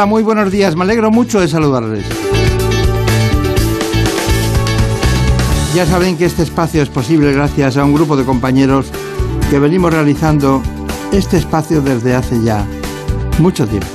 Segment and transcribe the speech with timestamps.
[0.00, 0.76] Hola, muy buenos días.
[0.76, 2.06] Me alegro mucho de saludarles.
[5.74, 8.86] Ya saben que este espacio es posible gracias a un grupo de compañeros
[9.50, 10.62] que venimos realizando
[11.12, 12.64] este espacio desde hace ya
[13.40, 13.88] mucho tiempo.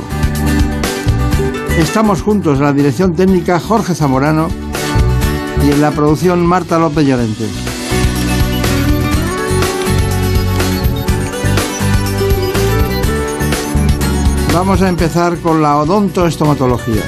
[1.79, 4.49] Estamos juntos en la dirección técnica Jorge Zamorano
[5.65, 7.64] y en la producción Marta López Llorente.
[14.55, 17.03] Vamos a empezar con la odontoestomatología.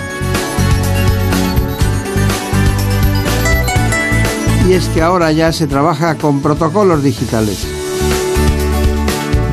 [4.68, 7.66] Y es que ahora ya se trabaja con protocolos digitales.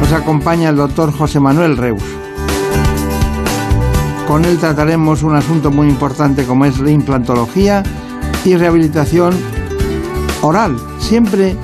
[0.00, 2.02] Nos acompaña el doctor José Manuel Reus.
[4.26, 7.84] Con él trataremos un asunto muy importante como es la implantología
[8.44, 9.34] y rehabilitación
[10.42, 11.56] oral, siempre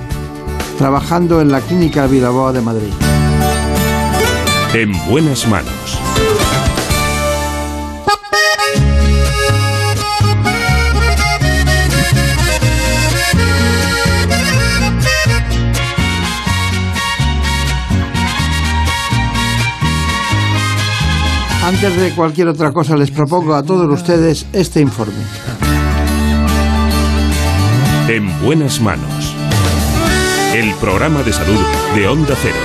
[0.79, 2.93] trabajando en la Clínica Vilaboa de Madrid.
[4.73, 5.80] En buenas manos.
[21.71, 25.23] Antes de cualquier otra cosa les propongo a todos ustedes este informe.
[28.09, 29.37] En buenas manos.
[30.53, 31.61] El programa de salud
[31.95, 32.57] de Onda Cero.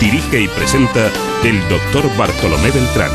[0.00, 1.06] Dirige y presenta
[1.44, 3.12] el doctor Bartolomé Beltrán.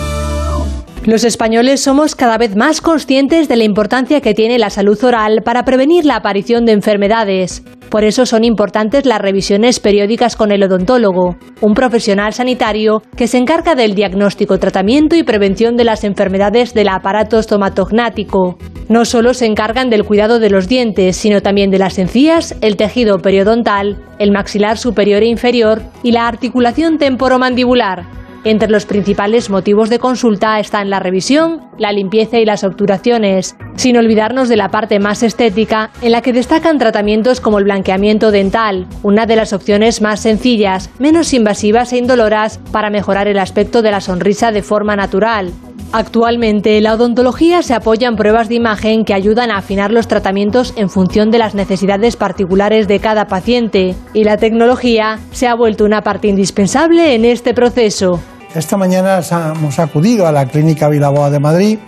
[1.03, 5.43] Los españoles somos cada vez más conscientes de la importancia que tiene la salud oral
[5.43, 7.63] para prevenir la aparición de enfermedades.
[7.93, 13.37] Por eso son importantes las revisiones periódicas con el odontólogo, un profesional sanitario que se
[13.37, 18.57] encarga del diagnóstico, tratamiento y prevención de las enfermedades del aparato estomatognático.
[18.89, 22.77] No solo se encargan del cuidado de los dientes, sino también de las encías, el
[22.77, 28.22] tejido periodontal, el maxilar superior e inferior y la articulación temporomandibular.
[28.45, 33.95] Entre los principales motivos de consulta están la revisión, la limpieza y las obturaciones, sin
[33.95, 38.85] olvidarnos de la parte más estética, en la que destacan tratamientos como el blanqueamiento dental,
[39.01, 43.91] una de las opciones más sencillas, menos invasivas e indoloras para mejorar el aspecto de
[43.91, 45.53] la sonrisa de forma natural.
[45.93, 50.73] Actualmente, la odontología se apoya en pruebas de imagen que ayudan a afinar los tratamientos
[50.75, 55.85] en función de las necesidades particulares de cada paciente, y la tecnología se ha vuelto
[55.85, 58.19] una parte indispensable en este proceso.
[58.55, 59.19] Esta mañana
[59.55, 61.79] hemos acudido a la Clínica Vilaboa de Madrid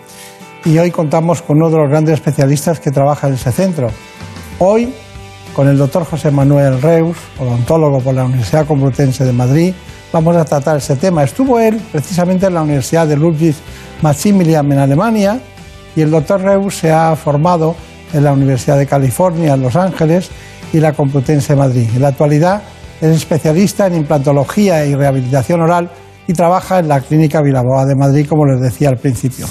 [0.63, 3.91] y hoy contamos con uno de los grandes especialistas que trabaja en ese centro.
[4.57, 4.91] Hoy,
[5.53, 9.75] con el doctor José Manuel Reus, odontólogo por la Universidad Complutense de Madrid,
[10.11, 11.23] vamos a tratar ese tema.
[11.23, 13.53] Estuvo él precisamente en la Universidad de Ludwig
[14.01, 15.39] Maximilian en Alemania
[15.95, 17.75] y el doctor Reus se ha formado
[18.11, 20.31] en la Universidad de California en Los Ángeles
[20.73, 21.87] y la Complutense de Madrid.
[21.93, 22.63] En la actualidad
[23.01, 25.91] es especialista en implantología y rehabilitación oral
[26.27, 29.45] y trabaja en la Clínica Vilaboa de Madrid, como les decía al principio.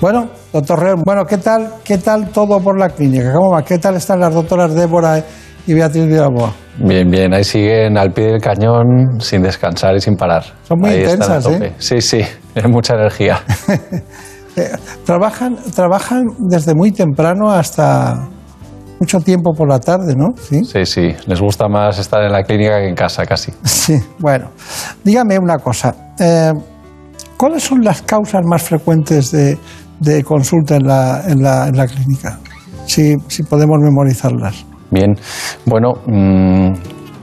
[0.00, 3.32] Bueno, doctor Reus, bueno, ¿qué tal, ¿qué tal todo por la clínica?
[3.34, 3.62] ¿Cómo va?
[3.62, 5.22] ¿Qué tal están las doctoras Débora
[5.66, 6.52] y Beatriz Vilaboa?
[6.78, 10.42] Bien, bien, ahí siguen al pie del cañón sin descansar y sin parar.
[10.62, 11.46] Son muy Ahí intensas.
[11.48, 11.74] ¿eh?
[11.76, 12.20] Sí, sí,
[12.54, 13.40] es mucha energía.
[14.56, 14.68] Eh,
[15.06, 18.28] trabajan, trabajan desde muy temprano hasta
[19.00, 20.28] mucho tiempo por la tarde, ¿no?
[20.36, 20.62] Sí.
[20.64, 23.50] Sí, sí, les gusta más estar en la clínica que en casa casi.
[23.64, 24.50] Sí, bueno.
[25.02, 25.94] Dígame una cosa.
[26.18, 26.52] eh,
[27.36, 29.58] ¿Cuáles son las causas más frecuentes de,
[29.98, 32.38] de consulta en la, en la, en la clínica?
[32.86, 34.66] Si, si podemos memorizarlas.
[34.90, 35.14] Bien,
[35.64, 36.72] bueno, mm,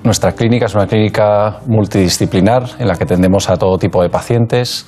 [0.03, 4.85] nuestra clínica es una clínica multidisciplinar en la que atendemos a todo tipo de pacientes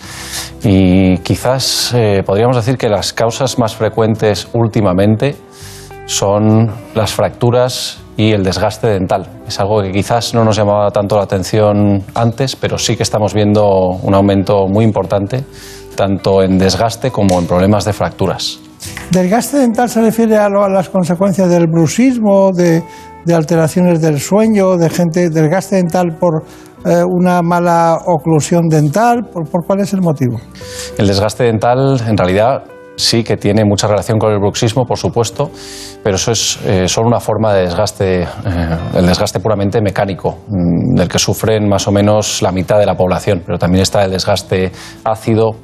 [0.63, 5.35] y quizás eh, podríamos decir que las causas más frecuentes últimamente
[6.09, 9.27] son las fracturas y el desgaste dental.
[9.47, 13.35] Es algo que quizás no nos llamaba tanto la atención antes, pero sí que estamos
[13.35, 13.63] viendo
[14.01, 15.43] un aumento muy importante
[15.95, 18.59] tanto en desgaste como en problemas de fracturas.
[19.11, 22.81] ¿Desgaste dental se refiere a, lo- a las consecuencias del bruxismo, de,
[23.25, 26.43] de alteraciones del sueño, de gente, desgaste dental por,
[26.85, 29.27] eh, una mala oclusión dental?
[29.31, 30.37] ¿Por, cuál es el motivo?
[30.97, 32.63] El desgaste dental, en realidad,
[32.99, 35.49] sí que tiene mucha relación con el bruxismo, por supuesto,
[36.03, 38.27] pero eso es eh, solo una forma de desgaste,
[38.93, 42.95] el desgaste puramente mecánico, mm, del que sufren más o menos la mitad de la
[42.95, 44.71] población, pero también está el desgaste
[45.03, 45.55] ácido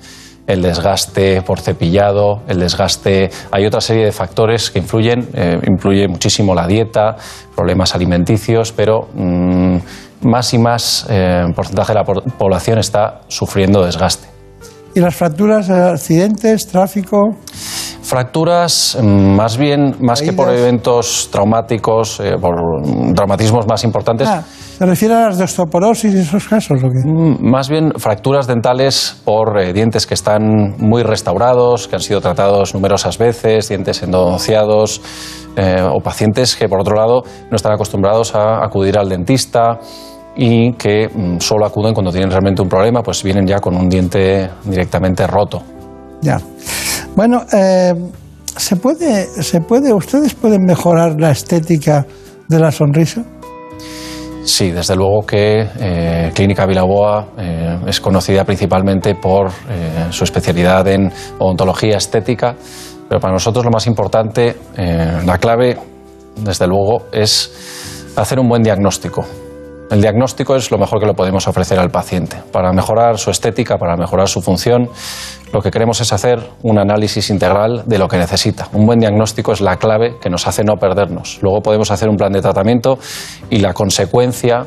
[0.48, 3.30] el desgaste por cepillado, el desgaste.
[3.52, 7.16] Hay otra serie de factores que influyen, eh, influye muchísimo la dieta,
[7.56, 9.78] problemas alimenticios, pero mm,
[10.22, 14.35] más y más eh, porcentaje de la población está sufriendo desgaste.
[14.96, 17.36] ¿Y las fracturas, accidentes, tráfico?
[18.02, 22.56] Fracturas, mm, más bien, más que por eventos traumáticos, eh, por
[23.14, 24.26] traumatismos más importantes.
[24.30, 24.42] Ah,
[24.78, 27.00] ¿Se refiere a las de osteoporosis y esos casos o qué?
[27.06, 32.22] Mm, más bien fracturas dentales por eh, dientes que están muy restaurados, que han sido
[32.22, 35.02] tratados numerosas veces, dientes endodonciados,
[35.58, 39.78] eh, o pacientes que, por otro lado, no están acostumbrados a acudir al dentista
[40.36, 43.90] y que mm, solo acuden cuando tienen realmente un problema, pues vienen ya con un
[43.90, 45.62] diente directamente roto.
[46.22, 46.40] Ya.
[47.16, 47.94] Bueno, eh,
[48.58, 52.06] ¿se, puede, ¿se puede, ustedes pueden mejorar la estética
[52.48, 53.24] de la sonrisa?
[54.44, 59.50] Sí, desde luego que eh, Clínica Vilaboa eh, es conocida principalmente por
[60.12, 62.56] su especialidad en odontología estética,
[63.10, 65.78] pero para nosotros lo más importante, la clave,
[66.44, 69.26] desde luego, es hacer un buen diagnóstico.
[69.92, 72.38] El diagnóstico es lo mejor que le podemos ofrecer al paciente.
[72.52, 74.90] Para mejorar su estética, para mejorar su función,
[75.54, 78.68] lo que queremos es hacer un análisis integral de lo que necesita.
[78.74, 81.40] Un buen diagnóstico es la clave que nos hace no perdernos.
[81.44, 82.98] Luego podemos hacer un plan de tratamiento
[83.52, 84.66] y la consecuencia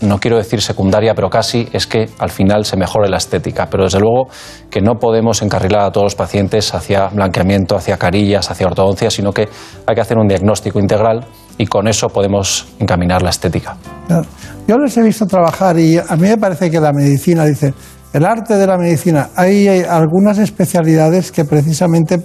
[0.00, 3.66] no quiero decir secundaria, pero casi, es que al final se mejore la estética.
[3.68, 4.28] Pero desde luego
[4.70, 9.32] que no podemos encarrilar a todos los pacientes hacia blanqueamiento, hacia carillas, hacia ortodoncia, sino
[9.32, 9.48] que
[9.86, 11.26] hay que hacer un diagnóstico integral
[11.58, 13.76] y con eso podemos encaminar la estética.
[14.66, 17.74] Yo les he visto trabajar y a mí me parece que la medicina, dice,
[18.12, 22.20] el arte de la medicina, hay algunas especialidades que precisamente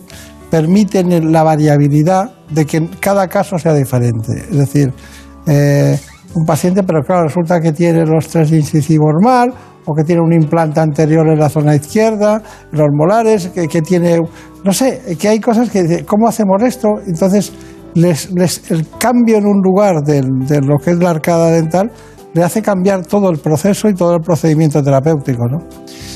[0.49, 4.33] permiten la variabilidad de que cada caso sea diferente.
[4.51, 4.93] Es decir,
[5.47, 5.99] eh,
[6.35, 9.53] un paciente, pero claro, resulta que tiene los tres incisivos mal
[9.85, 12.41] o que tiene un implante anterior en la zona izquierda,
[12.71, 14.19] los molares, que, que tiene,
[14.63, 16.87] no sé, que hay cosas que, ¿cómo hacemos esto?
[17.05, 17.51] Entonces,
[17.95, 20.21] el cambio en un lugar de,
[20.61, 21.91] lo que es la arcada dental
[22.33, 25.59] le hace cambiar todo el proceso y todo el procedimiento terapéutico, ¿no?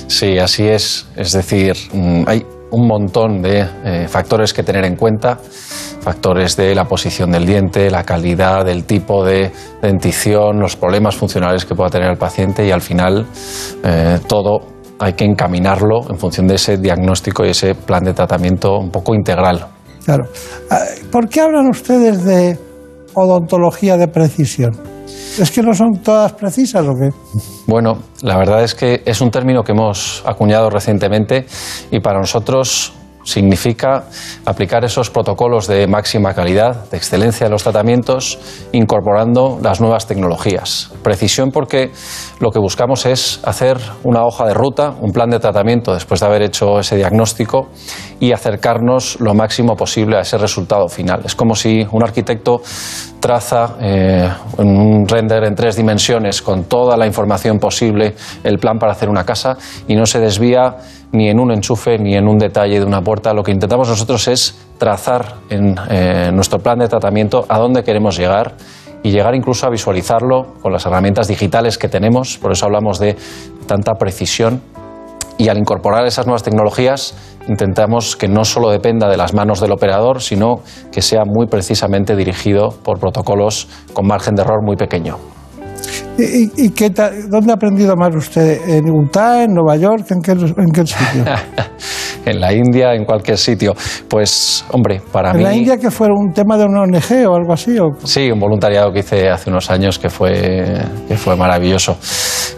[0.08, 1.08] Sí, así es.
[1.16, 5.38] Es decir, mm, hay un montón de eh, factores que tener en cuenta,
[6.02, 9.52] factores de la posición del diente, la calidad, del tipo de
[9.82, 13.26] dentición, los problemas funcionales que pueda tener el paciente y al final
[13.84, 14.62] eh, todo
[15.00, 19.14] hay que encaminarlo en función de ese diagnóstico y ese plan de tratamiento un poco
[19.14, 19.68] integral.
[20.07, 20.24] Claro.
[20.71, 22.57] Ah, ¿Por qué hablan ustedes de
[23.13, 24.71] odontología de precisión?
[25.38, 27.09] ¿Es que no son todas precisas o qué?
[27.68, 31.45] Bueno, la verdad es que es un término que hemos acuñado recientemente
[31.92, 32.94] y para nosotros
[33.28, 34.06] significa
[34.46, 38.40] aplicar esos protocolos de máxima calidad, de excelencia en los tratamientos,
[38.72, 40.92] incorporando las nuevas tecnologías.
[41.04, 41.92] Precisión porque
[42.40, 46.26] lo que buscamos es hacer una hoja de ruta, un plan de tratamiento después de
[46.26, 47.68] haber hecho ese diagnóstico
[48.22, 51.22] y acercarnos lo máximo posible a ese resultado final.
[51.26, 52.62] Es como si un arquitecto
[53.19, 58.80] traza eh, en un render en tres dimensiones con toda la información posible el plan
[58.80, 59.57] para hacer una casa
[59.88, 60.76] y no se desvía
[61.12, 63.33] ni en un enchufe ni en un detalle de una puerta.
[63.33, 68.18] Lo que intentamos nosotros es trazar en eh, nuestro plan de tratamiento a dónde queremos
[68.18, 68.56] llegar
[69.04, 72.38] y llegar incluso a visualizarlo con las herramientas digitales que tenemos.
[72.38, 73.16] Por eso hablamos de
[73.68, 74.62] tanta precisión.
[75.38, 77.16] Y al incorporar esas nuevas tecnologías
[77.48, 82.16] intentamos que no solo dependa de las manos del operador, sino que sea muy precisamente
[82.16, 85.37] dirigido por protocolos con margen de error muy pequeño.
[86.18, 88.68] ¿Y, qué dónde ha aprendido más usted?
[88.68, 90.06] ¿En Utah, en Nueva York?
[90.10, 91.24] ¿En qué, en qué sitio?
[92.26, 93.74] en la India, en cualquier sitio.
[94.08, 95.40] Pues, hombre, para mí...
[95.40, 97.78] ¿En la India que fue un tema de una ONG o algo así?
[97.78, 97.92] O...
[98.04, 101.98] Sí, un voluntariado que hice hace unos años que fue, que fue maravilloso.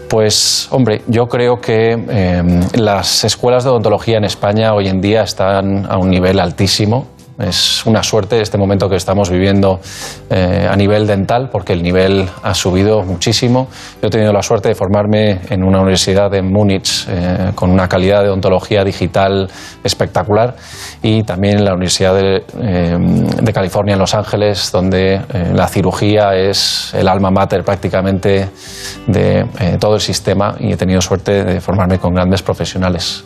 [0.08, 5.22] Pues, hombre, yo creo que em, las escuelas de odontología en España hoy en día
[5.22, 7.06] están a un nivel altísimo
[7.40, 9.80] es una suerte este momento que estamos viviendo
[10.28, 13.68] eh, a nivel dental, porque el nivel ha subido muchísimo.
[14.00, 17.88] Yo he tenido la suerte de formarme en una universidad en Múnich eh, con una
[17.88, 19.48] calidad de odontología digital
[19.82, 20.56] espectacular
[21.02, 25.20] y también en la Universidad de, eh, California en Los Ángeles, donde
[25.52, 28.48] la cirugía es el alma mater prácticamente
[29.08, 29.44] de
[29.80, 33.24] todo el sistema y he tenido suerte de formarme con grandes profesionales.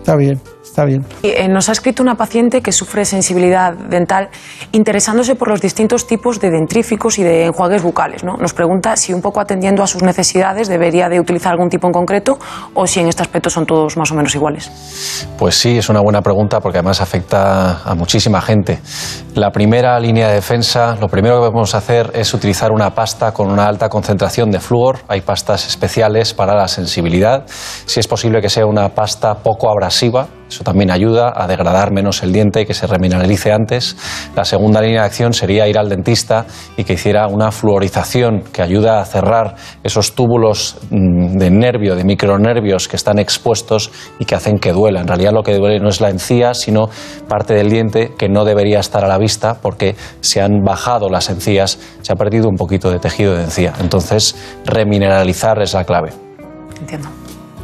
[0.00, 0.40] Está bien.
[0.80, 1.04] Está bien.
[1.22, 4.30] Eh, nos ha escrito una paciente que sufre sensibilidad dental
[4.72, 8.24] interesándose por los distintos tipos de dentríficos y de enjuagues bucales.
[8.24, 8.38] ¿no?
[8.38, 11.92] Nos pregunta si un poco atendiendo a sus necesidades debería de utilizar algún tipo en
[11.92, 12.38] concreto
[12.72, 14.70] o si en este aspecto son todos más o menos iguales.
[15.36, 18.78] Pues sí, es una buena pregunta porque además afecta a muchísima gente.
[19.34, 23.50] La primera línea de defensa, lo primero que podemos hacer es utilizar una pasta con
[23.50, 25.00] una alta concentración de flúor.
[25.08, 27.44] Hay pastas especiales para la sensibilidad.
[27.84, 32.24] Si es posible que sea una pasta poco abrasiva, eso también ayuda a degradar menos
[32.24, 33.96] el diente y que se remineralice antes.
[34.34, 36.44] La segunda línea de acción sería ir al dentista
[36.76, 39.54] y que hiciera una fluorización que ayuda a cerrar
[39.84, 45.00] esos túbulos mm, de nervio, de micronervios que están expuestos y que hacen que duela.
[45.00, 46.88] En realidad lo que duele no es la encía, sino
[47.28, 51.30] parte del diente que no debería estar a la vista porque se han bajado las
[51.30, 53.72] encías, se ha perdido un poquito de tejido de encía.
[53.80, 54.34] Entonces,
[54.66, 56.10] remineralizar es la clave.
[56.80, 57.19] Entiendo.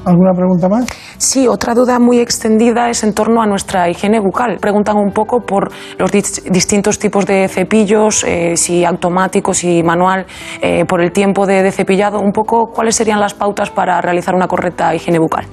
[0.06, 0.86] ¿Alguna pregunta más?
[1.18, 4.58] Sí, otra duda muy extendida es en torno a nuestra higiene bucal.
[4.60, 10.24] Preguntan un poco por los distintos tipos de cepillos, eh, si automático, si manual,
[10.62, 14.46] eh, por el tiempo de, cepillado, un poco cuáles serían las pautas para realizar una
[14.46, 15.44] correcta higiene bucal.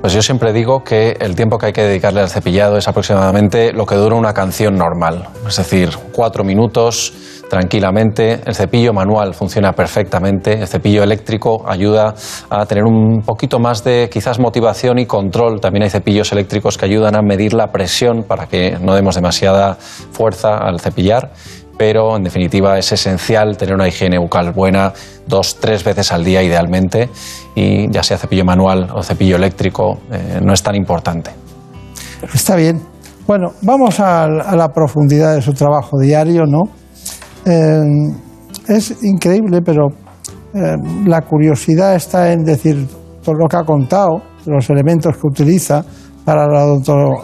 [0.00, 3.74] Pues yo siempre digo que el tiempo que hay que dedicarle al cepillado es aproximadamente
[3.74, 7.12] lo que dura una canción normal, es decir, cuatro minutos
[7.54, 8.40] tranquilamente.
[8.44, 10.54] El cepillo manual funciona perfectamente.
[10.54, 12.12] El cepillo eléctrico ayuda
[12.50, 15.60] a tener un poquito más de quizás motivación y control.
[15.60, 19.74] También hay cepillos eléctricos que ayudan a medir la presión para que no demos demasiada
[19.74, 21.30] fuerza al cepillar.
[21.78, 24.92] Pero en definitiva es esencial tener una higiene bucal buena
[25.28, 27.08] dos, tres veces al día idealmente
[27.54, 31.30] y ya sea cepillo manual o cepillo eléctrico eh, no es tan importante.
[32.34, 32.82] Está bien.
[33.28, 36.83] Bueno, vamos a la profundidad de su trabajo diario, ¿no?
[37.46, 38.14] Eh,
[38.68, 39.88] es increíble, pero
[40.54, 42.86] eh, la curiosidad está en decir
[43.22, 45.84] todo lo que ha contado, los elementos que utiliza
[46.24, 46.80] para la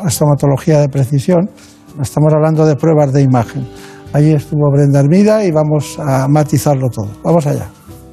[0.06, 1.48] estomatología de precisión.
[2.00, 3.66] Estamos hablando de pruebas de imagen.
[4.12, 7.08] Allí estuvo Brenda Hermida y vamos a matizarlo todo.
[7.22, 7.68] Vamos allá.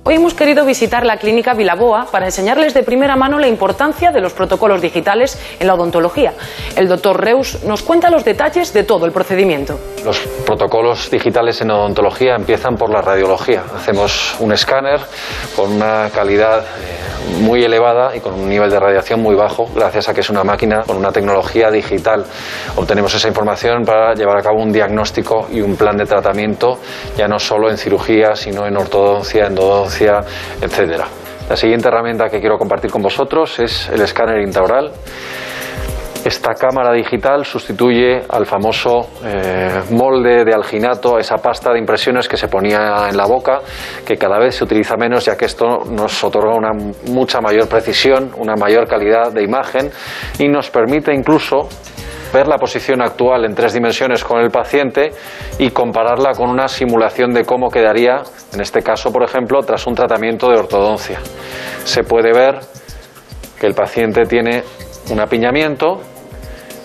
[0.10, 4.22] Hoy hemos querido visitar la clínica Vilaboa para enseñarles de primera mano la importancia de
[4.22, 6.32] los protocolos digitales en la odontología.
[6.78, 9.78] El doctor Reus nos cuenta los detalles de todo el procedimiento.
[10.06, 13.64] Los protocolos digitales en odontología empiezan por la radiología.
[13.76, 15.02] Hacemos un escáner
[15.58, 20.08] con una calidad eh, muy elevada y con un nivel de radiación muy bajo, gracias
[20.08, 22.24] a que es una máquina con una tecnología digital.
[22.78, 26.80] Obtenemos esa información para llevar a cabo un diagnóstico y un plan de tratamiento,
[27.18, 31.08] ya no solo en cirugía, sino en ortodoncia, endodoncia etcétera.
[31.50, 34.92] La siguiente herramienta que quiero compartir con vosotros es el escáner intraoral.
[36.26, 42.36] Esta cámara digital sustituye al famoso eh, molde de alginato, esa pasta de impresiones que
[42.36, 43.62] se ponía en la boca,
[44.06, 46.72] que cada vez se utiliza menos ya que esto nos otorga una
[47.08, 49.90] mucha mayor precisión, una mayor calidad de imagen
[50.38, 51.70] y nos permite incluso
[52.34, 55.12] ver la posición actual en tres dimensiones con el paciente
[55.60, 58.22] y compararla con una simulación de cómo quedaría,
[58.54, 61.20] en este caso, por ejemplo, tras un tratamiento de ortodoncia.
[61.84, 62.60] Se puede ver
[63.60, 64.64] que el paciente tiene
[65.10, 66.02] un apiñamiento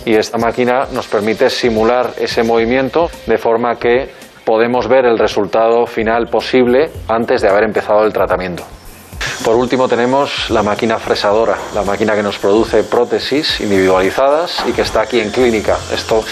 [0.04, 4.10] y esta máquina nos permite simular ese movimiento de forma que
[4.44, 8.64] podemos ver el resultado final posible antes de haber empezado el tratamiento.
[9.44, 14.82] Por último tenemos la máquina fresadora, la máquina que nos produce prótesis individualizadas y que
[14.82, 15.78] está aquí en clínica.
[15.92, 16.22] Esto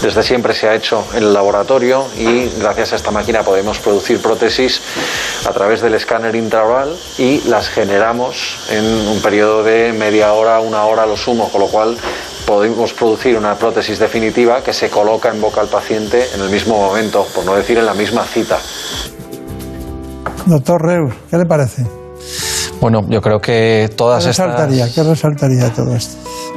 [0.00, 4.22] desde siempre se ha hecho en el laboratorio y gracias a esta máquina podemos producir
[4.22, 4.80] prótesis
[5.44, 10.84] a través del escáner intraoral y las generamos en un periodo de media hora, una
[10.84, 11.96] hora a lo sumo, con lo cual
[12.46, 16.76] podemos producir una prótesis definitiva que se coloca en boca al paciente en el mismo
[16.76, 18.58] momento, por no decir en la misma cita.
[20.46, 22.01] Doctor Reus, ¿qué le parece?
[22.82, 25.04] Bueno, yo creo que todas ¿Qué resaltaría, estas...
[25.04, 26.16] ¿Qué resaltaría todo esto?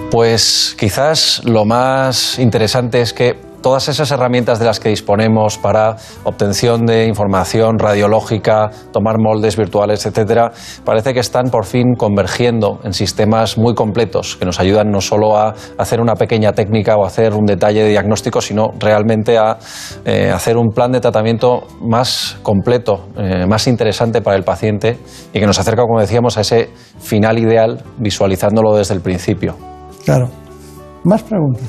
[0.10, 5.96] Pues quizás lo más interesante es que todas esas herramientas de las que disponemos para
[6.24, 10.52] obtención de información radiológica, tomar moldes virtuales, etcétera,
[10.84, 15.36] parece que están por fin convergiendo en sistemas muy completos que nos ayudan no solo
[15.36, 19.58] a hacer una pequeña técnica o hacer un detalle de diagnóstico, sino realmente a
[20.06, 25.00] eh, hacer un plan de tratamiento más completo, eh, más interesante para el paciente
[25.34, 26.70] y que nos acerca, como decíamos, a ese
[27.00, 29.56] final ideal visualizándolo desde el principio.
[30.06, 30.45] Claro.
[31.06, 31.64] Más preguntas.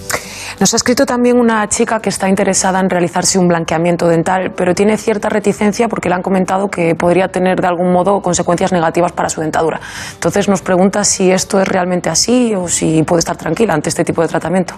[0.59, 4.75] Nos ha escrito también una chica que está interesada en realizarse un blanqueamiento dental, pero
[4.75, 9.13] tiene cierta reticencia porque le han comentado que podría tener de algún modo consecuencias negativas
[9.13, 9.79] para su dentadura.
[10.15, 14.05] Entonces nos pregunta si esto es realmente así o si puede estar tranquila ante este
[14.05, 14.75] tipo de tratamiento.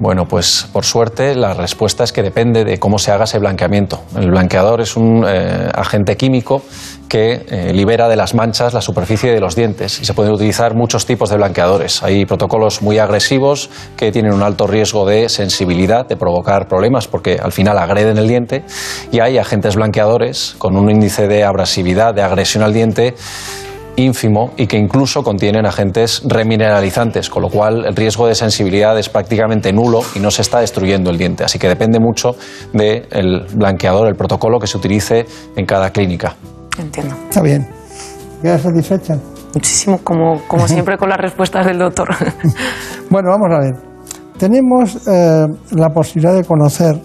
[0.00, 4.02] Bueno, pues por suerte la respuesta es que depende de cómo se haga ese blanqueamiento.
[4.16, 6.62] El blanqueador es un eh, agente químico
[7.08, 10.74] que eh, libera de las manchas la superficie de los dientes y se pueden utilizar
[10.74, 12.02] muchos tipos de blanqueadores.
[12.02, 17.38] Hay protocolos muy agresivos que tienen un alto riesgo de sensibilidad, de provocar problemas porque
[17.42, 18.64] al final agreden el diente
[19.12, 23.14] y hay agentes blanqueadores con un índice de abrasividad, de agresión al diente
[23.96, 29.08] ínfimo y que incluso contienen agentes remineralizantes, con lo cual el riesgo de sensibilidad es
[29.08, 31.44] prácticamente nulo y no se está destruyendo el diente.
[31.44, 32.36] Así que depende mucho
[32.72, 36.36] del blanqueador, el protocolo que se utilice en cada clínica.
[36.78, 37.14] Entiendo.
[37.28, 37.66] Está bien.
[38.42, 39.16] ¿Quedas satisfecha?
[39.54, 42.08] Muchísimo, como, como siempre con las respuestas del doctor.
[43.10, 43.74] bueno, vamos a ver.
[44.38, 47.00] Tenemos eh, la posibilidad de conocer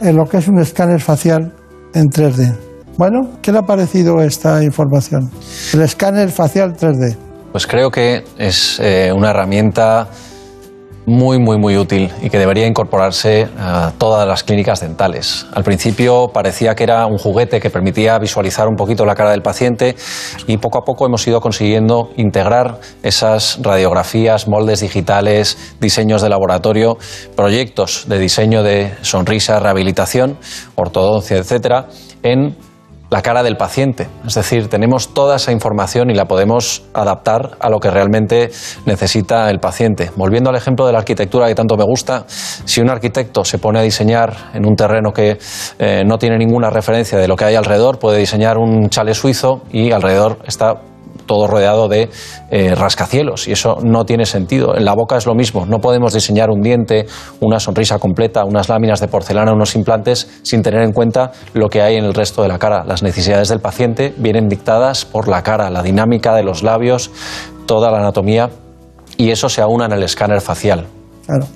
[0.00, 1.52] eh, lo que es un escáner facial
[1.94, 2.56] en 3D.
[2.96, 5.30] Bueno, ¿qué le ha parecido esta información?
[5.74, 7.16] El escáner facial 3D.
[7.50, 10.08] Pues creo que es eh, una herramienta
[11.08, 15.46] muy, muy, muy útil y que debería incorporarse a todas las clínicas dentales.
[15.54, 19.40] Al principio parecía que era un juguete que permitía visualizar un poquito la cara del
[19.40, 19.96] paciente
[20.46, 26.98] y poco a poco hemos ido consiguiendo integrar esas radiografías, moldes digitales, diseños de laboratorio,
[27.34, 30.36] proyectos de diseño de sonrisa, rehabilitación,
[30.74, 31.86] ortodoncia, etcétera,
[32.22, 32.54] en
[33.10, 34.08] la cara del paciente.
[34.26, 38.50] Es decir, tenemos toda esa información y la podemos adaptar a lo que realmente
[38.86, 40.10] necesita el paciente.
[40.16, 43.78] Volviendo al ejemplo de la arquitectura que tanto me gusta, si un arquitecto se pone
[43.78, 45.38] a diseñar en un terreno que
[45.78, 49.62] eh, no tiene ninguna referencia de lo que hay alrededor, puede diseñar un chale suizo
[49.70, 50.82] y alrededor está
[51.28, 52.10] todo rodeado de
[52.50, 54.76] eh, rascacielos y eso no tiene sentido.
[54.76, 57.06] En la boca es lo mismo, no podemos diseñar un diente,
[57.38, 61.82] una sonrisa completa, unas láminas de porcelana, unos implantes sin tener en cuenta lo que
[61.82, 62.82] hay en el resto de la cara.
[62.84, 67.12] Las necesidades del paciente vienen dictadas por la cara, la dinámica de los labios,
[67.66, 68.50] toda la anatomía
[69.16, 70.86] y eso se aúna en el escáner facial.
[71.26, 71.46] Claro.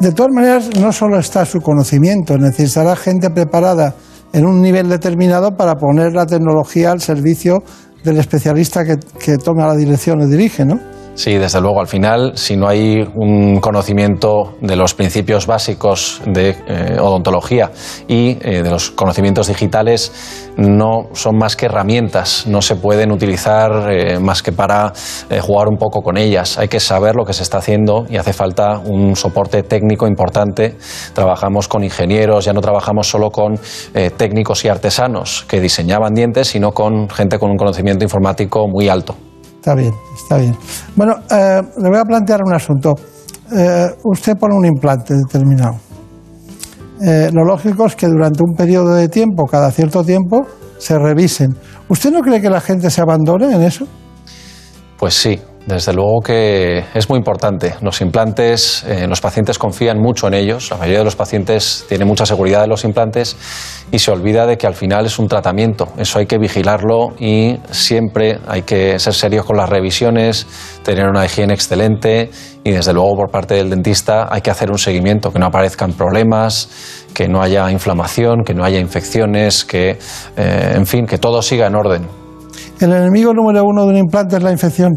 [0.00, 3.94] De todas maneras, no solo está su conocimiento, necesitará gente preparada
[4.32, 7.62] en un nivel determinado para poner la tecnología al servicio
[8.04, 10.80] del especialista que, toma la dirección o dirige, ¿no?
[11.14, 11.80] Sí, desde luego.
[11.80, 17.70] Al final, si no hay un conocimiento de los principios básicos de eh, odontología
[18.08, 20.12] y eh, de los conocimientos digitales,
[20.56, 24.92] no son más que herramientas, no se pueden utilizar eh, más que para
[25.42, 26.58] jugar un poco con ellas.
[26.58, 30.76] Hay que saber lo que se está haciendo y hace falta un soporte técnico importante.
[31.12, 33.58] Trabajamos con ingenieros, ya no trabajamos solo con
[34.16, 39.16] técnicos y artesanos que diseñaban dientes, sino con gente con un conocimiento informático muy alto.
[39.60, 40.56] Está bien, está bien.
[40.96, 42.94] Bueno, eh, le voy a plantear un asunto.
[43.54, 45.74] Eh, usted pone un implante determinado.
[47.02, 50.46] Eh, lo lógico es que durante un periodo de tiempo, cada cierto tiempo,
[50.78, 51.54] se revisen.
[51.90, 53.86] ¿Usted no cree que la gente se abandone en eso?
[54.98, 55.38] Pues sí,
[55.70, 57.74] desde luego que es muy importante.
[57.80, 60.70] Los implantes, eh, los pacientes confían mucho en ellos.
[60.70, 63.36] La mayoría de los pacientes tiene mucha seguridad de los implantes
[63.90, 65.88] y se olvida de que al final es un tratamiento.
[65.96, 70.46] Eso hay que vigilarlo y siempre hay que ser serios con las revisiones,
[70.82, 72.30] tener una higiene excelente
[72.62, 75.92] y desde luego por parte del dentista hay que hacer un seguimiento, que no aparezcan
[75.92, 76.68] problemas,
[77.14, 79.98] que no haya inflamación, que no haya infecciones, que,
[80.36, 82.06] eh, en fin, que todo siga en orden.
[82.80, 84.92] El enemigo número uno de un implante es la infección.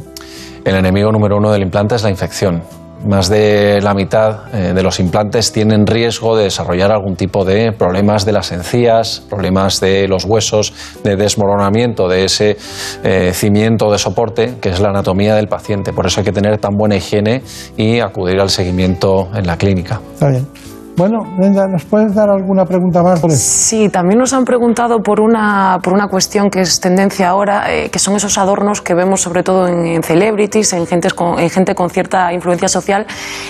[0.66, 2.64] El enemigo número uno del implante es la infección.
[3.06, 7.74] Más de la mitad eh, de los implantes tienen riesgo de desarrollar algún tipo de
[7.74, 10.74] problemas de las encías, problemas de los huesos,
[11.04, 12.56] de desmoronamiento de ese
[13.04, 15.92] eh, cimiento de soporte que es la anatomía del paciente.
[15.92, 17.44] Por eso hay que tener tan buena higiene
[17.76, 20.00] y acudir al seguimiento en la clínica.
[20.14, 20.48] Está bien.
[20.96, 23.20] Bueno, Brenda, ¿nos puedes dar alguna pregunta más?
[23.40, 27.90] Sí, también nos han preguntado por una, por una cuestión que es tendencia ahora, eh,
[27.90, 31.74] que son esos adornos que vemos sobre todo en, celebrities, en, gentes con, en gente
[31.74, 33.08] con cierta influencia social,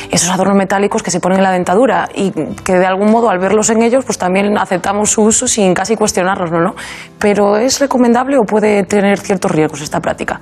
[0.10, 3.39] esos adornos metálicos que se ponen en la dentadura y que de algún modo al
[3.39, 6.75] verlos en ellos pues también aceptamos su uso sin casi cuestionarlos, ¿no?
[7.19, 10.39] Pero ¿es recomendable o puede tener ciertos riesgos esta práctica?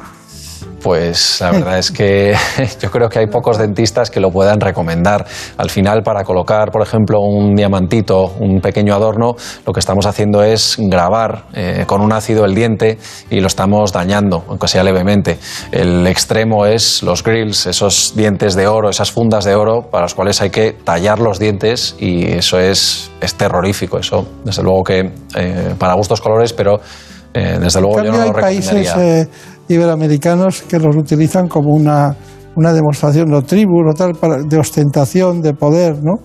[0.82, 2.36] Pues la verdad es que
[2.82, 5.26] yo creo que hay pocos dentistas que lo puedan recomendar.
[5.58, 10.44] Al final, para colocar, por ejemplo, un diamantito, un pequeño adorno, lo que estamos haciendo
[10.44, 12.98] es grabar eh, con un ácido el diente
[13.30, 15.38] y lo estamos dañando, aunque sea levemente.
[15.72, 20.16] El extremo es los grills, esos dientes de oro, esas fundas de oro para los
[20.16, 24.00] cuales hay que tallar los dientes y eso es, terrorífico.
[24.00, 26.82] Eso, desde luego que eh, para gustos colores, pero
[27.34, 29.28] eh, desde luego yo no lo recomendaría
[29.68, 32.16] iberoamericanos que los utilizan como una,
[32.56, 34.14] una demostración de tribu o tal,
[34.48, 36.16] de ostentación, de poder, ¿no?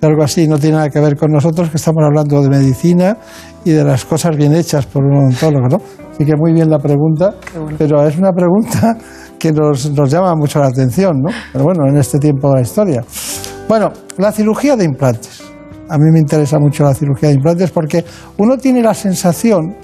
[0.00, 3.16] De algo así, no tiene nada que ver con nosotros que estamos hablando de medicina
[3.64, 5.80] y de las cosas bien hechas por un odontólogo, ¿no?
[6.12, 7.34] Así que muy bien la pregunta,
[7.78, 8.96] pero es una pregunta
[9.38, 11.30] que nos, nos llama mucho la atención, ¿no?
[11.52, 13.04] Pero bueno, en este tiempo de la historia.
[13.68, 15.42] Bueno, la cirugía de implantes.
[15.88, 18.04] A mí me interesa mucho la cirugía de implantes porque
[18.38, 19.76] uno tiene la sensación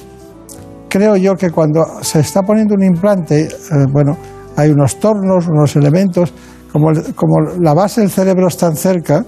[0.91, 4.19] creo yo que cuando se está poniendo un implante, eh, bueno,
[4.57, 6.35] hay unos tornos, unos elementos,
[6.71, 9.25] como, como la base del cerebro está cerca,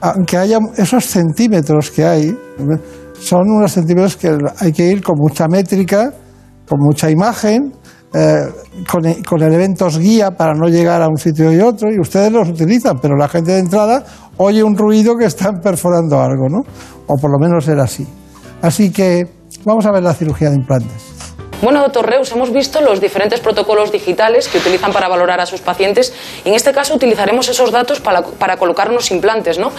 [0.00, 2.36] aunque haya esos centímetros que hay,
[3.20, 6.12] son unos centímetros que hay que ir con mucha métrica,
[6.66, 7.72] con mucha imagen,
[8.14, 8.46] eh,
[8.90, 12.98] con, elementos guía para no llegar a un sitio y otro, y ustedes los utilizan,
[13.00, 14.04] pero la gente de entrada
[14.38, 16.60] oye un ruido que están perforando algo, ¿no?
[17.06, 18.06] O por lo menos era así.
[18.60, 21.31] Así que vamos a ver la cirugía de implantes.
[21.62, 25.60] Bueno, doctor Reus, hemos visto los diferentes protocolos digitales que utilizan para valorar a sus
[25.60, 26.12] pacientes
[26.44, 29.70] y en este caso utilizaremos esos datos para, para colocar unos implantes, ¿no?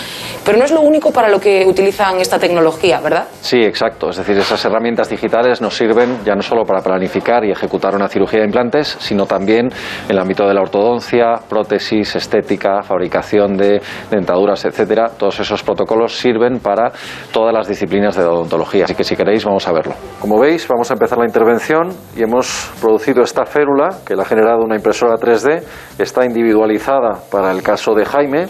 [0.46, 3.28] Pero no es lo único para lo que utilizan esta tecnología, ¿verdad?
[3.41, 4.12] Sí, exacto.
[4.12, 8.08] Es decir, esas herramientas digitales nos sirven ya no solo para planificar y ejecutar una
[8.08, 13.82] cirugía de implantes, sino también en el ámbito de la ortodoncia, prótesis, estética, fabricación de
[14.10, 15.10] dentaduras, etcétera.
[15.17, 16.93] Todos esos protocolos sirven para
[17.34, 18.86] todas las disciplinas de odontología.
[18.86, 19.96] Así que si queréis, vamos a verlo.
[20.22, 21.72] Como veis, vamos a empezar la intervención
[22.15, 25.63] y hemos producido esta férula que la ha generado una impresora 3D,
[25.97, 28.45] está individualizada para el caso de Jaime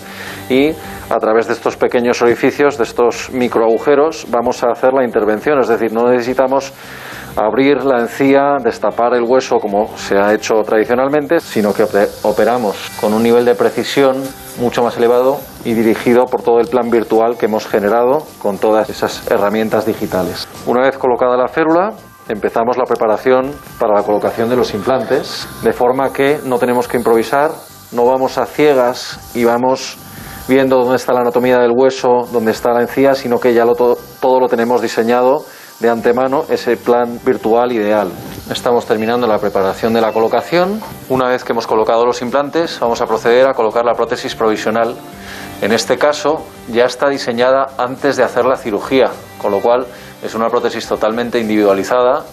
[0.50, 0.72] y
[1.10, 5.68] a través de estos pequeños orificios, de estos microagujeros, vamos a hacer la intervención, es
[5.68, 6.74] decir, no necesitamos
[7.36, 11.86] abrir la encía, destapar el hueso como se ha hecho tradicionalmente, sino que
[12.24, 14.18] operamos con un nivel de precisión
[14.60, 18.90] mucho más elevado y dirigido por todo el plan virtual que hemos generado con todas
[18.90, 20.48] esas herramientas digitales.
[20.68, 21.94] Una vez colocada la férula,
[22.30, 26.98] empezamos la preparación para la colocación de los implantes, de forma que no tenemos que
[26.98, 27.52] improvisar,
[27.92, 29.98] no vamos a ciegas y vamos
[30.48, 33.76] viendo dónde está la anatomía del hueso, dónde está la encía, sino que ya lo,
[33.76, 35.46] todo, todo lo tenemos diseñado
[35.80, 38.10] de antemano, ese plan virtual ideal.
[38.50, 40.82] Estamos terminando la preparación de la colocación.
[41.10, 44.96] Una vez que hemos colocado los implantes, vamos a proceder a colocar la prótesis provisional.
[45.62, 49.88] En este caso, ya está diseñada antes de hacer la cirugía, con lo cual
[50.24, 52.24] es una prótesis totalmente individualizada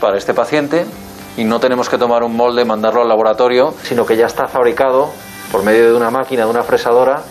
[0.00, 0.86] para este paciente
[1.36, 5.10] y no tenemos que tomar un molde, mandarlo al laboratorio, sino que ya está fabricado
[5.52, 7.22] por medio de una máquina, de una fresadora,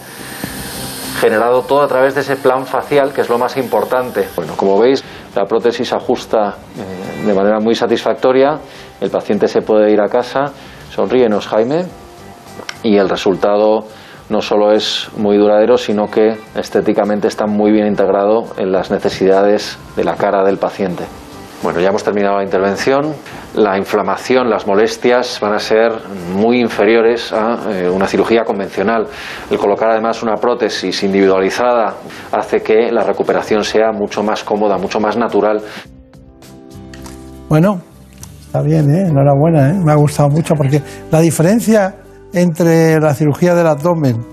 [1.20, 4.28] generado todo a través de ese plan facial, que es lo más importante.
[4.36, 5.04] Bueno, como veis,
[5.36, 8.60] la prótesis ajusta eh, de manera muy satisfactoria,
[9.02, 10.52] el paciente se puede ir a casa,
[10.89, 11.86] sonríenos Jaime,
[12.84, 13.86] y el resultado
[14.30, 19.78] no solo es muy duradero, sino que estéticamente está muy bien integrado en las necesidades
[19.96, 21.06] de la cara del paciente.
[21.63, 23.13] Bueno, ya hemos terminado la intervención.
[23.56, 25.92] La inflamación, las molestias van a ser
[26.36, 29.08] muy inferiores a eh, una cirugía convencional.
[29.50, 31.96] El colocar además una prótesis individualizada
[32.32, 35.60] hace que la recuperación sea mucho más cómoda, mucho más natural.
[37.50, 37.82] Bueno,
[38.46, 39.08] está bien, ¿eh?
[39.08, 39.74] enhorabuena, ¿eh?
[39.84, 41.96] me ha gustado mucho porque la diferencia
[42.34, 44.24] entre la cirugía del abdomen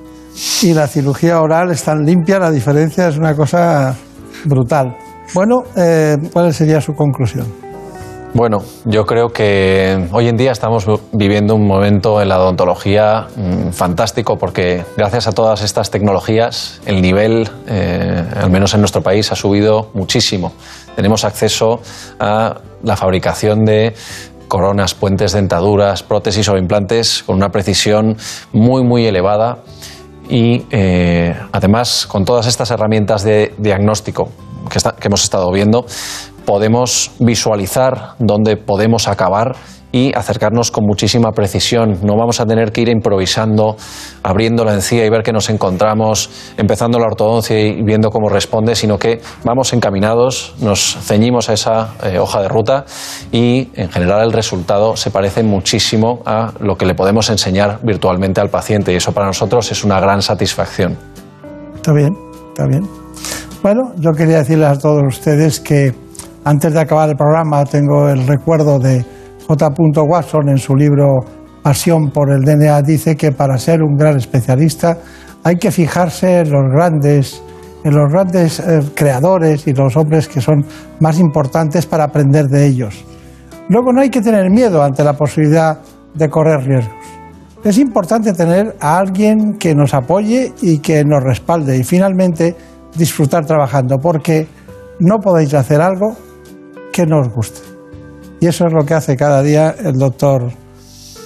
[0.63, 3.95] y la cirugía oral es tan limpia, la diferencia es una cosa
[4.45, 4.97] brutal.
[5.35, 7.65] Bueno, eh, ¿cuál sería su conclusión?
[8.35, 13.69] Bueno, yo creo que hoy en día estamos viviendo un momento en la odontología mm,
[13.71, 19.31] fantástico porque gracias a todas estas tecnologías el nivel, eh, al menos en nuestro país,
[19.31, 20.53] ha subido muchísimo.
[20.97, 21.81] Tenemos acceso
[22.19, 23.95] a la fabricación de
[24.49, 28.17] coronas, puentes, dentaduras, prótesis o implantes con una precisión
[28.53, 29.59] muy, muy elevada
[30.29, 34.31] y eh, además con todas estas herramientas de diagnóstico
[34.71, 35.87] que, que hemos estado viendo,
[36.45, 39.57] podemos visualizar dónde podemos acabar
[39.95, 42.01] y acercarnos con muchísima precisión.
[42.03, 43.77] No vamos a tener que ir improvisando,
[44.25, 48.75] abriendo la encía y ver qué nos encontramos, empezando la ortodoncia y viendo cómo responde,
[48.75, 52.85] sino que vamos encaminados, nos ceñimos a esa eh, hoja de ruta
[53.31, 58.41] y en general el resultado se parece muchísimo a lo que le podemos enseñar virtualmente
[58.41, 60.99] al paciente y eso para nosotros es una gran satisfacción.
[61.77, 62.13] Está bien,
[62.49, 62.83] está bien.
[63.63, 65.95] Bueno, yo quería decirles a todos ustedes que
[66.45, 69.15] antes de acabar el programa tengo el recuerdo de
[69.47, 69.73] J.
[70.03, 71.21] Watson en su libro
[71.63, 74.99] Pasión por el DNA dice que para ser un gran especialista
[75.43, 77.43] hay que fijarse en los grandes,
[77.85, 80.65] en los grandes eh, creadores y los hombres que son
[81.01, 83.05] más importantes para aprender de ellos.
[83.69, 85.79] Luego no hay que tener miedo ante la posibilidad
[86.15, 86.95] de correr riesgos.
[87.65, 92.55] Es importante tener a alguien que nos apoye y que nos respalde y finalmente
[92.95, 94.47] disfrutar trabajando porque
[95.01, 96.15] no podéis hacer algo
[96.93, 97.74] que no os guste.
[98.41, 100.51] Y eso es lo que hace cada día el doctor,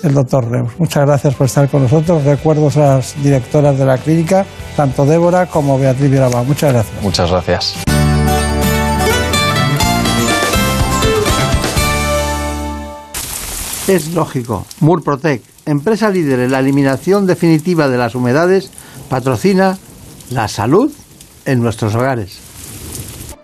[0.03, 0.73] el doctor Reus.
[0.79, 2.25] Muchas gracias por estar con nosotros.
[2.25, 6.43] Recuerdo a las directoras de la clínica, tanto Débora como Beatriz Virabá.
[6.43, 7.03] Muchas gracias.
[7.03, 7.75] Muchas gracias.
[13.89, 14.67] Es lógico.
[14.81, 18.71] Murprotec, empresa líder en la eliminación definitiva de las humedades,
[19.09, 19.79] patrocina
[20.31, 20.93] la salud
[21.47, 22.48] en nuestros hogares.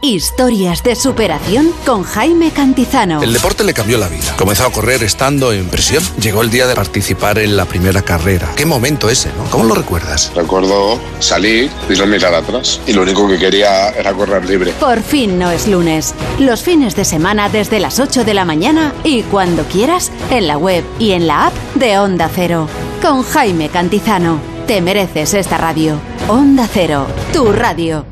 [0.00, 3.20] Historias de superación con Jaime Cantizano.
[3.20, 4.32] El deporte le cambió la vida.
[4.36, 6.04] Comenzó a correr estando en prisión.
[6.20, 8.48] Llegó el día de participar en la primera carrera.
[8.54, 9.50] Qué momento ese, ¿no?
[9.50, 10.30] ¿Cómo lo recuerdas?
[10.36, 12.80] Recuerdo salir y no mirar atrás.
[12.86, 14.70] Y lo único que quería era correr libre.
[14.78, 16.14] Por fin no es lunes.
[16.38, 20.58] Los fines de semana desde las 8 de la mañana y cuando quieras en la
[20.58, 22.68] web y en la app de Onda Cero.
[23.02, 24.40] Con Jaime Cantizano.
[24.68, 25.98] Te mereces esta radio.
[26.28, 28.06] Onda Cero, tu radio.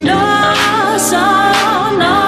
[0.00, 2.27] No sun.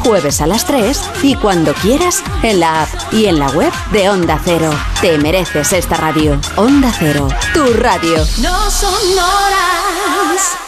[0.00, 4.08] jueves a las 3 y cuando quieras en la app y en la web de
[4.08, 4.70] Onda Cero.
[5.00, 6.38] Te mereces esta radio.
[6.56, 8.18] Onda Cero, tu radio.
[8.40, 10.67] No son horas.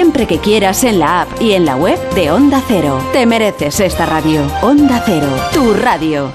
[0.00, 3.06] siempre que quieras en la app y en la web de Onda Cero.
[3.12, 4.40] Te mereces esta radio.
[4.62, 6.32] Onda Cero, tu radio.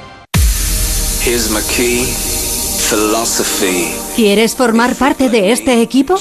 [1.26, 2.06] Here's my key.
[4.16, 6.16] ¿Quieres formar parte de este equipo?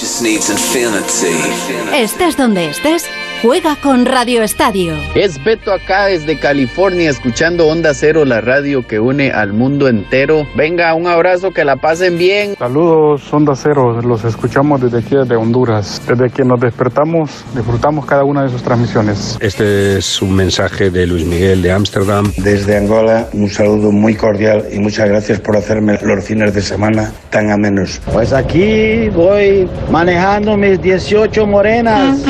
[1.93, 3.05] Estés donde estés
[3.45, 4.95] Juega con Radio Estadio.
[5.15, 10.47] Es Beto acá desde California escuchando Onda Cero, la radio que une al mundo entero.
[10.57, 12.55] Venga, un abrazo, que la pasen bien.
[12.59, 16.01] Saludos Onda Cero, los escuchamos desde aquí desde Honduras.
[16.09, 19.37] Desde que nos despertamos, disfrutamos cada una de sus transmisiones.
[19.43, 22.33] Este es un mensaje de Luis Miguel de Ámsterdam.
[22.39, 27.13] Desde Angola, un saludo muy cordial y muchas gracias por hacerme los fines de semana
[27.29, 28.01] tan amenos.
[28.11, 32.23] Pues aquí voy manejando mis 18 morenas,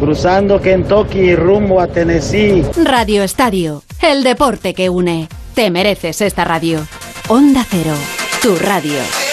[0.00, 2.64] cruzando Kentucky rumbo a Tennessee.
[2.84, 5.28] Radio Estadio, el deporte que une.
[5.54, 6.86] Te mereces esta radio.
[7.28, 7.94] Onda Cero,
[8.40, 9.25] tu radio.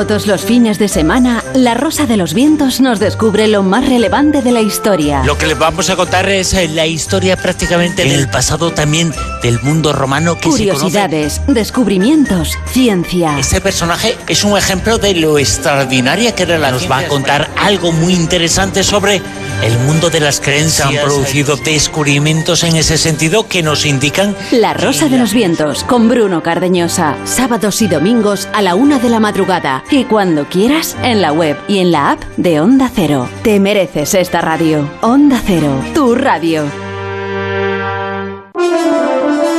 [0.00, 4.40] Todos los fines de semana, La Rosa de los Vientos nos descubre lo más relevante
[4.40, 5.22] de la historia.
[5.24, 9.60] Lo que les vamos a contar es eh, la historia prácticamente del pasado también del
[9.60, 10.38] mundo romano.
[10.38, 13.38] Que Curiosidades, descubrimientos, ciencia.
[13.38, 17.50] Este personaje es un ejemplo de lo extraordinaria que era la Nos va a contar
[17.58, 19.20] algo muy interesante sobre
[19.62, 20.88] el mundo de las creencias.
[20.90, 24.34] Se han producido descubrimientos en ese sentido que nos indican...
[24.50, 27.16] La Rosa de los Vientos con Bruno Cardeñosa.
[27.26, 31.56] Sábados y domingos a la una de la madrugada y cuando quieras en la web
[31.66, 33.28] y en la app de Onda Cero.
[33.42, 34.88] Te mereces esta radio.
[35.00, 36.64] Onda Cero, tu radio.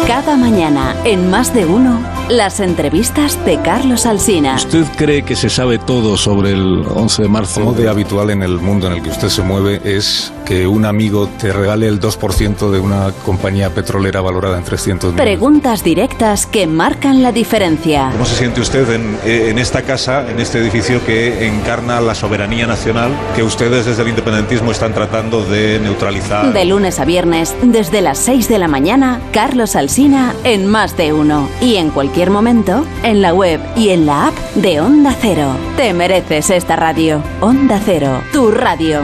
[0.08, 2.00] Cada mañana, en más de uno,
[2.32, 4.56] las entrevistas de Carlos Alsina.
[4.56, 7.60] ¿Usted cree que se sabe todo sobre el 11 de marzo?
[7.60, 10.86] Lo de habitual en el mundo en el que usted se mueve es que un
[10.86, 15.24] amigo te regale el 2% de una compañía petrolera valorada en 300 millones.
[15.24, 18.10] Preguntas directas que marcan la diferencia.
[18.14, 22.66] ¿Cómo se siente usted en, en esta casa, en este edificio que encarna la soberanía
[22.66, 26.54] nacional que ustedes desde el independentismo están tratando de neutralizar?
[26.54, 31.12] De lunes a viernes, desde las 6 de la mañana, Carlos Alsina en Más de
[31.12, 31.50] Uno.
[31.60, 35.56] Y en cualquier momento, en la web y en la app de Onda Cero.
[35.78, 37.24] Te mereces esta radio.
[37.40, 39.02] Onda Cero, tu radio.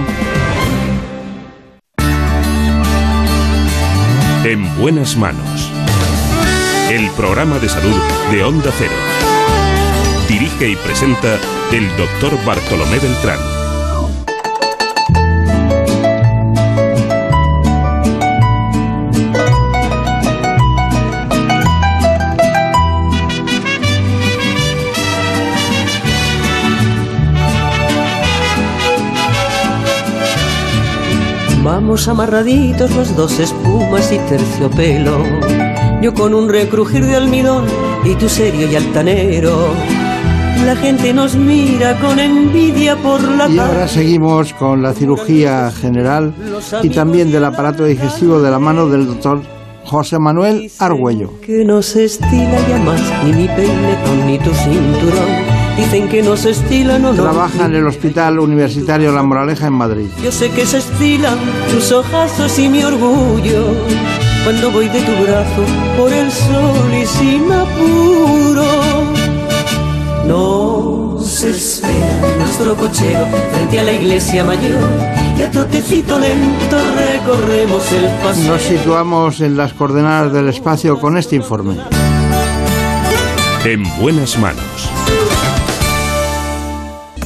[4.43, 5.71] En buenas manos.
[6.89, 8.01] El programa de salud
[8.31, 8.93] de Onda Cero.
[10.29, 11.39] Dirige y presenta
[11.71, 13.56] el doctor Bartolomé Beltrán.
[31.97, 35.17] Vamos amarraditos los dos espumas y terciopelo
[35.99, 37.65] yo con un recrujir de almidón
[38.05, 39.69] y tú serio y altanero.
[40.63, 46.35] La gente nos mira con envidia por la Y ahora seguimos con la cirugía general
[46.83, 49.41] y también del aparato digestivo de la mano del doctor
[49.83, 51.41] José Manuel Argüello.
[51.41, 55.46] que no se estila ya más ni mi peinetón ni tu cinturón.
[55.77, 57.21] Dicen que no se estila, no, no.
[57.21, 60.07] Trabaja en el Hospital Universitario La Moraleja en Madrid.
[60.23, 61.37] Yo sé que se estilan
[61.71, 63.67] tus ojazos y mi orgullo.
[64.43, 65.63] Cuando voy de tu brazo
[65.95, 68.65] por el sol y sin apuro.
[70.25, 74.89] Nos espera nuestro cochero frente a la iglesia mayor.
[75.37, 78.53] Y a trotecito lento recorremos el paseo.
[78.53, 81.77] Nos situamos en las coordenadas del espacio con este informe.
[83.63, 84.89] En buenas manos.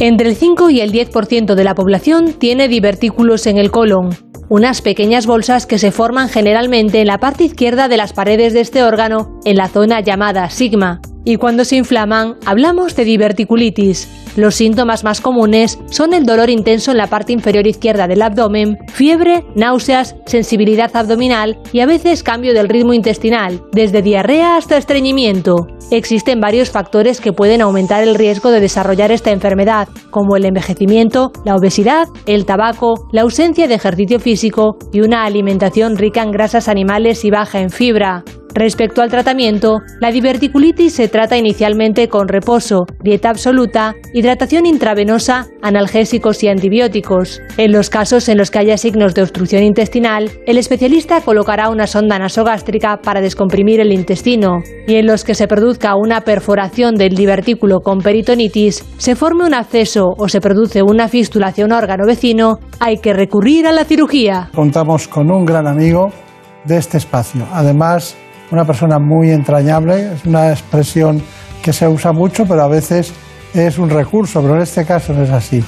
[0.04, 4.10] Entre el 5 y el 10% de la población tiene divertículos en el colon,
[4.50, 8.62] unas pequeñas bolsas que se forman generalmente en la parte izquierda de las paredes de
[8.62, 11.02] este órgano, en la zona llamada sigma.
[11.24, 14.10] Y cuando se inflaman, hablamos de diverticulitis.
[14.36, 18.78] Los síntomas más comunes son el dolor intenso en la parte inferior izquierda del abdomen,
[18.88, 25.68] fiebre, náuseas, sensibilidad abdominal y a veces cambio del ritmo intestinal, desde diarrea hasta estreñimiento.
[25.92, 31.34] Existen varios factores que pueden aumentar el riesgo de desarrollar esta enfermedad, como el envejecimiento,
[31.44, 36.70] la obesidad, el tabaco, la ausencia de ejercicio físico y una alimentación rica en grasas
[36.70, 38.24] animales y baja en fibra.
[38.54, 46.44] Respecto al tratamiento, la diverticulitis se trata inicialmente con reposo, dieta absoluta, hidratación intravenosa, analgésicos
[46.44, 47.42] y antibióticos.
[47.58, 51.88] En los casos en los que haya signos de obstrucción intestinal, el especialista colocará una
[51.88, 57.16] sonda nasogástrica para descomprimir el intestino, y en los que se produzca una perforación del
[57.16, 62.06] divertículo con peritonitis, se forme un absceso o se produce una fístula hacia un órgano
[62.06, 64.50] vecino, hay que recurrir a la cirugía.
[64.54, 66.12] Contamos con un gran amigo
[66.66, 67.48] de este espacio.
[67.52, 68.16] Además,
[68.52, 71.22] una persona muy entrañable, es una expresión
[71.64, 73.14] que se usa mucho, pero a veces
[73.54, 75.64] es un recurso, pero en este caso no es así.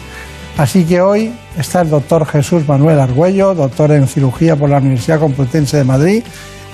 [0.57, 5.19] Así que hoy está el doctor Jesús Manuel Argüello, doctor en cirugía por la Universidad
[5.19, 6.23] Complutense de Madrid,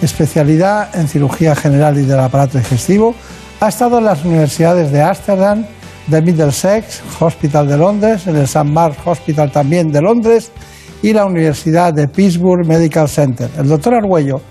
[0.01, 3.15] especialidad en cirugía general y del aparato digestivo.
[3.61, 5.65] Ha estado en las universidades de Ámsterdam,
[6.07, 8.63] de Middlesex Hospital de Londres, en el St.
[8.63, 10.51] Mark's Hospital también de Londres
[11.01, 13.49] y la Universidad de Pittsburgh Medical Center.
[13.57, 14.41] El doctor Argüello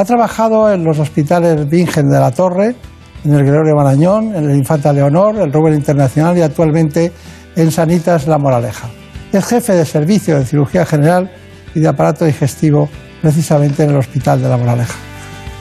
[0.00, 2.74] ha trabajado en los hospitales Bingen de la Torre,
[3.22, 7.12] en el Gregorio Marañón, en el Infanta Leonor, el Rubén Internacional y actualmente
[7.54, 8.88] en Sanitas La Moraleja.
[9.30, 11.30] Es jefe de servicio de cirugía general
[11.74, 12.88] y de aparato digestivo
[13.20, 14.94] precisamente en el Hospital de La Moraleja.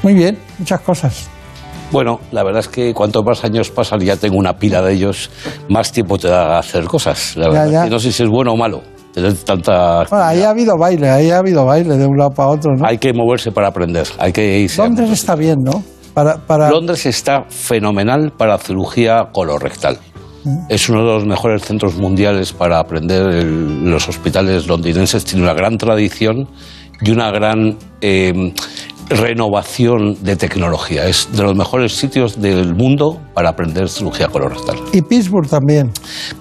[0.03, 1.27] Muy bien, muchas cosas.
[1.91, 5.29] Bueno, la verdad es que cuanto más años pasan, ya tengo una pila de ellos,
[5.67, 7.35] más tiempo te da a hacer cosas.
[7.35, 7.71] La Ya, verdad.
[7.71, 7.87] ya.
[7.87, 8.83] Y no sé si es bueno o malo
[9.45, 10.05] tanta...
[10.09, 12.85] Bueno, ahí ha habido baile, ahí ha habido baile de un lado para otro, ¿no?
[12.87, 14.81] Hay que moverse para aprender, hay que irse.
[14.81, 15.83] Londres está bien, ¿no?
[16.13, 16.69] Para, para...
[16.69, 19.97] Londres está fenomenal para cirugía colorectal.
[20.69, 23.27] Es uno de los mejores centros mundiales para aprender.
[23.29, 26.47] el- los hospitales londinenses tienen una gran tradición
[27.01, 28.53] y una gran eh,
[29.09, 31.07] renovación de tecnología.
[31.07, 34.77] Es de los mejores sitios del mundo para aprender cirugía colorectal.
[34.93, 35.91] Y Pittsburgh también.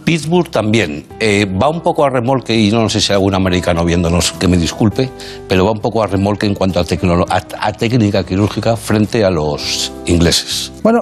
[0.04, 1.06] Pittsburgh también.
[1.18, 4.48] Eh, va un poco a remolque, y no sé si hay algún americano viéndonos que
[4.48, 5.08] me disculpe,
[5.48, 9.30] pero va un poco a remolque en cuanto a, a, a técnica quirúrgica frente a
[9.30, 10.72] los ingleses.
[10.82, 11.00] Bueno,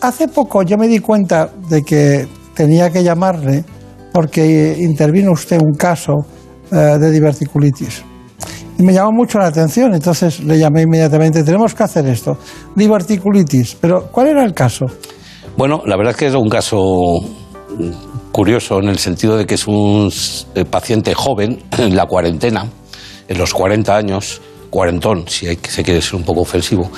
[0.00, 3.64] hace poco yo me di cuenta de que tenía que llamarle
[4.12, 6.14] porque intervino usted un caso
[6.72, 8.04] eh, de diverticulitis.
[8.80, 12.38] Y me llamó mucho la atención, entonces le llamé inmediatamente, tenemos que hacer esto.
[12.74, 14.86] Diverticulitis, pero ¿cuál era el caso?
[15.54, 16.78] Bueno, la verdad es que es un caso
[18.32, 20.10] curioso en el sentido de que es un
[20.54, 22.68] eh, paciente joven, en la cuarentena,
[23.28, 26.90] en los 40 años, cuarentón, si hay, se quiere ser un poco ofensivo,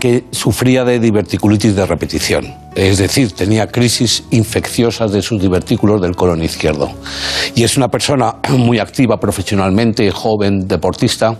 [0.00, 2.54] que sufría de diverticulitis de repetición.
[2.74, 6.90] Es decir, tenía crisis infecciosas de sus divertículos del colon izquierdo.
[7.54, 11.36] Y es una persona muy activa profesionalmente, joven, deportista,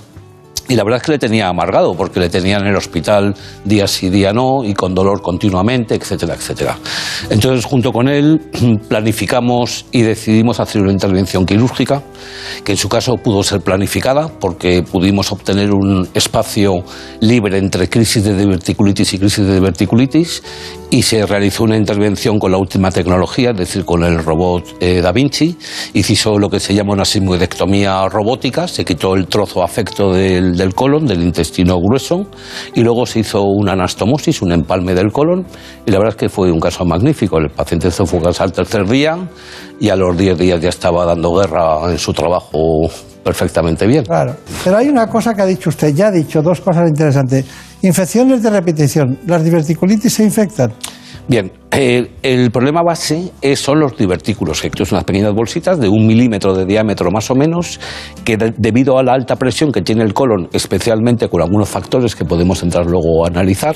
[0.69, 3.87] y la verdad es que le tenía amargado, porque le tenían en el hospital día
[3.87, 6.79] sí, día no, y con dolor continuamente, etcétera, etcétera.
[7.31, 8.41] Entonces, junto con él,
[8.89, 12.03] planificamos y decidimos hacer una intervención quirúrgica,
[12.65, 16.83] que en su caso pudo ser planificada, porque pudimos obtener un espacio
[17.21, 20.43] libre entre crisis de diverticulitis y crisis de diverticulitis,
[20.91, 25.01] y se realizó una intervención con la última tecnología, es decir, con el robot eh,
[25.01, 25.57] Da Vinci,
[25.95, 30.75] hizo lo que se llama una sigmoidectomía robótica, se quitó el trozo afecto del, del
[30.75, 32.27] colon, del intestino grueso,
[32.75, 35.47] y luego se hizo una anastomosis, un empalme del colon,
[35.85, 37.39] y la verdad es que fue un caso magnífico.
[37.39, 39.19] El paciente se fue al tercer día
[39.81, 42.89] y a los 10 días ya estaba dando guerra en su trabajo
[43.27, 44.05] perfectamente bien.
[44.05, 44.37] Claro.
[44.63, 47.45] Pero hay una cosa que ha dicho usted, ya ha dicho dos cosas interesantes.
[47.83, 49.19] Infecciones de repetición.
[49.27, 50.73] ¿Las diverticulitis se infectan?
[51.27, 55.89] Bien, eh, el problema base es- son los divertículos, que son unas pequeñas bolsitas de
[55.89, 57.81] un milímetro de diámetro más o menos,
[58.25, 62.15] que de- debido a la alta presión que tiene el colon, especialmente con algunos factores
[62.15, 63.75] que podemos entrar luego a analizar,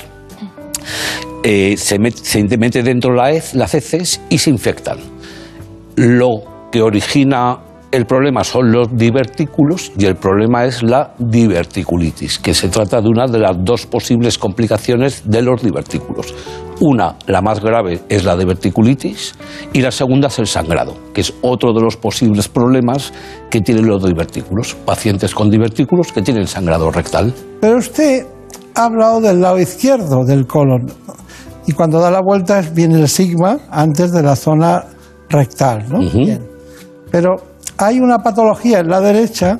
[1.43, 4.99] eh, se, met- se mete dentro la hez- las heces y se infectan.
[5.97, 7.57] Lo que origina
[7.91, 13.09] el problema son los divertículos y el problema es la diverticulitis, que se trata de
[13.09, 16.33] una de las dos posibles complicaciones de los divertículos.
[16.79, 19.35] Una, la más grave, es la diverticulitis
[19.73, 23.13] y la segunda es el sangrado, que es otro de los posibles problemas
[23.49, 24.73] que tienen los divertículos.
[24.85, 27.33] Pacientes con divertículos que tienen sangrado rectal.
[27.59, 28.25] Pero usted
[28.73, 30.87] ha hablado del lado izquierdo del colon.
[31.67, 34.85] Y cuando da la vuelta viene el sigma antes de la zona
[35.29, 35.99] rectal, ¿no?
[35.99, 36.47] Bien.
[37.11, 37.50] Pero
[37.81, 39.59] hay una patología en la derecha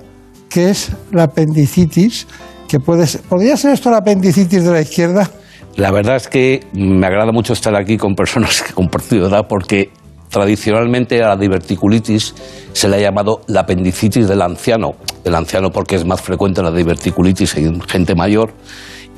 [0.49, 2.27] que es la apendicitis,
[2.67, 5.29] que puede ser, ¿podría ser esto la apendicitis de la izquierda?
[5.75, 9.89] La verdad es que me agrada mucho estar aquí con personas que compartido porque
[10.29, 12.35] tradicionalmente a la diverticulitis
[12.73, 14.91] se le ha llamado la apendicitis del anciano.
[15.23, 18.53] El anciano porque es más frecuente la diverticulitis en gente mayor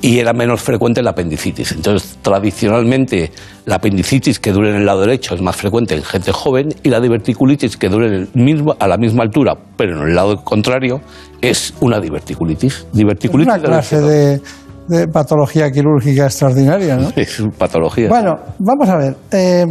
[0.02, 1.72] y era menos frecuente la apendicitis.
[1.72, 3.30] Entonces, tradicionalmente
[3.66, 6.90] la apendicitis que dura en el lado derecho es más frecuente en gente joven y
[6.90, 10.42] la diverticulitis que dura en el mismo, a la misma altura, pero en el lado
[10.44, 11.00] contrario,
[11.40, 12.74] es una diverticulitis.
[12.74, 14.40] Es Diverticulitis una de la clase de,
[14.88, 17.08] de patología quirúrgica extraordinaria, ¿no?
[17.16, 18.08] Es patología.
[18.08, 19.16] Bueno, vamos a ver.
[19.32, 19.64] eh,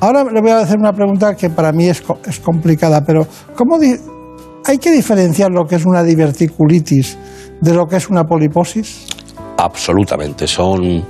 [0.00, 3.78] ahora le voy a hacer una pregunta que para mí es, es complicada, pero ¿cómo
[3.78, 3.96] di-
[4.66, 7.18] hay que diferenciar lo que es una diverticulitis
[7.60, 9.06] de lo que es una poliposis?
[9.56, 10.46] Absolutamente.
[10.46, 11.04] Son,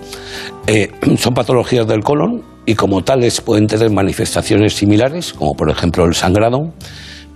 [0.66, 6.05] eh, son patologías del colon y como tales pueden tener manifestaciones similares, como por ejemplo
[6.05, 6.72] el sangrado,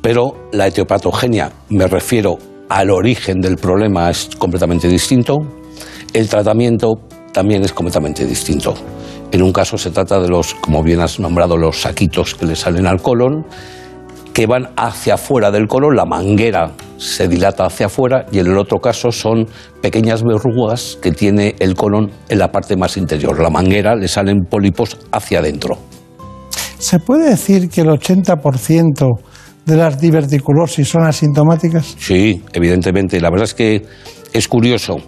[0.02, 2.38] pero la etiopatogenia, me refiero
[2.68, 5.38] al origen del problema, es completamente distinto.
[6.12, 7.00] El tratamiento
[7.32, 8.74] también es completamente distinto.
[9.30, 12.56] En un caso se trata de los, como bien has nombrado, los saquitos que le
[12.56, 13.44] salen al colon,
[14.38, 18.56] que van hacia afuera del colon, la manguera se dilata hacia afuera y en el
[18.56, 19.48] otro caso son
[19.82, 23.40] pequeñas verrugas que tiene el colon en la parte más interior.
[23.40, 25.76] La manguera le salen pólipos hacia adentro.
[26.78, 29.18] ¿Se puede decir que el 80%
[29.66, 31.96] de las diverticulosis son asintomáticas?
[31.98, 33.20] Sí, evidentemente.
[33.20, 33.86] La verdad es que
[34.32, 34.98] es curioso.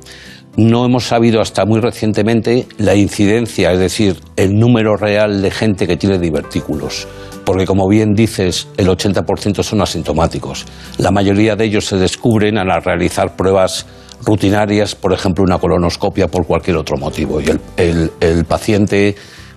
[0.57, 5.87] No hemos sabido hasta muy recientemente la incidencia, es decir, el número real de gente
[5.87, 7.07] que tiene divertículos.
[7.45, 10.67] Porque, como bien dices, el 80% son asintomáticos.
[10.99, 13.87] La mayoría de ellos se descubren al realizar pruebas
[14.27, 17.41] rutinarias, por ejemplo, una colonoscopia por cualquier otro motivo.
[17.41, 17.47] Y
[17.77, 19.15] el, el- paciente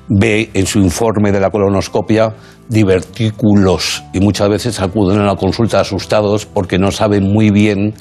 [0.07, 2.33] ve en su informe de la colonoscopia
[2.69, 7.93] divertículos y muchas veces acuden a la consulta asustados porque no saben muy bien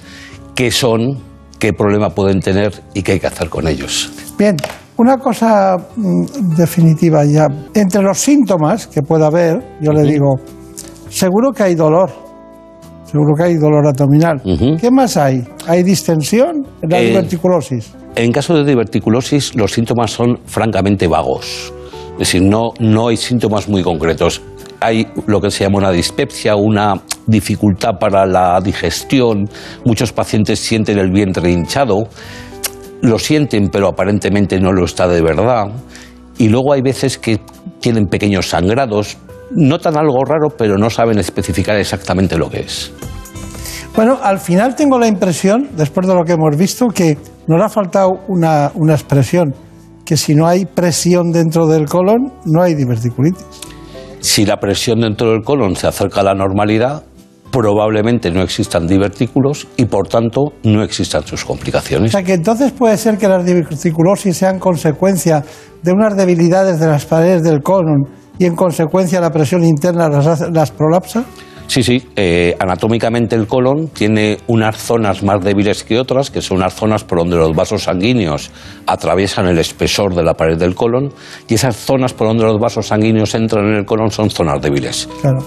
[0.54, 1.18] qué son,
[1.62, 4.10] qué problema pueden tener y qué hay que hacer con ellos.
[4.36, 4.56] Bien,
[4.96, 7.46] una cosa mm, definitiva ya.
[7.72, 10.40] Entre los síntomas que pueda haber, yo le digo,
[11.08, 12.10] seguro que hay dolor.
[13.04, 14.42] Seguro que hay dolor abdominal.
[14.80, 15.44] ¿Qué más hay?
[15.68, 17.92] ¿Hay distensión en la Eh, diverticulosis?
[18.16, 21.72] En caso de diverticulosis, los síntomas son francamente vagos.
[22.14, 24.42] Es decir, no, no hay síntomas muy concretos.
[24.82, 26.94] Hay lo que se llama una dispepsia, una
[27.26, 29.48] dificultad para la digestión.
[29.84, 32.08] Muchos pacientes sienten el vientre hinchado.
[33.00, 35.66] Lo sienten, pero aparentemente no lo está de verdad.
[36.38, 37.40] Y luego hay veces que
[37.80, 39.18] tienen pequeños sangrados.
[39.50, 42.92] Notan algo raro, pero no saben especificar exactamente lo que es.
[43.94, 47.68] Bueno, al final tengo la impresión, después de lo que hemos visto, que nos ha
[47.68, 49.54] faltado una, una expresión,
[50.06, 53.71] que si no hay presión dentro del colon, no hay diverticulitis.
[54.22, 57.02] Si la presión dentro del colon se acerca a la normalidad,
[57.50, 62.12] probablemente no existan divertículos y por tanto no existan sus O complicaciones.
[62.12, 65.44] sea que entonces puede ser que las diverticulosis sean consecuencia
[65.82, 68.04] de unas debilidades de las paredes del colon
[68.38, 71.24] y en consecuencia la presión interna las, las prolapsa.
[71.66, 76.58] Sí, sí, eh, anatómicamente el colon tiene unas zonas más débiles que otras, que son
[76.58, 78.50] unas zonas por donde los vasos sanguíneos
[78.86, 81.12] atraviesan el espesor de la pared del colon,
[81.48, 85.08] y esas zonas por donde los vasos sanguíneos entran en el colon son zonas débiles.
[85.20, 85.38] Claro.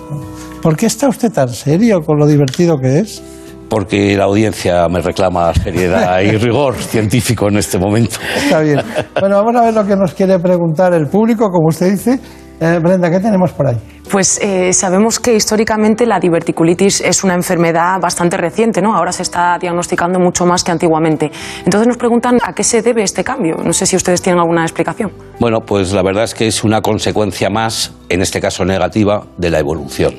[0.61, 3.21] ¿Por qué está usted tan serio con lo divertido que es?
[3.69, 8.17] Porque la audiencia me reclama seriedad y rigor científico en este momento.
[8.35, 8.79] Está bien.
[9.19, 12.19] Bueno, vamos a ver lo que nos quiere preguntar el público, como usted dice.
[12.59, 13.75] Eh, Brenda, ¿qué tenemos por ahí?
[14.09, 18.95] Pues eh, sabemos que históricamente la diverticulitis es una enfermedad bastante reciente, ¿no?
[18.95, 21.31] Ahora se está diagnosticando mucho más que antiguamente.
[21.65, 23.57] Entonces nos preguntan a qué se debe este cambio.
[23.63, 25.11] No sé si ustedes tienen alguna explicación.
[25.39, 29.49] Bueno, pues la verdad es que es una consecuencia más, en este caso negativa, de
[29.49, 30.13] la evolución.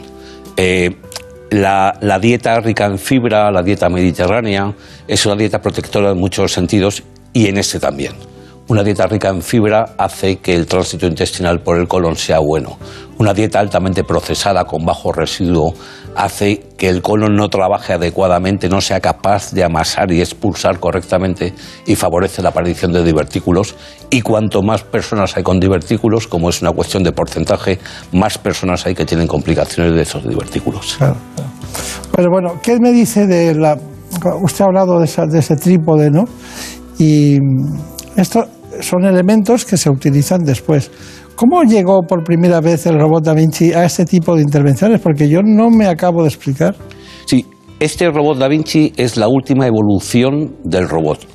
[0.57, 0.97] Eh,
[1.49, 4.75] La, la dieta rica en fibra, la dieta mediterránea,
[5.07, 8.15] es una dieta protectora en muchos sentidos y en este también.
[8.69, 12.79] Una dieta rica en fibra hace que el tránsito intestinal por el colon sea bueno.
[13.19, 15.73] Una dieta altamente procesada con bajo residuo
[16.17, 21.55] hace que el colon no trabaje adecuadamente, no sea capaz de amasar y expulsar correctamente
[21.87, 23.77] y favorece la aparición de divertículos.
[24.11, 27.79] Y cuanto más personas hay con divertículos, como es una cuestión de porcentaje,
[28.13, 30.97] más personas hay que tienen complicaciones de esos divertículos.
[30.99, 31.17] Claro.
[32.17, 33.79] Pero bueno, ¿qué me dice de la...
[34.43, 36.25] Usted ha hablado de, esa- de ese trípode, ¿no?
[36.99, 37.37] Y
[38.17, 38.47] estos
[38.81, 40.91] son elementos que se utilizan después.
[41.35, 45.01] ¿Cómo llegó por primera vez el robot Da Vinci a este tipo de intervenciones?
[45.01, 46.75] Porque yo no me acabo de explicar.
[47.27, 47.45] Sí,
[47.79, 51.27] este robot Da Vinci es la última evolución del robot,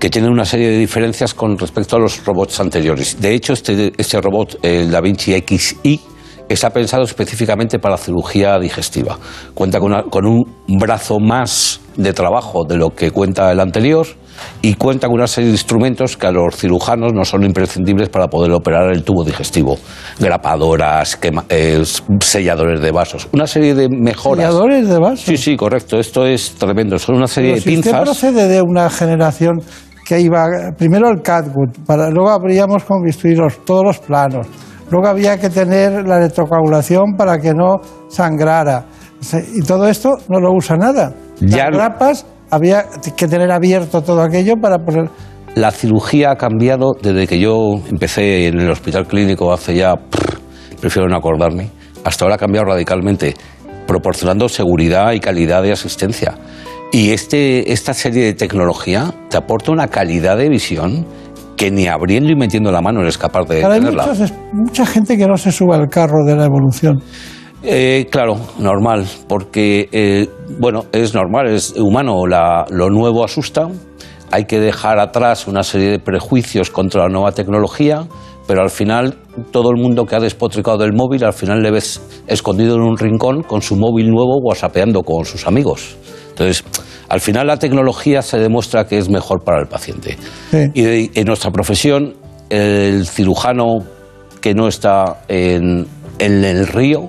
[0.00, 3.20] que tiene una serie de diferencias con respecto a los robots anteriores.
[3.20, 6.00] De hecho, este, este robot, el Da Vinci XI,
[6.48, 9.18] está pensado específicamente para cirugía digestiva.
[9.54, 10.44] Cuenta con, una- con un
[10.78, 14.06] brazo más de trabajo de lo que cuenta el anterior
[14.60, 18.28] y cuenta con una serie de instrumentos que a los cirujanos no son imprescindibles para
[18.28, 19.78] poder operar el tubo digestivo.
[20.18, 21.82] Grapadoras, quema- eh,
[22.20, 24.44] selladores de vasos, una serie de mejoras.
[24.46, 25.20] ¿Selladores de vasos?
[25.20, 25.98] Sí, sí, correcto.
[25.98, 26.98] Esto es tremendo.
[26.98, 28.02] Son una serie Pero de si usted pinzas.
[28.04, 29.52] procede de una generación
[30.06, 30.44] que iba
[30.76, 33.34] primero el catgut, para, luego abríamos con bisturí
[33.64, 34.46] todos los planos,
[34.90, 37.76] luego había que tener la electrocoagulación para que no
[38.08, 38.86] sangrara.
[39.54, 41.12] Y todo esto no lo usa nada.
[41.40, 42.84] Ya Las grapas había
[43.16, 45.10] que tener abierto todo aquello para poner.
[45.54, 50.38] La cirugía ha cambiado desde que yo empecé en el hospital clínico hace ya, prr,
[50.80, 51.70] prefiero no acordarme,
[52.04, 53.34] hasta ahora ha cambiado radicalmente,
[53.86, 56.34] proporcionando seguridad y calidad de asistencia.
[56.92, 61.06] Y este, esta serie de tecnología te aporta una calidad de visión
[61.56, 64.06] que ni abriendo y metiendo la mano eres capaz de Ahora hay tenerla.
[64.52, 67.00] mucha gente que no se sube al carro de la evolución.
[67.62, 70.28] Eh, claro, normal, porque, eh,
[70.60, 73.68] bueno, es normal, es humano, la- lo nuevo asusta,
[74.30, 78.06] hay que dejar atrás una serie de prejuicios contra la nueva tecnología,
[78.46, 79.16] pero al final
[79.50, 82.96] todo el mundo que ha despotricado del móvil, al final le ves escondido en un
[82.98, 85.96] rincón con su móvil nuevo whatsappeando con sus amigos.
[86.28, 86.62] Entonces,
[87.08, 90.16] al final la tecnología se demuestra que es mejor para el paciente.
[90.74, 92.14] Y de- en nuestra profesión,
[92.50, 93.78] el cirujano
[94.40, 95.86] que no está en,
[96.18, 97.08] en el río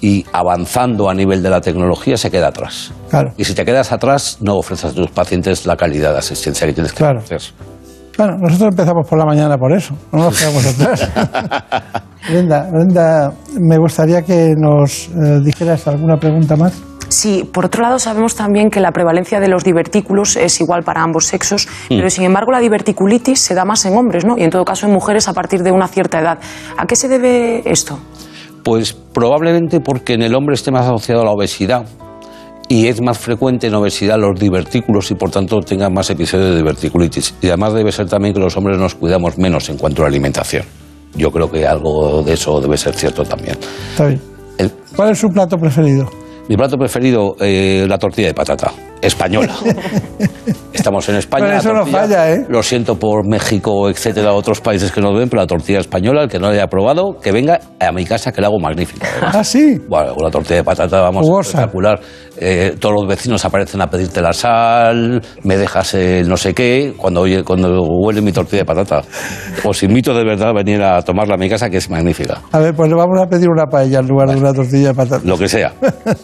[0.00, 2.92] y avanzando a nivel de la tecnología se queda atrás.
[3.10, 3.30] Claro.
[3.36, 6.72] Y si te quedas atrás, no ofreces a tus pacientes la calidad de asistencia que
[6.72, 7.18] tienes que Claro.
[7.18, 7.52] ofrecer.
[8.16, 11.08] Bueno, nosotros empezamos por la mañana por eso, no nos quedamos atrás.
[12.28, 16.72] Brenda, Brenda, me gustaría que nos eh, dijeras alguna pregunta más.
[17.08, 21.02] Sí, por otro lado sabemos también que la prevalencia de los divertículos es igual para
[21.02, 21.96] ambos sexos, Mm.
[21.96, 24.36] pero sin embargo la diverticulitis se da más en hombres, ¿no?
[24.36, 26.38] Y en todo caso en mujeres a partir de una cierta edad.
[26.76, 27.98] ¿A qué se debe esto?
[28.62, 31.86] Pues probablemente porque en el hombre esté más asociado a la obesidad
[32.68, 36.56] y es más frecuente en obesidad los divertículos y por tanto tengan más episodios de
[36.56, 37.34] diverticulitis.
[37.40, 40.08] Y además debe ser también que los hombres nos cuidamos menos en cuanto a la
[40.08, 40.64] alimentación.
[41.14, 43.56] Yo creo que algo de eso debe ser cierto también.
[43.92, 44.20] Está bien.
[44.94, 46.10] ¿Cuál es su plato preferido?
[46.48, 48.72] Mi plato preferido, eh, la tortilla de patata,
[49.02, 49.54] española.
[50.72, 51.44] Estamos en España.
[51.46, 52.46] Pero eso no falla, ¿eh?
[52.48, 56.28] Lo siento por México, etcétera, otros países que nos ven, pero la tortilla española, el
[56.28, 59.06] que no la haya probado, que venga a mi casa que la hago magnífica.
[59.20, 59.76] ¿Ah, sí?
[59.88, 61.48] Bueno, una tortilla de patata, vamos, Jugosa.
[61.58, 62.00] espectacular.
[62.40, 66.94] Eh, todos los vecinos aparecen a pedirte la sal, me dejas el no sé qué,
[66.96, 69.02] cuando, oye, cuando huele mi tortilla de patata.
[69.64, 72.40] Os invito de verdad a venir a tomarla a mi casa, que es magnífica.
[72.52, 74.94] A ver, pues le vamos a pedir una paella en lugar de una tortilla de
[74.94, 75.20] patata.
[75.24, 75.72] Lo que sea.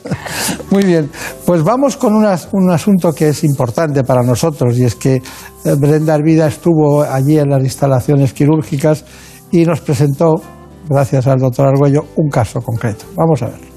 [0.71, 1.11] Muy bien,
[1.45, 5.75] pues vamos con unas- un asunto que es importante para nosotros y es que eh,
[5.79, 9.05] Brenda Arvida estuvo allí en las instalaciones quirúrgicas
[9.53, 10.35] y nos presentó,
[10.89, 13.05] gracias al doctor Argüello, un caso concreto.
[13.17, 13.74] Vamos a ver.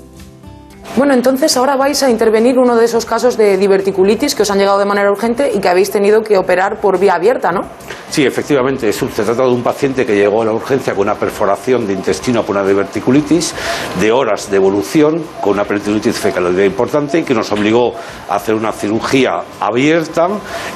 [0.96, 4.58] Bueno, entonces ahora vais a intervenir uno de esos casos de diverticulitis que os han
[4.58, 7.62] llegado de manera urgente y que habéis tenido que operar por vía abierta, ¿no?
[8.10, 11.86] Sí, efectivamente, se trata de un paciente que llegó a la urgencia con una perforación
[11.86, 13.54] de intestino por una diverticulitis,
[14.00, 17.94] de horas de evolución, con una peritonitis fecaloidea importante, que nos obligó
[18.30, 20.30] a hacer una cirugía abierta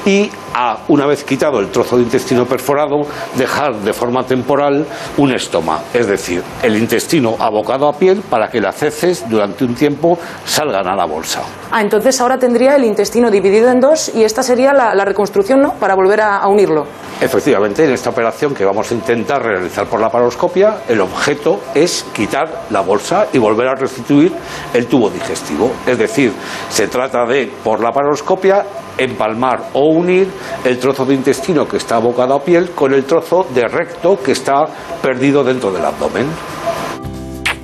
[0.04, 3.02] y a, una vez quitado el trozo de intestino perforado,
[3.36, 4.86] dejar de forma temporal
[5.16, 9.74] un estoma, es decir, el intestino abocado a piel para que las heces durante un
[9.74, 11.42] tiempo salgan a la bolsa.
[11.70, 15.60] Ah, entonces ahora tendría el intestino dividido en dos y esta sería la, la reconstrucción,
[15.60, 15.74] ¿no?
[15.74, 16.84] Para volver a, a unirlo.
[17.20, 22.04] Efectivamente, en esta operación que vamos a intentar realizar por la paroscopia, el objeto es
[22.12, 24.32] quitar la bolsa y volver a restituir
[24.74, 25.70] el tubo digestivo.
[25.86, 26.32] Es decir,
[26.68, 28.64] se trata de, por la paroscopia,
[28.98, 30.28] empalmar o unir
[30.64, 34.32] el trozo de intestino que está abocado a piel con el trozo de recto que
[34.32, 34.66] está
[35.00, 36.26] perdido dentro del abdomen.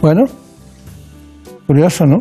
[0.01, 0.24] Bueno,
[1.66, 2.18] curioso, ¿no?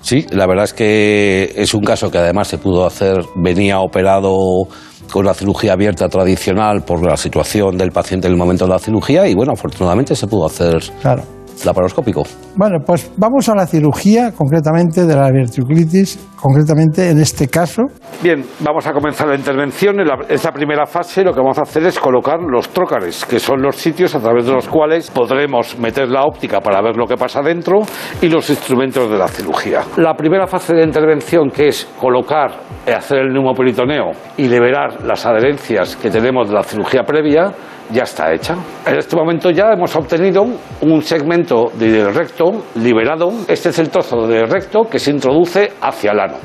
[0.00, 4.68] Sí, la verdad es que es un caso que además se pudo hacer, venía operado
[5.10, 8.78] con la cirugía abierta tradicional por la situación del paciente en el momento de la
[8.78, 11.22] cirugía y bueno, afortunadamente se pudo hacer Claro.
[11.64, 12.22] Laparoscópico.
[12.56, 17.82] Bueno, pues vamos a la cirugía concretamente de la diverticulitis, concretamente en este caso.
[18.22, 19.98] Bien, vamos a comenzar la intervención.
[20.00, 23.38] En la- esta primera fase lo que vamos a hacer es colocar los trócares, que
[23.38, 27.06] son los sitios a través de los cuales podremos meter la óptica para ver lo
[27.06, 27.80] que pasa dentro
[28.20, 29.80] y los instrumentos de la cirugía.
[29.96, 32.50] La primera fase de intervención, que es colocar,
[32.86, 37.52] eh, hacer el neumoperitoneo y liberar las adherencias que tenemos de la cirugía previa,
[37.92, 38.56] ya está hecha.
[38.86, 40.44] En este momento ya hemos obtenido
[40.80, 43.32] un segmento del recto liberado.
[43.48, 46.36] Este es el trozo del recto que se introduce hacia el ano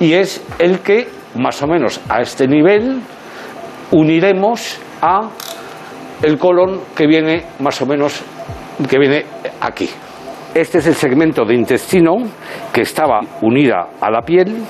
[0.00, 3.00] y es el que más o menos a este nivel
[3.90, 5.28] uniremos a
[6.22, 8.22] el colon que viene más o menos
[8.88, 9.24] que viene
[9.60, 9.88] aquí.
[10.54, 12.16] Este es el segmento de intestino
[12.72, 14.64] que estaba unida a la piel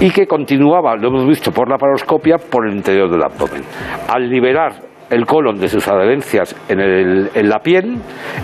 [0.00, 3.62] y que continuaba, lo hemos visto por la paroscopia, por el interior del abdomen.
[4.08, 4.72] Al liberar
[5.10, 7.98] el colon de sus adherencias en, la piel,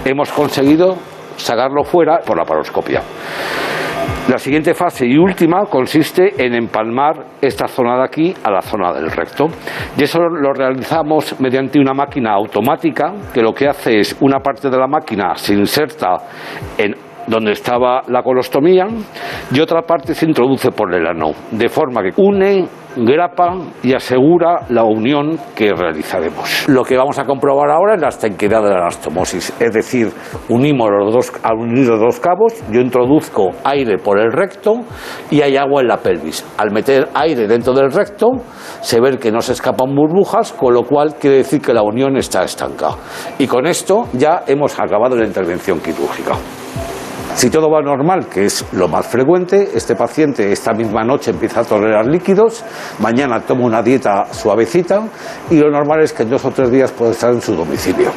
[0.05, 0.97] hemos conseguido
[1.37, 3.03] sacarlo fuera por la paroscopia.
[4.29, 8.93] La siguiente fase y última consiste en empalmar esta zona de aquí a la zona
[8.93, 9.49] del recto.
[9.99, 14.71] Y eso lo realizamos mediante una máquina automática que lo que hace es una parte
[14.71, 16.17] de la máquina se inserta
[16.79, 18.89] en donde estaba la colostomía
[19.53, 22.67] y otra parte se introduce por el ano, de forma que une,
[22.97, 26.69] grapa y asegura la unión que realizaremos.
[26.69, 30.11] Lo que vamos a comprobar ahora es la estanquidad de la anastomosis, es decir,
[30.49, 34.81] unimos los dos, al unir dos cabos, yo introduzco aire por el recto
[35.31, 36.45] y hay agua en la pelvis.
[36.59, 38.33] Al meter aire dentro del recto,
[38.81, 42.17] se ve que no se escapan burbujas, con lo cual quiere decir que la unión
[42.17, 42.91] está estanca.
[43.39, 46.35] Y con esto ya hemos acabado la intervención quirúrgica.
[47.35, 51.61] Si todo va normal, que es lo más frecuente, este paciente esta misma noche empieza
[51.61, 52.65] a tolerar líquidos,
[52.99, 55.03] mañana toma una dieta suavecita
[55.51, 58.11] y lo normal es que en dos o tres días puede estar en su domicilio.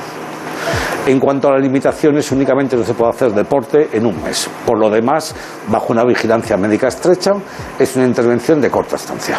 [1.06, 4.50] En cuanto a las limitaciones, únicamente no se puede hacer deporte en un mes.
[4.66, 5.36] Por lo demás,
[5.70, 7.32] bajo una vigilancia médica estrecha,
[7.78, 9.38] es una intervención de corta estancia.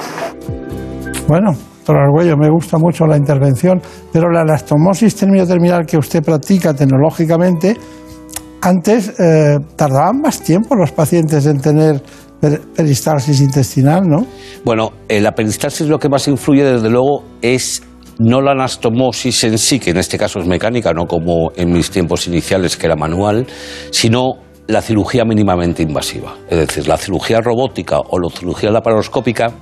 [1.27, 3.81] Bueno, doctor Argüello, me gusta mucho la intervención,
[4.13, 7.79] pero la anastomosis terminal que usted practica tecnológicamente,
[8.65, 12.03] antes eh, tardaban más tiempo los pacientes en tener
[12.41, 14.27] per- peristalsis intestinal, ¿no?
[14.65, 17.83] Bueno, eh, la peristalsis lo que más influye, desde luego, es
[18.19, 21.91] no la anastomosis en sí, que en este caso es mecánica, no como en mis
[21.91, 23.47] tiempos iniciales, que era manual,
[23.91, 24.35] sino
[24.67, 26.35] la cirugía mínimamente invasiva.
[26.49, 29.53] Es decir, la cirugía robótica o la cirugía laparoscópica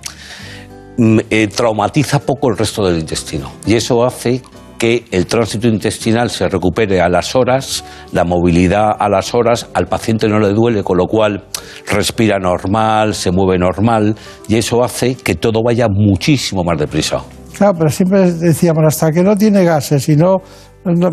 [0.96, 3.50] mm, eh, traumatiza poco el resto del intestino.
[3.66, 4.42] Y eso hace
[4.82, 9.86] que el tránsito intestinal se recupere a las horas, la movilidad a las horas, al
[9.86, 11.44] paciente no le duele, con lo cual
[11.86, 14.16] respira normal, se mueve normal,
[14.48, 17.18] y eso hace que todo vaya muchísimo más deprisa.
[17.56, 20.38] Claro, pero siempre decíamos, hasta que no tiene gases y no,
[20.84, 21.10] no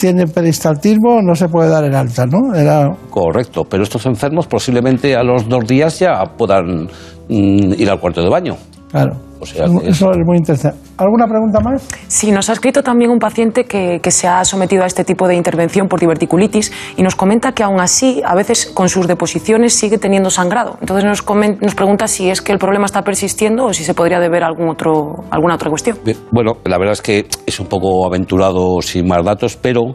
[0.00, 2.54] tiene peristaltismo, no se puede dar el alta, ¿no?
[2.54, 6.84] Era, Correcto, pero estos enfermos posiblemente a los dos días ya puedan
[7.28, 8.56] mm, ir al cuarto de baño.
[8.90, 9.27] claro.
[9.40, 10.78] O sea, que Eso es muy interesante.
[10.96, 11.86] ¿Alguna pregunta más?
[12.08, 15.28] Sí, nos ha escrito también un paciente que, que se ha sometido a este tipo
[15.28, 19.74] de intervención por diverticulitis y nos comenta que aún así, a veces con sus deposiciones
[19.74, 20.76] sigue teniendo sangrado.
[20.80, 23.94] Entonces nos, comen- nos pregunta si es que el problema está persistiendo o si se
[23.94, 25.98] podría deber a algún otro, alguna otra cuestión.
[26.04, 29.94] Bien, Bueno, la verdad es que es un poco aventurado sin más datos, pero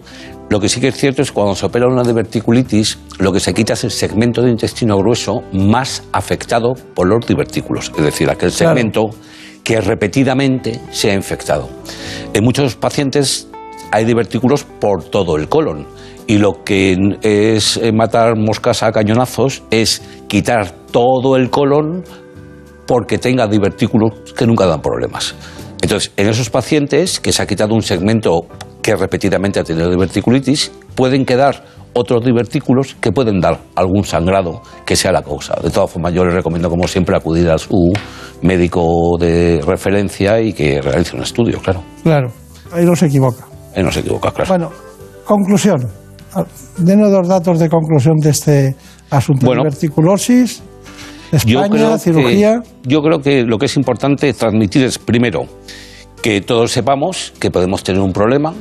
[0.50, 3.40] lo que sí que es cierto es que cuando se opera una diverticulitis, lo que
[3.40, 8.30] se quita es el segmento de intestino grueso más afectado por los divertículos, es decir,
[8.30, 8.76] aquel Claro.
[9.64, 11.70] Que repetidamente se ha infectado.
[12.34, 13.48] En muchos pacientes
[13.92, 15.88] hay divertículos por todo el colon
[16.28, 22.04] y lo que es eh, matar moscas a cañonazos es quitar todo el colon
[22.88, 25.36] porque tenga divertículos que nunca dan problemas.
[25.82, 28.48] Entonces, en esos pacientes que se ha quitado un segmento
[28.84, 31.64] que repetidamente ha tenido diverticulitis, pueden quedar
[31.94, 35.56] otros divertículos que pueden dar algún sangrado que sea la causa.
[35.64, 37.94] De todas formas, yo les recomiendo, como siempre, acudir a su
[38.42, 41.84] médico de referencia y que realice un estudio, claro.
[42.04, 42.32] Claro,
[42.74, 43.46] ahí no se equivoca.
[43.76, 44.50] Ahí no se equivoca, claro.
[44.50, 44.70] Bueno,
[45.24, 45.88] conclusión.
[46.78, 48.76] Denos dos datos de conclusión de este
[49.12, 49.46] asunto.
[49.46, 49.62] Bueno.
[49.64, 50.64] Diverticulosis,
[51.32, 52.62] España, cirugía.
[52.84, 55.46] yo creo que lo que es importante transmitir es, primero,
[56.24, 58.54] que todos sepamos que podemos tener un problema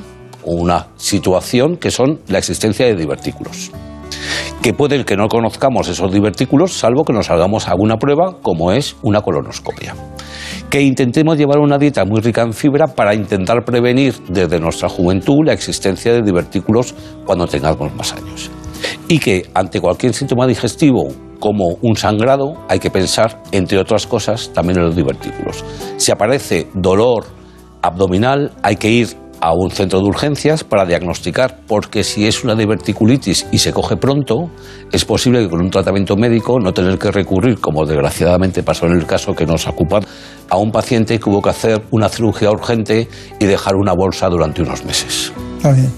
[0.45, 3.71] o una situación que son la existencia de divertículos.
[4.63, 8.97] Que puede que no conozcamos esos divertículos, salvo que nos hagamos alguna prueba, como es
[9.03, 9.95] una colonoscopia.
[10.71, 15.47] Que intentemos llevar una dieta muy rica en fibra para intentar prevenir desde nuestra juventud
[15.47, 18.51] la existencia de divertículos cuando tengamos más años.
[19.07, 24.51] Y que ante cualquier síntoma digestivo como un sangrado, hay que pensar, entre otras cosas,
[24.53, 25.65] también en los divertículos.
[25.97, 27.41] Si aparece dolor
[27.83, 29.09] abdominal, hay que ir
[29.41, 33.97] a un centro de urgencias para diagnosticar, porque si es una diverticulitis y se coge
[33.97, 34.51] pronto,
[34.93, 38.93] es posible que con un tratamiento médico no tener que recurrir, como desgraciadamente pasó en
[38.93, 39.99] el caso que nos ocupa,
[40.49, 43.09] a un paciente que hubo que hacer una cirugía urgente
[43.41, 45.33] y dejar una bolsa durante unos meses.
[45.57, 45.93] Está bien,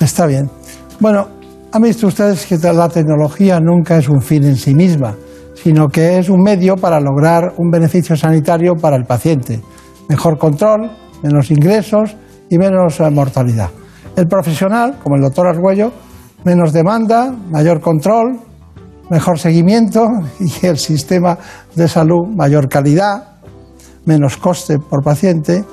[0.00, 0.50] está bien.
[0.98, 1.28] Bueno,
[1.70, 5.14] han visto ustedes que la tecnología nunca es un fin en sí misma,
[5.62, 9.60] sino que es un medio para lograr un beneficio sanitario para el paciente.
[10.08, 10.90] Mejor control,
[11.22, 12.16] menos ingresos
[12.50, 13.70] y menos eh, mortalidad.
[14.16, 15.92] El profesional, como el doctor Argüello,
[16.44, 18.38] menos demanda, mayor control,
[19.10, 20.06] mejor seguimiento
[20.40, 21.38] y el sistema
[21.74, 23.38] de salud mayor calidad,
[24.04, 25.64] menos coste por paciente.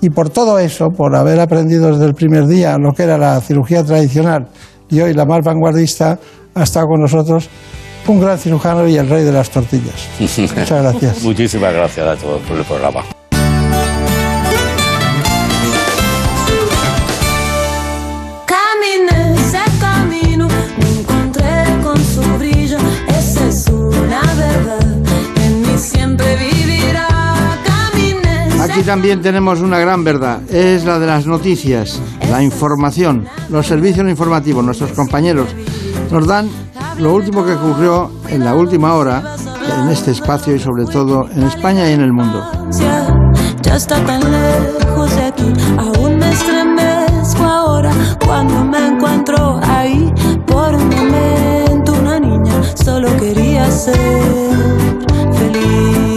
[0.00, 3.40] Y por todo eso, por haber aprendido desde el primer día lo que era la
[3.40, 4.48] cirugía tradicional
[4.90, 6.18] y hoy la más vanguardista,
[6.54, 7.48] ha estado con nosotros
[8.06, 10.08] un gran cirujano y el rey de las tortillas.
[10.20, 11.22] Muchas gracias.
[11.22, 13.15] Muchísimas gracias a todos por el programa.
[28.68, 32.00] Aquí también tenemos una gran verdad, es la de las noticias,
[32.30, 35.48] la información, los servicios informativos, nuestros compañeros
[36.10, 36.48] nos dan
[36.98, 39.36] lo último que ocurrió en la última hora
[39.82, 42.44] en este espacio y sobre todo en España y en el mundo.
[48.24, 50.12] Cuando me encuentro ahí.
[50.46, 53.94] Por un momento una niña solo quería ser
[55.32, 56.15] feliz.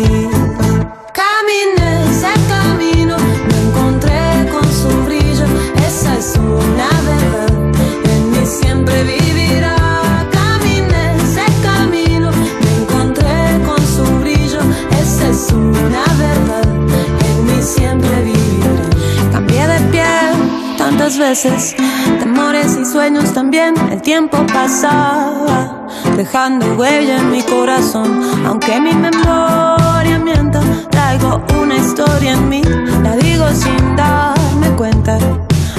[21.10, 21.76] Tantas veces,
[22.20, 30.20] temores y sueños también, el tiempo pasaba, dejando huella en mi corazón, aunque mi memoria
[30.24, 32.62] mienta, traigo una historia en mí,
[33.02, 35.18] la digo sin darme cuenta,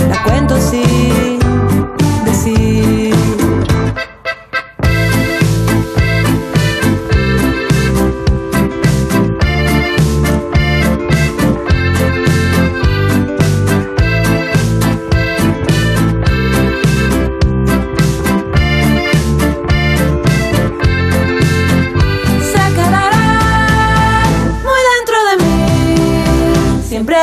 [0.09, 1.39] la cuento sin
[2.25, 3.10] decir.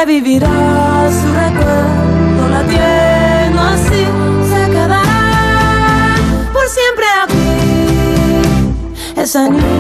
[0.06, 4.06] Vivirá su recuerdo latiendo así.
[4.50, 6.16] Se quedará
[6.54, 7.48] por siempre aquí.
[9.22, 9.77] Esa niña,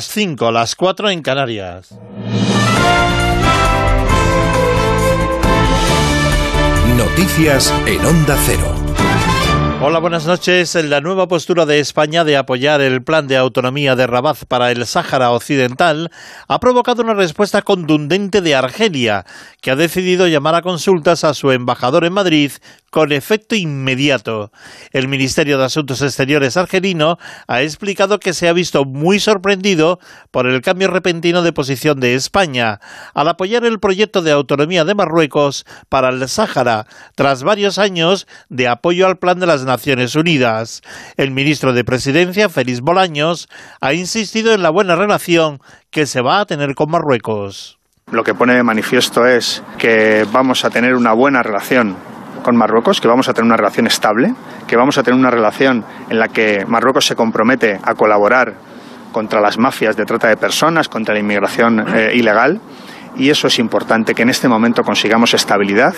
[0.00, 1.90] las 5, las 4 en Canarias.
[6.96, 8.74] Noticias en Onda Cero.
[9.82, 10.74] Hola, buenas noches.
[10.74, 14.84] La nueva postura de España de apoyar el plan de autonomía de Rabat para el
[14.84, 16.10] Sáhara Occidental
[16.48, 19.24] ha provocado una respuesta contundente de Argelia,
[19.62, 22.52] que ha decidido llamar a consultas a su embajador en Madrid
[22.90, 24.52] con efecto inmediato.
[24.92, 30.46] El Ministerio de Asuntos Exteriores argelino ha explicado que se ha visto muy sorprendido por
[30.46, 32.80] el cambio repentino de posición de España
[33.14, 38.68] al apoyar el proyecto de autonomía de Marruecos para el Sáhara, tras varios años de
[38.68, 40.82] apoyo al plan de las Naciones Unidas.
[41.16, 43.48] El ministro de Presidencia, Félix Bolaños,
[43.80, 45.60] ha insistido en la buena relación
[45.90, 47.78] que se va a tener con Marruecos.
[48.10, 51.96] Lo que pone de manifiesto es que vamos a tener una buena relación
[52.42, 54.34] con Marruecos, que vamos a tener una relación estable,
[54.66, 58.54] que vamos a tener una relación en la que Marruecos se compromete a colaborar
[59.12, 62.60] contra las mafias de trata de personas, contra la inmigración eh, ilegal.
[63.16, 65.94] Y eso es importante, que en este momento consigamos estabilidad,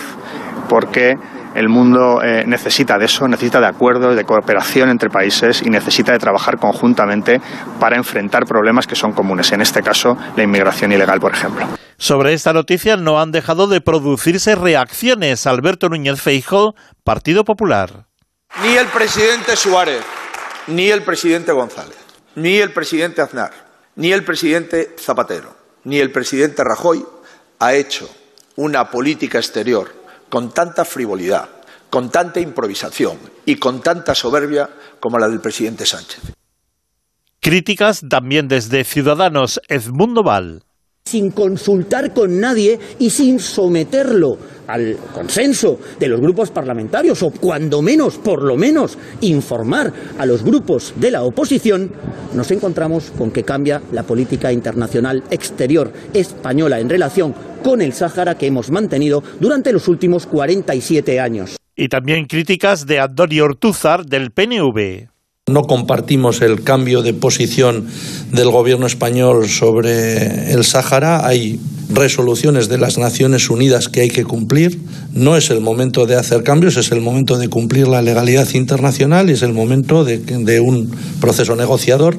[0.67, 1.15] porque
[1.55, 6.11] el mundo eh, necesita de eso, necesita de acuerdos, de cooperación entre países y necesita
[6.11, 7.39] de trabajar conjuntamente
[7.79, 11.82] para enfrentar problemas que son comunes, en este caso la inmigración ilegal, por ejemplo.
[11.97, 15.47] Sobre esta noticia no han dejado de producirse reacciones.
[15.47, 18.07] Alberto Núñez Feijóo, Partido Popular.
[18.61, 20.03] Ni el presidente Suárez,
[20.67, 21.97] ni el presidente González,
[22.35, 23.51] ni el presidente Aznar,
[23.95, 27.05] ni el presidente Zapatero, ni el presidente Rajoy
[27.59, 28.09] ha hecho
[28.55, 29.93] una política exterior
[30.29, 31.49] con tanta frivolidad,
[31.89, 34.69] con tanta improvisación y con tanta soberbia
[34.99, 36.21] como la del presidente Sánchez.
[37.39, 39.61] Críticas también desde Ciudadanos.
[39.67, 40.63] Edmundo Val.
[41.13, 44.35] Sin consultar con nadie y sin someterlo
[44.65, 50.43] al consenso de los grupos parlamentarios o cuando menos, por lo menos, informar a los
[50.43, 51.91] grupos de la oposición,
[52.33, 58.35] nos encontramos con que cambia la política internacional exterior española en relación con el Sáhara
[58.35, 61.57] que hemos mantenido durante los últimos 47 años.
[61.75, 65.12] Y también críticas de Antonio Ortúzar del PNV.
[65.51, 67.85] No compartimos el cambio de posición
[68.31, 71.27] del gobierno español sobre el Sáhara.
[71.27, 74.79] Hay resoluciones de las Naciones Unidas que hay que cumplir.
[75.11, 79.29] No es el momento de hacer cambios, es el momento de cumplir la legalidad internacional
[79.29, 80.89] y es el momento de, de un
[81.19, 82.17] proceso negociador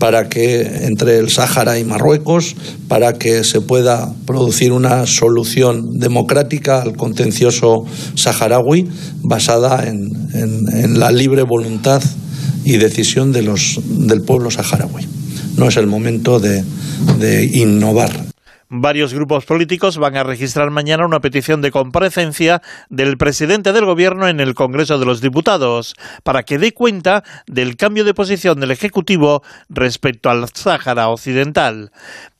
[0.00, 2.56] para que entre el Sáhara y Marruecos,
[2.88, 7.84] para que se pueda producir una solución democrática al contencioso
[8.16, 8.88] saharaui
[9.22, 12.02] basada en, la libre voluntad
[12.64, 15.06] y decisión de los, del pueblo saharaui.
[15.56, 16.64] No es el momento de,
[17.18, 18.34] de innovar.
[18.76, 24.26] Varios grupos políticos van a registrar mañana una petición de comparecencia del presidente del gobierno
[24.26, 25.94] en el Congreso de los Diputados
[26.24, 31.92] para que dé cuenta del cambio de posición del Ejecutivo respecto al Sáhara Occidental.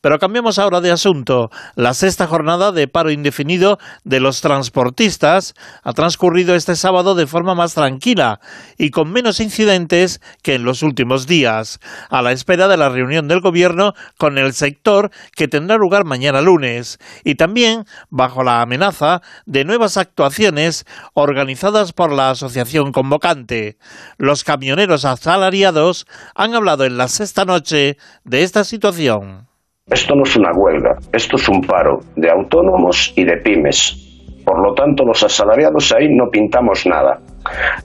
[0.05, 1.51] Pero cambiamos ahora de asunto.
[1.77, 7.55] La sexta jornada de paro indefinido de los transportistas ha transcurrido este sábado de forma
[7.55, 8.39] más tranquila
[8.77, 11.81] y con menos incidentes que en los últimos días,
[12.11, 16.43] a la espera de la reunión del gobierno con el sector que tendrá lugar mañana
[16.43, 20.85] lunes y también bajo la amenaza de nuevas actuaciones
[21.15, 23.79] organizadas por la asociación convocante.
[24.19, 29.54] Los camioneros asalariados han hablado en la sexta noche de esta situación.
[29.91, 34.43] Esto no es una huelga, esto es un paro de autónomos y de pymes.
[34.43, 37.21] Por lo tanto, los asalariados ahí no pintamos nada.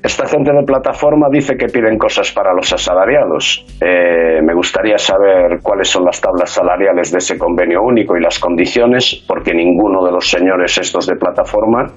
[0.02, 3.66] Esta gente de plataforma dice que piden cosas para los asalariados.
[3.82, 8.40] Eh, me gustaría saber cuáles son las tablas salariales de ese convenio único y las
[8.40, 11.92] condiciones, porque ninguno de los señores estos de plataforma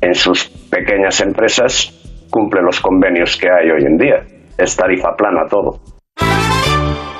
[0.00, 4.22] en sus pequeñas empresas cumple los convenios que hay hoy en día.
[4.56, 5.91] Es tarifa plana todo.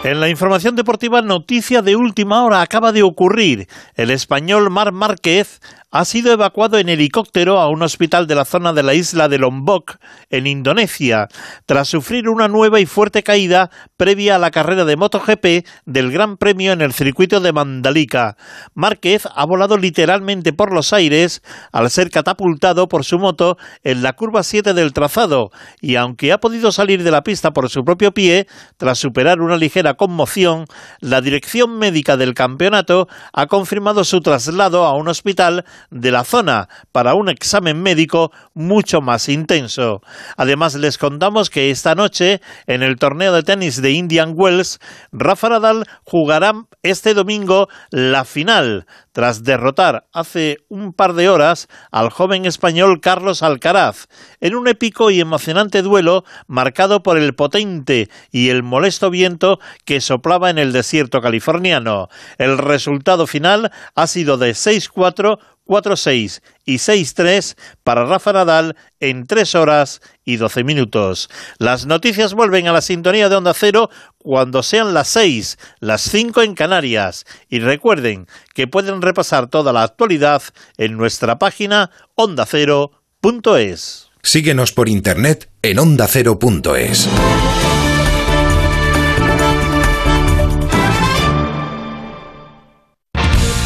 [0.05, 3.69] En la información deportiva, noticia de última hora acaba de ocurrir.
[3.95, 5.61] El español Mar Márquez
[5.93, 9.37] ha sido evacuado en helicóptero a un hospital de la zona de la isla de
[9.37, 9.99] Lombok,
[10.31, 11.29] en Indonesia,
[11.67, 16.39] tras sufrir una nueva y fuerte caída previa a la carrera de MotoGP del Gran
[16.39, 18.39] Premio en el circuito de Mandalika.
[18.73, 24.15] Márquez ha volado literalmente por los aires al ser catapultado por su moto en la
[24.15, 25.51] curva 7 del trazado
[25.83, 28.47] y aunque ha podido salir de la pista por su propio pie,
[28.79, 30.65] tras superar una ligera conmoción,
[31.01, 36.69] la dirección médica del campeonato ha confirmado su traslado a un hospital de la zona
[36.93, 40.01] para un examen médico mucho más intenso.
[40.37, 44.79] Además, les contamos que esta noche, en el torneo de tenis de Indian Wells,
[45.13, 46.53] Rafa Nadal jugará
[46.83, 53.43] este domingo la final, tras derrotar hace un par de horas al joven español Carlos
[53.43, 54.09] Alcaraz,
[54.41, 60.01] en un épico y emocionante duelo marcado por el potente y el molesto viento que
[60.01, 62.09] soplaba en el desierto californiano.
[62.39, 69.55] El resultado final ha sido de 6-4, 4-6 y 6-3 para Rafa Nadal en 3
[69.55, 71.29] horas y 12 minutos.
[71.59, 76.43] Las noticias vuelven a la sintonía de Onda Cero cuando sean las 6, las 5
[76.43, 77.25] en Canarias.
[77.49, 80.43] Y recuerden que pueden repasar toda la actualidad
[80.79, 84.09] en nuestra página ondacero.es.
[84.23, 87.09] Síguenos por internet en ondacero.es.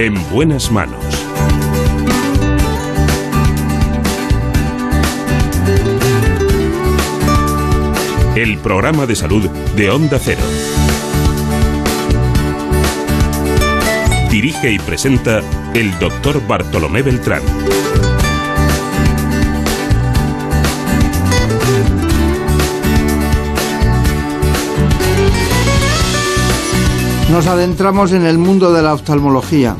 [0.00, 1.04] En buenas manos.
[8.34, 9.46] El programa de salud
[9.76, 10.40] de Onda Cero.
[14.30, 15.42] Dirige y presenta
[15.74, 17.42] el doctor Bartolomé Beltrán.
[27.30, 29.76] Nos adentramos en el mundo de la oftalmología.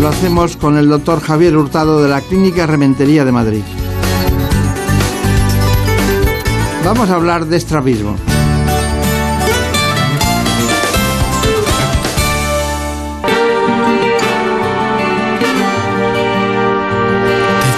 [0.00, 3.62] Lo hacemos con el doctor Javier Hurtado de la Clínica Rementería de Madrid.
[6.82, 8.16] Vamos a hablar de estrabismo.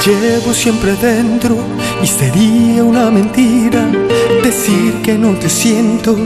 [0.05, 1.57] Te llevo siempre dentro
[2.01, 3.85] y sería una mentira
[4.43, 6.17] decir que no te siento.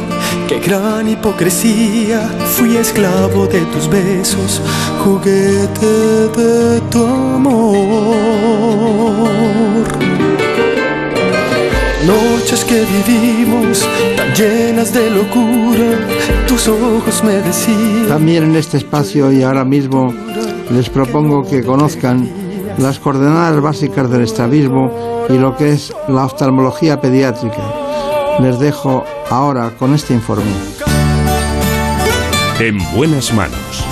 [0.49, 2.29] Qué gran hipocresía.
[2.57, 4.61] Fui esclavo de tus besos,
[5.07, 5.87] juguete
[6.37, 7.57] de tu amor.
[12.05, 16.01] Noches que vivimos tan llenas de locura,
[16.49, 18.09] tus ojos me decían.
[18.09, 20.13] También en este espacio y ahora mismo
[20.71, 22.29] les propongo que conozcan
[22.79, 24.91] las coordenadas básicas del estrabismo
[25.29, 27.63] y lo que es la oftalmología pediátrica.
[28.41, 30.51] Les dejo ahora con este informe.
[32.59, 33.86] En buenas manos.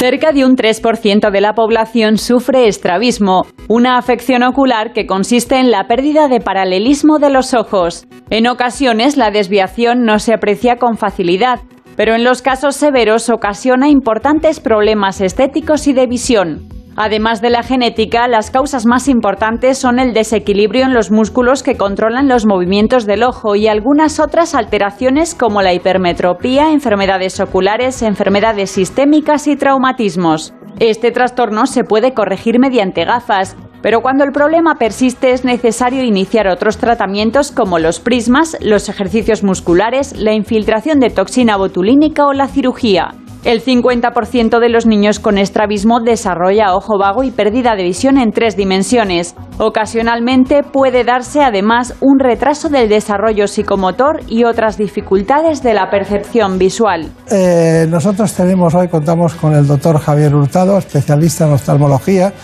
[0.00, 5.70] Cerca de un 3% de la población sufre estrabismo, una afección ocular que consiste en
[5.70, 8.06] la pérdida de paralelismo de los ojos.
[8.30, 11.60] En ocasiones la desviación no se aprecia con facilidad,
[11.96, 16.79] pero en los casos severos ocasiona importantes problemas estéticos y de visión.
[17.02, 21.78] Además de la genética, las causas más importantes son el desequilibrio en los músculos que
[21.78, 28.72] controlan los movimientos del ojo y algunas otras alteraciones como la hipermetropía, enfermedades oculares, enfermedades
[28.72, 30.52] sistémicas y traumatismos.
[30.78, 36.48] Este trastorno se puede corregir mediante gafas, pero cuando el problema persiste es necesario iniciar
[36.48, 42.46] otros tratamientos como los prismas, los ejercicios musculares, la infiltración de toxina botulínica o la
[42.46, 43.14] cirugía.
[43.42, 48.32] El 50% de los niños con estrabismo desarrolla ojo vago y pérdida de visión en
[48.32, 49.34] tres dimensiones.
[49.56, 56.58] Ocasionalmente puede darse además un retraso del desarrollo psicomotor y otras dificultades de la percepción
[56.58, 57.08] visual.
[57.30, 62.34] Eh, nosotros tenemos hoy, contamos con el doctor Javier Hurtado, especialista en oftalmología,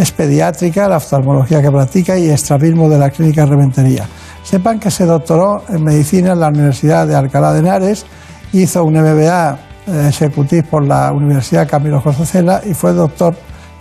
[0.00, 4.04] es pediátrica, la oftalmología que practica y estrabismo de la Clínica Rementería.
[4.42, 8.04] Sepan que se doctoró en medicina en la Universidad de Alcalá de Henares,
[8.52, 13.34] hizo un MBA eh, executivo por la Universidad Camilo José Cela y fue doctor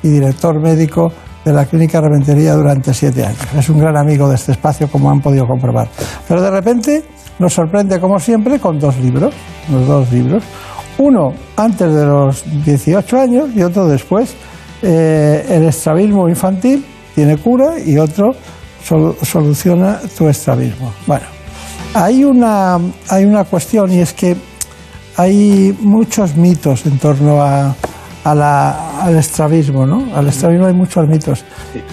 [0.03, 1.11] y director médico
[1.45, 3.39] de la Clínica Rementería durante siete años.
[3.57, 5.87] Es un gran amigo de este espacio, como han podido comprobar.
[6.27, 7.03] Pero de repente
[7.39, 9.33] nos sorprende, como siempre, con dos libros,
[9.71, 10.43] los dos libros.
[10.97, 14.35] Uno antes de los 18 años y otro después.
[14.81, 16.85] Eh, el estrabismo infantil
[17.15, 18.31] tiene cura y otro
[18.83, 20.93] sol- soluciona tu estrabismo.
[21.05, 21.25] Bueno,
[21.93, 22.77] hay una,
[23.09, 24.37] hay una cuestión y es que
[25.19, 27.75] hay muchos mitos en torno a,
[28.23, 30.15] a la- al estrabismo, ¿no?
[30.15, 31.43] Al estrabismo hay muchos mitos.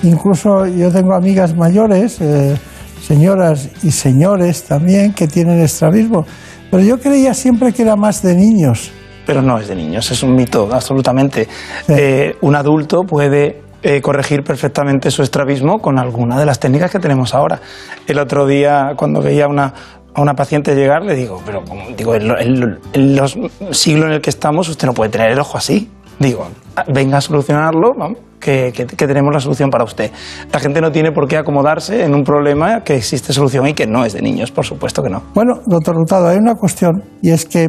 [0.05, 2.57] Incluso yo tengo amigas mayores, eh,
[3.03, 6.25] señoras y señores también, que tienen estrabismo.
[6.71, 8.91] Pero yo creía siempre que era más de niños.
[9.27, 11.49] pero no es de niños, es un mito, absolutamente.
[11.89, 17.01] Eh, un adulto puede eh, corregir perfectamente su estrabismo con alguna de las técnicas que
[17.01, 17.61] tenemos ahora.
[18.07, 19.75] El otro día, cuando veía una,
[20.17, 21.63] a una paciente llegar, le digo, pero
[21.97, 23.39] digo, en, lo- en lo- en los
[23.73, 25.91] siglos en el que estamos, usted no puede tener el ojo así.
[26.19, 26.47] Digo,
[26.77, 30.11] "Ah, venga a solucionarlo, vamos, que, que- que tenemos la solución para usted.
[30.51, 33.87] La gente no tiene por qué acomodarse en un problema que existe solución y que
[33.87, 35.23] no es de niños, por supuesto que no.
[35.35, 37.69] Bueno, doctor Hurtado, hay una cuestión y es que eh,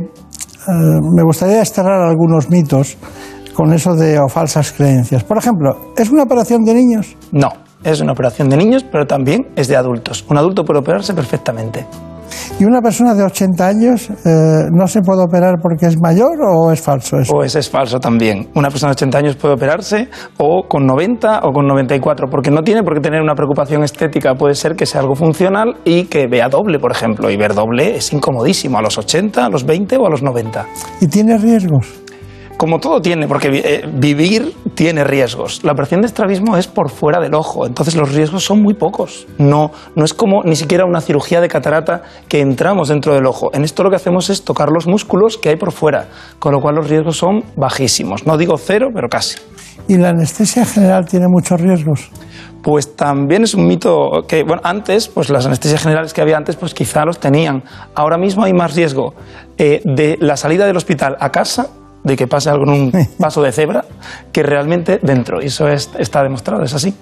[0.68, 2.98] me gustaría desterrar algunos mitos
[3.54, 5.24] con eso de o falsas creencias.
[5.26, 7.16] Por ejemplo, ¿es una operación de niños?
[7.34, 7.50] No,
[7.84, 10.24] es una operación de niños, pero también es de adultos.
[10.30, 11.86] Un adulto puede operarse perfectamente.
[12.59, 16.71] ¿Y una persona de 80 años eh, no se puede operar porque es mayor o
[16.71, 17.33] es falso eso?
[17.33, 18.49] O ese es falso también.
[18.55, 22.63] Una persona de 80 años puede operarse o con 90 o con 94, porque no
[22.63, 24.35] tiene por qué tener una preocupación estética.
[24.35, 27.29] Puede ser que sea algo funcional y que vea doble, por ejemplo.
[27.29, 30.65] Y ver doble es incomodísimo a los 80, a los 20 o a los 90.
[31.01, 32.07] ¿Y tiene riesgos?
[32.58, 35.64] Como todo tiene, porque eh, vivir tiene riesgos.
[35.64, 39.28] La operación de estrabismo es por fuera del ojo, entonces los riesgos son muy pocos.
[39.38, 43.51] No, no es como ni siquiera una cirugía de catarata que entramos dentro del ojo.
[43.53, 46.08] En esto lo que hacemos es tocar los músculos que hay por fuera,
[46.39, 48.26] con lo cual los riesgos son bajísimos.
[48.26, 49.38] No digo cero, pero casi.
[49.88, 52.10] ¿Y la anestesia general tiene muchos riesgos?
[52.64, 56.55] Pues también es un mito que, bueno, antes, pues las anestesias generales que había antes,
[56.55, 57.64] pues quizá los tenían.
[57.93, 59.14] Ahora mismo hay más riesgo
[59.58, 61.70] eh, de la salida del hospital a casa,
[62.08, 63.86] de que pase algo en un paso de cebra,
[64.32, 65.41] que realmente dentro.
[65.41, 66.93] Y eso es- está demostrado, es así.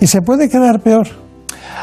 [0.00, 1.06] ¿Y se puede quedar peor?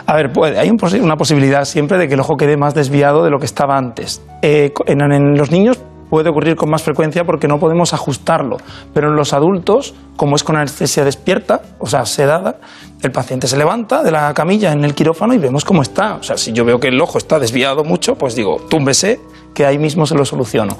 [0.05, 3.23] A ver, puede, hay un una posibilidad siempre de que el ojo quede más desviado
[3.23, 4.21] de lo que estaba antes.
[4.41, 8.57] Eh, en, en los niños puede ocurrir con más frecuencia porque no podemos ajustarlo,
[8.93, 12.57] pero en los adultos, como es con anestesia despierta, o sea, sedada,
[13.01, 16.15] el paciente se levanta de la camilla en el quirófano y vemos cómo está.
[16.15, 19.19] O sea, si yo veo que el ojo está desviado mucho, pues digo, túmbese,
[19.55, 20.77] que ahí mismo se lo soluciono.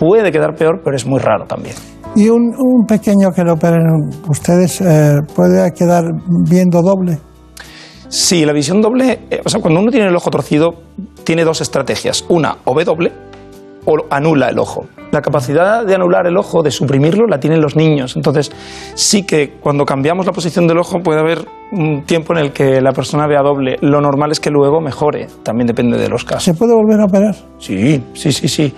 [0.00, 1.76] Puede quedar peor, pero es muy raro también.
[2.16, 6.04] ¿Y un, un pequeño que lo operen ustedes eh, puede quedar
[6.48, 7.18] viendo doble?
[8.08, 10.70] Sí, la visión doble, eh, o sea, cuando uno tiene el ojo torcido,
[11.22, 12.24] tiene dos estrategias.
[12.28, 13.12] Una, o ve doble
[13.84, 14.86] o anula el ojo.
[15.12, 18.14] La capacidad de anular el ojo, de suprimirlo, la tienen los niños.
[18.16, 18.52] Entonces,
[18.94, 22.80] sí que cuando cambiamos la posición del ojo puede haber un tiempo en el que
[22.80, 23.76] la persona vea doble.
[23.80, 26.44] Lo normal es que luego mejore, también depende de los casos.
[26.44, 27.34] ¿Se puede volver a operar?
[27.58, 28.74] Sí, sí, sí, sí.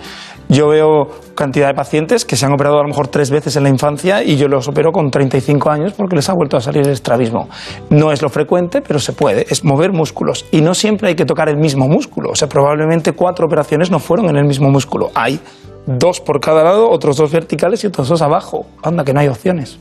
[0.53, 3.63] Yo veo cantidad de pacientes que se han operado a lo mejor tres veces en
[3.63, 6.83] la infancia y yo los opero con 35 años porque les ha vuelto a salir
[6.85, 7.49] el estrabismo.
[7.89, 9.47] No es lo frecuente, pero se puede.
[9.49, 10.45] Es mover músculos.
[10.51, 12.29] Y no siempre hay que tocar el mismo músculo.
[12.31, 15.09] O sea, probablemente cuatro operaciones no fueron en el mismo músculo.
[15.15, 15.39] Hay
[15.87, 18.67] dos por cada lado, otros dos verticales y otros dos abajo.
[18.83, 19.79] Anda, que no hay opciones.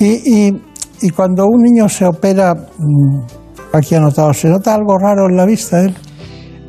[0.00, 3.20] Y, y- cuando un niño se opera, mm,
[3.74, 5.94] aquí anotado, ¿se nota algo raro en la vista él?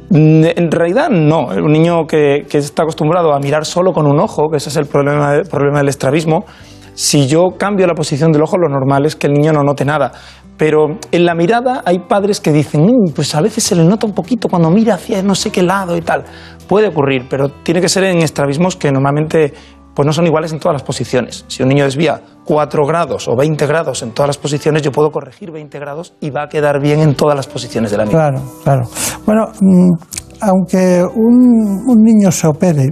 [0.09, 1.47] Mm, En realidad no.
[1.47, 4.85] Un niño que, está acostumbrado a mirar solo con un ojo, que ese es el
[4.85, 6.45] problema, problema del estrabismo,
[6.93, 9.83] si yo cambio la posición del ojo, lo normal es que el niño no note
[9.83, 10.13] nada.
[10.57, 14.05] Pero en la mirada hay padres que dicen, "Mm, pues a veces se le nota
[14.07, 16.23] un poquito cuando mira hacia no sé qué lado y tal.
[16.69, 19.53] Puede ocurrir, pero tiene que ser en estrabismos que normalmente
[19.95, 21.45] pues no son iguales en todas las posiciones.
[21.47, 25.09] Si un niño desvía 4 grados o 20 grados en todas las posiciones, yo puedo
[25.09, 28.31] corregir 20 grados y va a quedar bien en todas las posiciones de la mirada.
[28.31, 28.83] Claro, claro.
[29.25, 29.91] Bueno, mm,
[30.41, 32.89] aunque un, un niño se opere,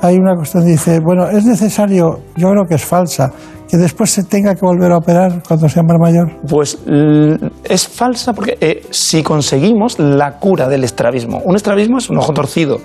[0.00, 3.32] hay una cuestión que dice, bueno, es necesario, yo creo que es falsa,
[3.68, 6.40] que después se tenga que volver a operar cuando sea más mayor.
[6.48, 12.08] Pues l- es falsa porque eh, si conseguimos la cura del estrabismo, un estrabismo es
[12.10, 12.78] un ojo torcido.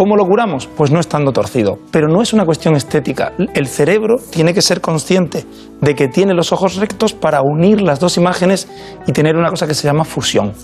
[0.00, 0.66] ¿Cómo lo curamos?
[0.66, 1.78] Pues no estando torcido.
[1.90, 3.34] Pero no es una cuestión estética.
[3.52, 5.44] El cerebro tiene que ser consciente
[5.82, 8.66] de que tiene los ojos rectos para unir las dos imágenes
[9.06, 10.54] y tener una cosa que se llama fusión.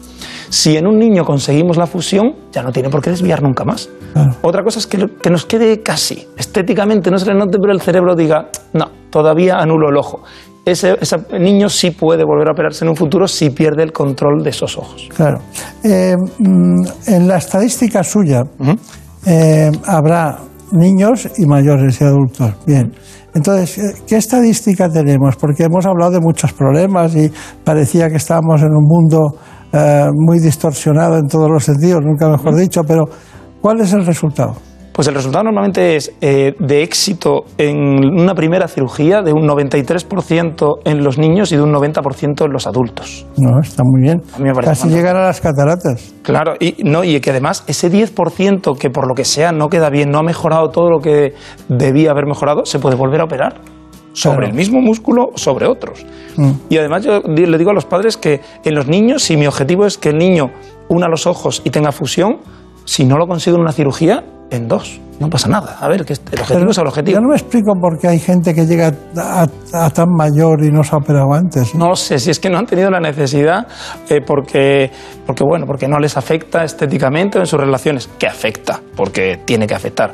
[0.49, 3.91] Si en un niño conseguimos la fusión, ya no tiene por qué desviar nunca más.
[4.41, 6.26] Otra cosa es que, nos quede casi.
[6.39, 10.22] Estéticamente no se le note, pero el cerebro diga, no, todavía anulo el ojo.
[10.64, 14.43] Ese, ese niño sí puede volver a operarse en un futuro si pierde el control
[14.43, 15.11] de esos ojos.
[15.14, 15.41] Claro.
[15.84, 18.42] Eh, mm, en la estadística suya
[19.26, 20.38] eh, habrá
[20.72, 22.54] niños y mayores y adultos.
[22.66, 22.92] Bien.
[23.34, 25.36] Entonces, eh, ¿qué estadística tenemos?
[25.36, 27.30] Porque hemos hablado de muchos problemas y
[27.64, 29.36] parecía que estábamos en un mundo
[29.72, 33.04] eh, muy distorsionado en todos los sentidos, nunca mejor dicho, pero
[33.61, 34.54] ¿cuál es el resultado?
[34.97, 37.77] Pues el resultado normalmente es eh, de éxito en
[38.18, 42.67] una primera cirugía de un 93% en los niños y de un 90% en los
[42.67, 43.27] adultos.
[43.37, 44.23] No, está muy bien.
[44.35, 46.14] A mí me parece Casi llegar a las cataratas.
[46.23, 49.91] Claro, y, no, y que además ese 10% que por lo que sea no queda
[49.91, 51.35] bien, no ha mejorado todo lo que
[51.68, 53.61] debía haber mejorado, se puede volver a operar
[54.14, 54.51] sobre Claro.
[54.51, 56.07] el mismo músculo o sobre otros.
[56.39, 56.53] Mm.
[56.71, 59.85] Y además yo le digo a los padres que en los niños, si mi objetivo
[59.85, 60.53] es que el niño
[60.89, 62.39] una los ojos y tenga fusión,
[62.87, 65.01] si no lo consigo en una cirugía, en dos.
[65.18, 65.79] No pasa nada.
[65.81, 67.14] A ver, que el objetivo Pero es el objetivo.
[67.17, 70.71] Yo no me explico por qué hay gente que llega a, a tan mayor y
[70.71, 71.75] no se ha operado antes.
[71.75, 73.67] No sé si es que no han tenido la necesidad
[74.11, 74.91] eh, porque,
[75.25, 78.11] porque, bueno, porque no les afecta estéticamente o en sus relaciones.
[78.18, 80.13] Que afecta, porque tiene que afectar.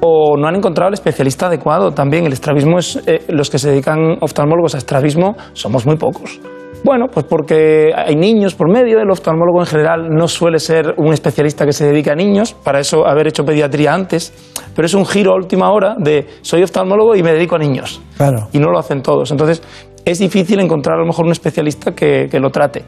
[0.00, 2.26] O no han encontrado el especialista adecuado también.
[2.26, 3.00] El estrabismo es.
[3.06, 6.40] eh, los que se dedican oftalmólogos a estrabismo somos muy pocos.
[6.84, 11.12] Bueno, pues porque hay niños por medio, el oftalmólogo en general no suele ser un
[11.12, 14.32] especialista que se dedique a niños, para eso haber hecho pediatría antes,
[14.74, 18.00] pero es un giro a última hora de soy oftalmólogo y me dedico a niños
[18.16, 18.48] Claro.
[18.52, 19.30] y no lo hacen todos.
[19.30, 19.62] Entonces,
[20.04, 22.84] es difícil encontrar a lo mejor un especialista que, que lo trate.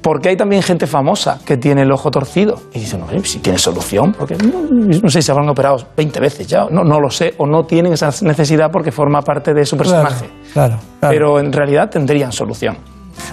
[0.00, 2.60] Porque hay también gente famosa que tiene el ojo torcido.
[2.72, 4.62] Y dicen, "Oye, si tiene solución, porque no,
[5.02, 7.64] no sé si se habrán operado 20 veces ya, no, no lo sé, o no
[7.64, 10.26] tienen esa necesidad porque forma parte de su personaje.
[10.52, 11.12] Claro, claro.
[11.12, 12.76] Pero en realidad tendrían solución.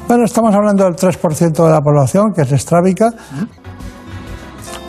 [0.08, 3.12] Bueno, estamos hablando del 3% de la población, que es estrábica.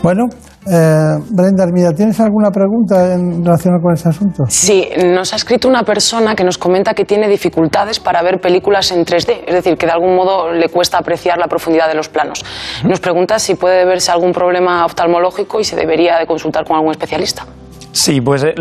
[0.02, 0.26] Bueno,
[0.66, 4.44] eh, Brenda Hermida, ¿tienes alguna pregunta en relación con este asunto?
[4.48, 8.90] Sí, nos ha escrito una persona que nos comenta que tiene dificultades para ver películas
[8.92, 12.08] en 3D, es decir, que de algún modo le cuesta apreciar la profundidad de los
[12.08, 12.44] planos.
[12.84, 16.76] Nos pregunta si puede deberse a algún problema oftalmológico y se debería de consultar con
[16.76, 17.46] algún especialista.
[17.92, 18.54] Sí, pues eh,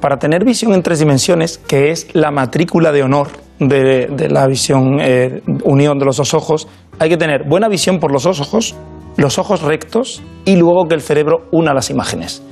[0.00, 3.28] para tener visión en tres dimensiones, que es la matrícula de honor
[3.58, 6.68] de, de la visión, eh, unión de los dos ojos,
[6.98, 8.74] hay que tener buena visión por los dos ojos,
[9.16, 12.42] los ojos rectos y luego que el cerebro una las imágenes.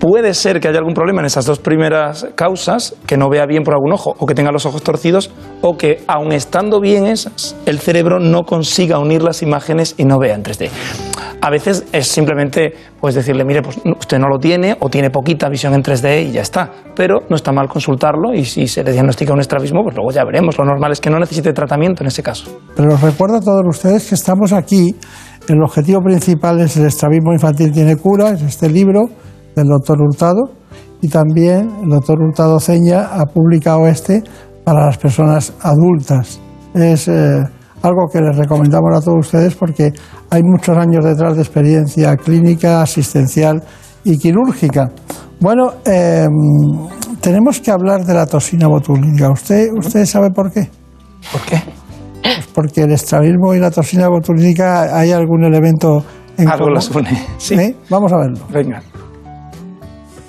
[0.00, 3.62] Puede ser que haya algún problema en esas dos primeras causas, que no vea bien
[3.62, 5.30] por algún ojo o que tenga los ojos torcidos,
[5.62, 10.18] o que aun estando bien esas, el cerebro no consiga unir las imágenes y no
[10.18, 10.68] vea en 3D.
[11.44, 15.50] A veces es simplemente pues decirle, mire, pues usted no lo tiene o tiene poquita
[15.50, 16.70] visión en 3D y ya está.
[16.96, 20.24] Pero no está mal consultarlo y si se le diagnostica un estrabismo, pues luego ya
[20.24, 20.56] veremos.
[20.56, 22.46] Lo normal es que no necesite tratamiento en ese caso.
[22.74, 24.96] Pero os recuerdo a todos ustedes que estamos aquí.
[25.46, 29.10] El objetivo principal es el estrabismo infantil tiene cura, es este libro
[29.54, 30.40] del doctor Hurtado.
[31.02, 34.22] Y también el doctor Hurtado Ceña ha publicado este
[34.64, 36.40] para las personas adultas.
[36.72, 37.42] Es eh,
[37.84, 39.92] algo que les recomendamos a todos ustedes porque
[40.30, 43.62] hay muchos años detrás de experiencia clínica, asistencial
[44.04, 44.90] y quirúrgica.
[45.40, 46.26] Bueno, eh,
[47.20, 49.30] tenemos que hablar de la toxina botulínica.
[49.30, 50.68] ¿Usted, ¿Usted sabe por qué?
[51.30, 51.62] ¿Por qué?
[52.22, 56.02] Pues porque el estrabismo y la toxina botulínica hay algún elemento
[56.38, 56.74] en Algo común.
[56.74, 57.26] las une.
[57.36, 57.54] Sí.
[57.54, 57.76] ¿Eh?
[57.90, 58.46] Vamos a verlo.
[58.50, 58.82] Venga.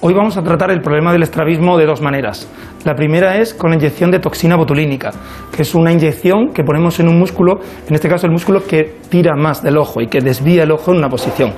[0.08, 2.48] Hoy vamos a tratar el problema del estrabismo de dos maneras.
[2.84, 5.10] La primera es con la inyección de toxina botulínica,
[5.52, 7.54] que es una inyección que ponemos en un músculo,
[7.88, 10.92] en este caso el músculo que tira más del ojo y que desvía el ojo
[10.92, 11.54] en una posición.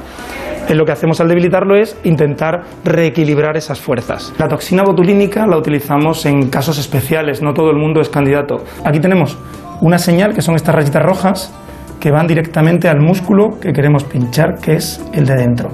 [0.69, 4.33] Eh, Lo que hacemos al debilitarlo es intentar reequilibrar esas fuerzas.
[4.39, 8.63] La toxina botulínica la utilizamos en casos especiales, no todo el mundo es candidato.
[8.85, 9.37] Aquí tenemos
[9.81, 11.53] una señal, que son estas rayitas rojas,
[11.99, 15.69] que van directamente al músculo que queremos pinchar, que es el de dentro.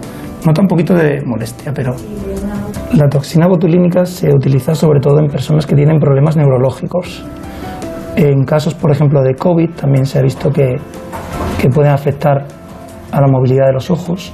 [0.46, 1.96] Nota un poquito de molestia, pero
[2.94, 7.26] la toxina botulínica se utiliza sobre todo en personas que tienen problemas neurológicos.
[8.16, 10.76] En casos, por ejemplo, de COVID, también se ha visto que,
[11.62, 12.46] que pueden afectar
[13.12, 14.34] a la movilidad de los ojos.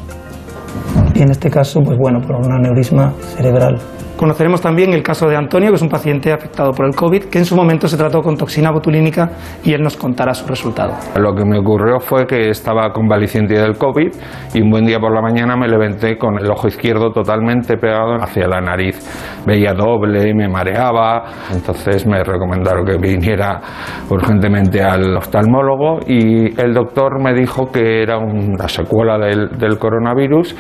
[1.14, 3.78] Y en este caso, pues bueno, por un aneurisma cerebral.
[4.20, 7.38] Conoceremos también el caso de Antonio, que es un paciente afectado por el COVID, que
[7.38, 9.30] en su momento se trató con toxina botulínica
[9.64, 10.92] y él nos contará su resultado.
[11.16, 14.12] Lo que me ocurrió fue que estaba convaleciente del COVID
[14.54, 18.16] y un buen día por la mañana me levanté con el ojo izquierdo totalmente pegado
[18.16, 19.00] hacia la nariz.
[19.48, 21.24] Veía doble, me mareaba,
[21.54, 23.62] entonces me recomendaron que viniera
[24.10, 30.58] urgentemente al oftalmólogo y el doctor me dijo que era una secuela del, del coronavirus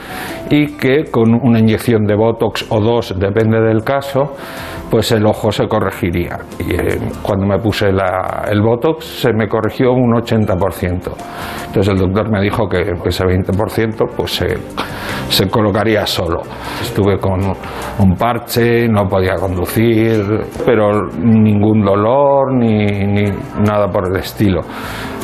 [0.50, 4.34] y que con una inyección de Botox o dos, depende del caso,
[4.90, 6.38] pues el ojo se corregiría.
[6.60, 11.12] Y eh, cuando me puse la- el Botox se me corrigió un 80%.
[11.68, 14.58] Entonces el doctor me dijo que ese 20% pues se,
[15.30, 16.42] se colocaría solo.
[16.82, 17.40] Estuve con
[18.00, 20.24] un parche, no podía conducir,
[20.66, 23.24] pero ningún dolor ni, ni
[23.64, 24.62] nada por el estilo.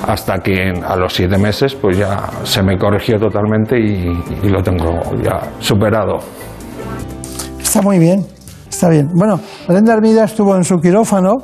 [0.07, 4.07] Hasta que a los siete meses pues ya se me corrigió totalmente y,
[4.43, 6.19] y lo tengo ya superado.
[7.75, 8.25] Está muy bien,
[8.69, 9.09] está bien.
[9.13, 9.37] Bueno,
[9.67, 11.39] Brenda Hermida estuvo en su quirófano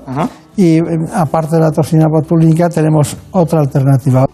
[0.56, 0.84] y eh,
[1.14, 4.26] aparte de la toxina botulínica tenemos otra alternativa.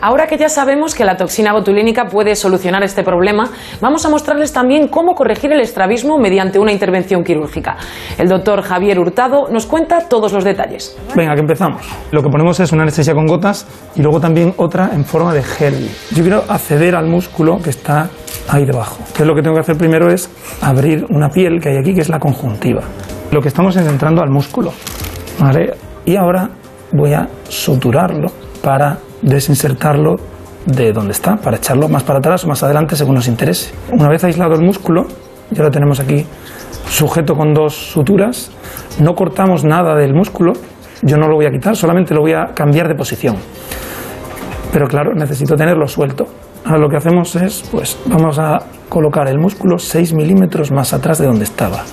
[0.00, 3.50] Ahora que ya sabemos que la toxina botulínica puede solucionar este problema,
[3.80, 7.76] vamos a mostrarles también cómo corregir el estrabismo mediante una intervención quirúrgica.
[8.16, 10.96] El doctor Javier Hurtado nos cuenta todos los detalles.
[11.16, 11.82] Venga, que empezamos.
[12.12, 13.66] Lo que ponemos es una anestesia con gotas
[13.96, 15.88] y luego también otra en forma de gel.
[16.14, 18.08] Yo quiero acceder al músculo que está
[18.48, 18.98] ahí debajo.
[19.00, 20.30] Entonces lo que tengo que hacer primero es
[20.62, 22.82] abrir una piel que hay aquí, que es la conjuntiva.
[23.32, 24.72] Lo que estamos es entrando al músculo.
[25.38, 25.74] ¿vale?
[26.04, 26.48] Y ahora
[26.92, 28.28] voy a suturarlo
[28.62, 30.16] para desinsertarlo
[30.66, 33.72] de donde está, para echarlo más para atrás o más adelante según nos interese.
[33.92, 35.06] Una vez aislado el músculo,
[35.50, 36.26] ya lo tenemos aquí
[36.88, 38.50] sujeto con dos suturas,
[39.00, 40.52] no cortamos nada del músculo,
[41.02, 43.36] yo no lo voy a quitar, solamente lo voy a cambiar de posición.
[44.72, 46.26] Pero claro, necesito tenerlo suelto.
[46.64, 48.58] Ahora lo que hacemos es, pues vamos a
[48.88, 51.84] colocar el músculo 6 milímetros más atrás de donde estaba.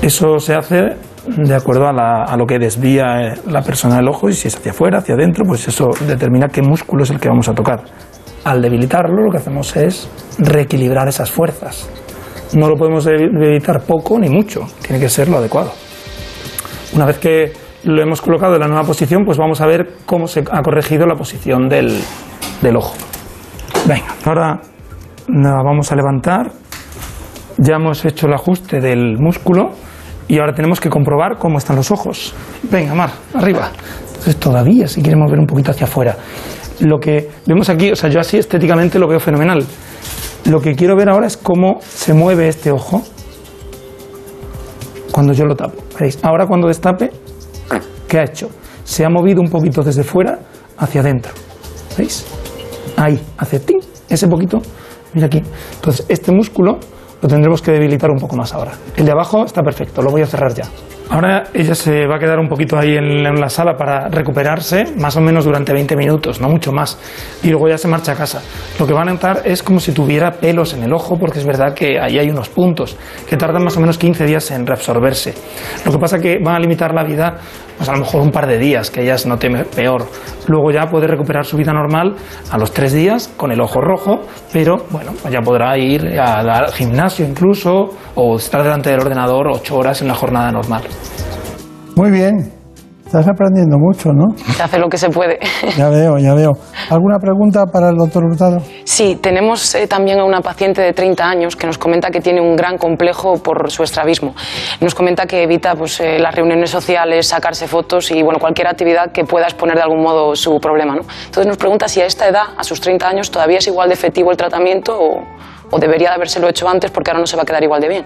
[0.00, 0.96] Eso se hace
[1.26, 4.48] de acuerdo a, la- a lo que desvía eh, la persona del ojo y si
[4.48, 7.54] es hacia afuera, hacia adentro, pues eso determina qué músculo es el que vamos a
[7.54, 7.82] tocar.
[8.44, 10.08] Al debilitarlo lo que hacemos es
[10.38, 11.88] reequilibrar esas fuerzas.
[12.54, 15.72] No lo podemos debilitar poco ni mucho, tiene que ser lo adecuado.
[16.94, 17.52] Una vez que
[17.84, 21.06] lo hemos colocado en la nueva posición, pues vamos a ver cómo se ha corregido
[21.06, 22.00] la posición del,
[22.76, 22.94] ojo.
[23.86, 24.60] Venga, ahora
[25.28, 26.50] la vamos a levantar.
[27.58, 29.70] Ya hemos hecho el ajuste del músculo
[30.32, 32.32] y ahora tenemos que comprobar cómo están los ojos.
[32.62, 33.70] Venga, Mar, arriba.
[34.06, 36.16] Entonces todavía, si queremos ver un poquito hacia afuera.
[36.80, 39.62] Lo que vemos aquí, o sea, yo así estéticamente lo veo fenomenal.
[40.46, 43.02] Lo que quiero ver ahora es cómo se mueve este ojo
[45.12, 45.82] cuando yo lo tapo.
[46.00, 46.18] ¿Veis?
[46.22, 47.10] Ahora cuando destape,
[48.08, 48.48] ¿qué ha hecho?
[48.84, 50.38] Se ha movido un poquito desde fuera
[50.78, 51.30] hacia adentro.
[51.98, 52.24] ¿Veis?
[52.96, 53.60] Ahí, hace
[54.08, 54.62] ese poquito.
[55.12, 55.42] Mira aquí.
[55.74, 56.78] Entonces, este músculo
[57.22, 58.72] lo tendremos que debilitar un poco más ahora.
[58.96, 60.64] El de abajo está perfecto, lo voy a cerrar ya.
[61.12, 65.14] Ahora ella se va a quedar un poquito ahí en, la sala para recuperarse, más
[65.14, 66.98] o menos durante 20 minutos, no mucho más.
[67.42, 68.40] Y luego ya se marcha a casa.
[68.78, 71.44] Lo que va a notar es como si tuviera pelos en el ojo, porque es
[71.44, 72.96] verdad que ahí hay unos puntos
[73.28, 75.34] que tardan más o menos 15 días en reabsorberse.
[75.84, 77.36] Lo que pasa que van a limitar la vida,
[77.76, 80.06] pues a lo mejor un par de días, que ella se note peor.
[80.46, 82.16] Luego ya puede recuperar su vida normal
[82.50, 86.72] a los tres días con el ojo rojo, pero bueno, pues ya podrá ir al
[86.72, 90.84] gimnasio incluso o estar delante del ordenador ocho horas en una jornada normal.
[91.96, 92.62] Muy bien.
[93.12, 94.34] Estás aprendiendo mucho, ¿no?
[94.38, 95.38] Se hace lo que se puede.
[95.76, 96.52] Ya veo, ya veo.
[96.88, 98.62] ¿Alguna pregunta para el doctor Hurtado?
[98.84, 102.40] Sí, tenemos eh, también a una paciente de 30 años que nos comenta que tiene
[102.40, 104.34] un gran complejo por su estrabismo.
[104.80, 109.12] Nos comenta que evita pues, eh, las reuniones sociales, sacarse fotos y bueno, cualquier actividad
[109.12, 110.94] que pueda exponer de algún modo su problema.
[110.94, 111.02] ¿no?
[111.02, 113.94] Entonces nos pregunta si a esta edad, a sus 30 años, todavía es igual de
[113.94, 115.22] efectivo el tratamiento o,
[115.72, 117.88] o debería de habérselo hecho antes porque ahora no se va a quedar igual de
[117.88, 118.04] bien.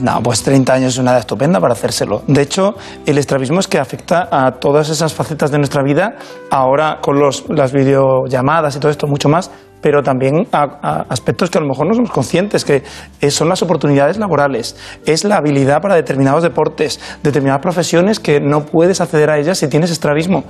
[0.00, 2.22] No, pues 30 años es una edad estupenda para hacérselo.
[2.26, 2.74] De hecho,
[3.06, 6.16] el estrabismo es que afecta a todas esas facetas de nuestra vida,
[6.50, 9.50] ahora con los, las videollamadas y todo esto mucho más,
[9.80, 12.82] pero también a, a aspectos que a lo mejor no somos conscientes, que
[13.30, 14.76] son las oportunidades laborales,
[15.06, 19.68] es la habilidad para determinados deportes, determinadas profesiones que no puedes acceder a ellas si
[19.68, 20.44] tienes estrabismo.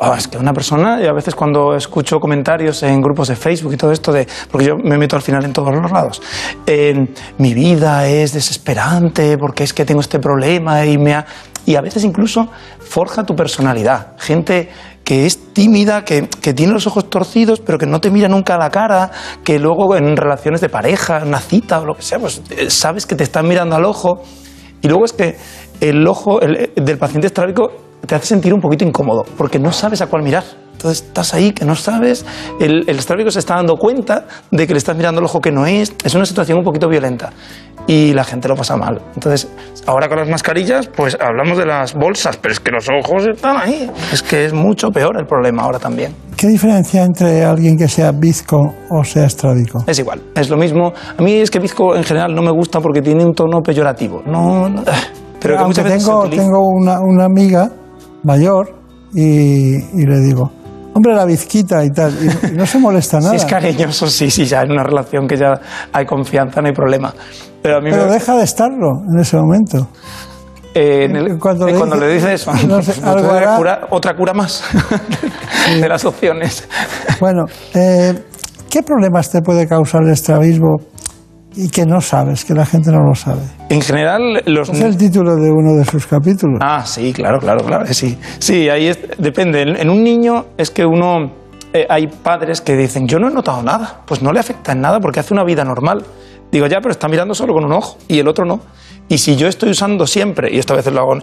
[0.00, 3.74] Ah, es que una persona, y a veces cuando escucho comentarios en grupos de Facebook
[3.74, 6.22] y todo esto, de, porque yo me meto al final en todos los lados,
[6.66, 11.26] en, mi vida es desesperante porque es que tengo este problema y me ha...
[11.64, 12.48] Y a veces incluso
[12.80, 14.14] forja tu personalidad.
[14.18, 14.68] Gente
[15.04, 18.56] que es tímida, que, que tiene los ojos torcidos, pero que no te mira nunca
[18.56, 19.10] a la cara,
[19.44, 23.06] que luego en relaciones de pareja, una cita o lo que sea, pues eh, sabes
[23.06, 24.22] que te están mirando al ojo.
[24.80, 25.36] Y luego es que
[25.80, 27.70] el ojo el- del paciente estrábico
[28.06, 30.44] te hace sentir un poquito incómodo, porque no sabes a cuál mirar.
[30.72, 32.26] Entonces estás ahí que no sabes,
[32.58, 35.52] el, el estrábico se está dando cuenta de que le estás mirando el ojo que
[35.52, 37.30] no es, es una situación un poquito violenta
[37.86, 39.00] y la gente lo pasa mal.
[39.14, 39.48] Entonces,
[39.86, 43.56] ahora con las mascarillas, pues hablamos de las bolsas, pero es que los ojos están
[43.58, 43.88] ahí.
[44.12, 46.16] Es que es mucho peor el problema ahora también.
[46.36, 49.84] ¿Qué diferencia entre alguien que sea bizco o sea estrábico?
[49.86, 50.92] Es igual, es lo mismo.
[51.16, 54.22] A mí es que bizco en general no me gusta porque tiene un tono peyorativo.
[54.26, 54.82] No, no-
[55.40, 57.70] pero que Aunque muchas veces tengo, tengo una, una amiga
[58.24, 58.74] mayor
[59.14, 60.50] y, y le digo,
[60.94, 63.30] hombre, la bizquita y tal, y, y no se molesta nada.
[63.30, 65.60] Si es cariñoso, sí, sí, ya en una relación que ya
[65.92, 67.12] hay confianza, no hay problema.
[67.62, 69.88] Pero a mí Pero me- deja de estarlo en ese momento.
[70.74, 73.26] eh, en el- cuando eh, le cuando dice- le dices eso, no sé, pues algo
[73.28, 73.56] otra hará.
[73.56, 74.64] cura, otra cura más
[75.80, 76.66] de las opciones.
[77.20, 77.44] Bueno,
[77.74, 78.14] eh,
[78.70, 80.78] ¿qué problemas te puede causar el estrabismo
[81.54, 83.40] y que no sabes, que la gente no lo sabe?
[83.68, 86.58] En general, los Es el título de uno de sus capítulos.
[86.62, 88.18] Ah, sí, claro, claro, claro, sí.
[88.38, 89.62] Sí, ahí es- depende.
[89.62, 91.30] En, en un niño es que uno...
[91.72, 94.00] eh, hay padres que dicen, yo no he notado nada.
[94.06, 96.04] Pues no le afecta en nada porque hace una vida normal.
[96.50, 98.60] Digo, ya, pero está mirando solo con un ojo y el otro no.
[99.12, 101.18] Y si yo estoy usando siempre, y esto a veces lo hago,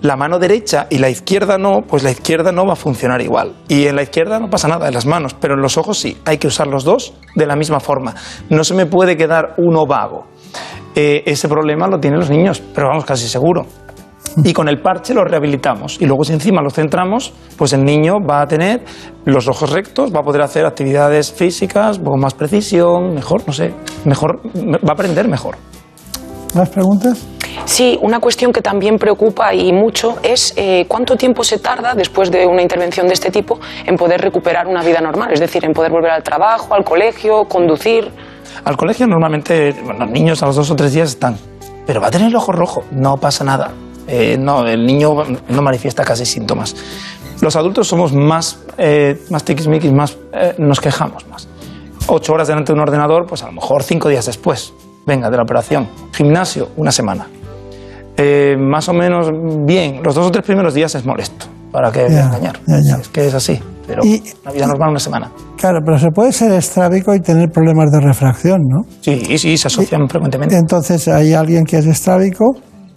[0.00, 3.52] la mano derecha y la izquierda no, pues la izquierda no va a funcionar igual.
[3.68, 6.16] Y en la izquierda no pasa nada, en las manos, pero en los ojos sí.
[6.24, 8.14] Hay que usar los dos de la misma forma.
[8.48, 10.24] No se me puede quedar uno vago.
[10.94, 13.66] Eh, ese problema lo tienen los niños, pero vamos, casi seguro.
[14.42, 16.00] Y con el parche lo rehabilitamos.
[16.00, 18.86] Y luego si encima lo centramos, pues el niño va a tener
[19.26, 23.74] los ojos rectos, va a poder hacer actividades físicas con más precisión, mejor, no sé,
[24.06, 25.56] mejor, va a aprender mejor.
[26.54, 27.33] ¿Más preguntas?
[27.64, 32.30] Sí, una cuestión que también preocupa y mucho es eh, cuánto tiempo se tarda después
[32.30, 35.72] de una intervención de este tipo en poder recuperar una vida normal, es decir, en
[35.72, 38.10] poder volver al trabajo, al colegio, conducir.
[38.64, 41.36] Al colegio normalmente los niños a los dos o tres días están,
[41.86, 43.72] pero va a tener el ojo rojo, no pasa nada.
[44.06, 45.14] Eh, no, el niño
[45.48, 46.76] no manifiesta casi síntomas.
[47.40, 51.48] Los adultos somos más, eh, más tiquismiquis, más eh, nos quejamos más.
[52.06, 54.72] Ocho horas delante de un ordenador, pues a lo mejor cinco días después.
[55.06, 55.88] Venga, de la operación.
[56.12, 57.26] Gimnasio, una semana.
[58.16, 59.28] Eh, más o menos
[59.66, 60.00] bien.
[60.02, 61.46] Los dos o tres primeros días es molesto.
[61.72, 62.58] ¿Para a Ya, engañar?
[62.66, 62.96] ya, ya.
[62.96, 63.60] Es que es así.
[63.86, 65.30] Pero Y- una vida normal, una semana.
[65.58, 68.82] Claro, pero se puede ser estrábico y tener problemas de refracción, ¿no?
[69.00, 70.56] Sí, sí, se asocian frecuentemente.
[70.56, 72.52] Entonces hay alguien que es estrábico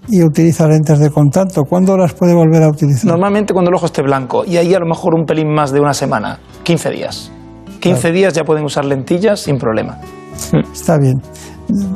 [0.08, 1.64] y utiliza lentes de contacto.
[1.68, 3.06] ¿Cuándo las puede volver a utilizar?
[3.06, 5.80] Normalmente cuando el ojo esté blanco y ahí a lo mejor un pelín más de
[5.82, 7.32] una semana, 15 días.
[7.80, 9.98] 15 días ya pueden usar lentillas sin problema.
[10.72, 11.16] Está bien.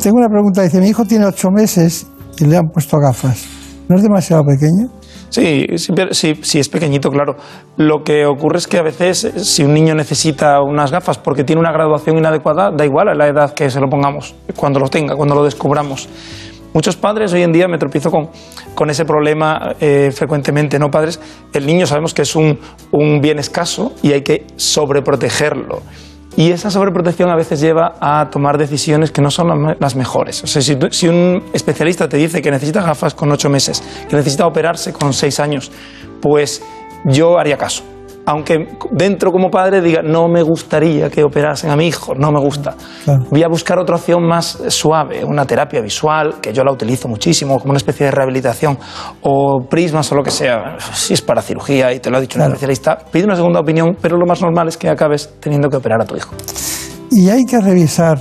[0.02, 0.64] Tengo una pregunta.
[0.64, 2.08] Dice, mi hijo tiene ocho meses
[2.40, 3.46] y le han puesto gafas.
[3.88, 4.90] ¿No es demasiado pequeño?
[5.30, 7.38] Sí, sí, sí, es pequeñito, claro.
[7.78, 11.62] Lo que ocurre es que a veces si un niño necesita unas gafas porque tiene
[11.62, 15.16] una graduación inadecuada, da igual a la edad que se lo pongamos, cuando lo tenga,
[15.16, 16.10] cuando lo descubramos.
[16.74, 18.30] Muchos padres hoy en día me tropiezo con,
[18.76, 21.20] con ese problema eh, frecuentemente, ¿no, padres?
[21.54, 22.60] El niño sabemos que es un,
[22.92, 25.82] un bien escaso y hay que sobreprotegerlo.
[26.38, 29.96] Y esa sobreprotección a veces lleva a tomar decisiones que no son las me- las
[29.96, 30.44] mejores.
[30.44, 34.16] O sea, si, si un especialista te dice que necesita gafas con ocho meses, que
[34.16, 35.72] necesita operarse con seis años,
[36.22, 36.64] pues
[37.06, 37.84] yo haría caso.
[38.26, 42.40] Aunque dentro como padre diga, no me gustaría que operasen a mi hijo, no me
[42.40, 42.76] gusta.
[43.30, 47.60] Voy a buscar otra opción más suave, una terapia visual, que yo la utilizo muchísimo,
[47.60, 48.78] como una especie de rehabilitación,
[49.22, 50.78] o prismas o lo que sea.
[50.94, 53.98] Si es para cirugía y te lo ha dicho un especialista, pide una segunda opinión,
[54.00, 56.36] pero lo más normal es que acabes teniendo que operar a tu hijo.
[57.10, 58.20] Y hay que revisar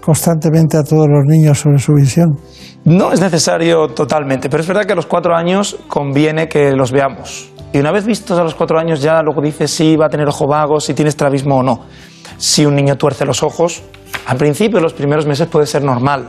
[0.00, 2.38] constantemente a todos los niños sobre su visión.
[2.84, 6.90] No es necesario totalmente, pero es verdad que a los cuatro años conviene que los
[6.90, 7.50] veamos.
[7.72, 10.28] Y una vez vistos a los cuatro años ya luego dices si va a tener
[10.28, 11.80] ojo vago, si tiene estrabismo o no.
[12.36, 13.82] Si un niño tuerce los ojos,
[14.26, 16.28] al principio, los primeros meses puede ser normal.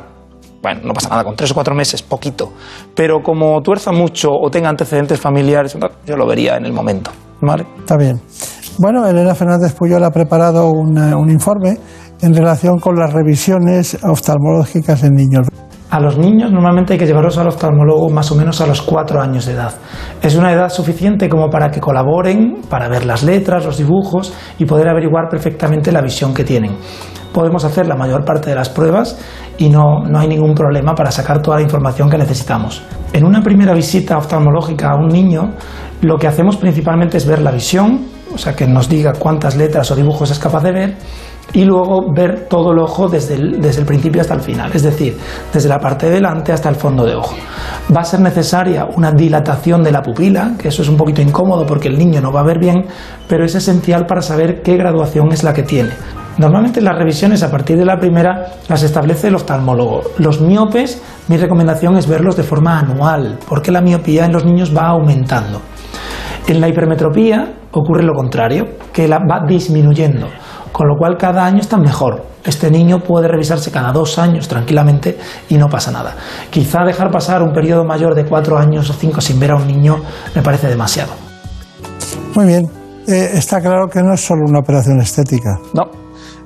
[0.61, 2.53] Bueno, no pasa nada, con tres o cuatro meses, poquito.
[2.95, 7.11] Pero como tuerza mucho o tenga antecedentes familiares, yo lo vería en el momento.
[7.41, 7.65] ¿vale?
[7.80, 8.22] Está bien.
[8.77, 11.77] Bueno, Elena Fernández Puyol ha preparado un informe
[12.22, 15.47] en relación con las revisiones oftalmológicas en niños.
[15.91, 19.22] A los niños normalmente hay que llevarlos al oftalmólogo más o menos a los cuatro
[19.22, 19.73] años de edad.
[20.22, 24.63] Es una edad suficiente como para que colaboren, para ver las letras, los dibujos y
[24.63, 26.77] poder averiguar perfectamente la visión que tienen.
[27.34, 29.19] Podemos hacer la mayor parte de las pruebas
[29.57, 32.81] y no, no hay ningún problema para sacar toda la información que necesitamos.
[33.11, 35.55] En una primera visita oftalmológica a un niño,
[35.99, 39.91] lo que hacemos principalmente es ver la visión, o sea, que nos diga cuántas letras
[39.91, 40.97] o dibujos es capaz de ver,
[41.53, 44.84] y luego ver todo el ojo desde el, desde el principio hasta el final, es
[44.84, 45.18] decir,
[45.53, 47.35] desde la parte de delante hasta el fondo de ojo.
[47.95, 51.65] Va a ser necesaria una dilatación de la pupila, que eso es un poquito incómodo
[51.65, 52.85] porque el niño no va a ver bien,
[53.27, 55.91] pero es esencial para saber qué graduación es la que tiene.
[56.38, 60.01] Normalmente las revisiones a partir de la primera las establece el oftalmólogo.
[60.18, 64.76] Los miopes, mi recomendación es verlos de forma anual, porque la miopía en los niños
[64.76, 65.61] va aumentando.
[66.47, 70.27] En la hipermetropía ocurre lo contrario, que la va disminuyendo,
[70.81, 72.25] con lo cual cada año está mejor.
[72.43, 75.15] Este niño puede revisarse cada dos años tranquilamente
[75.47, 76.15] y no pasa nada.
[76.49, 79.67] Quizá dejar pasar un periodo mayor de cuatro años o cinco sin ver a un
[79.67, 79.97] niño
[80.33, 81.11] me parece demasiado.
[82.33, 82.67] Muy bien.
[83.07, 85.59] Eh, está claro que no es solo una operación estética.
[85.75, 85.83] No,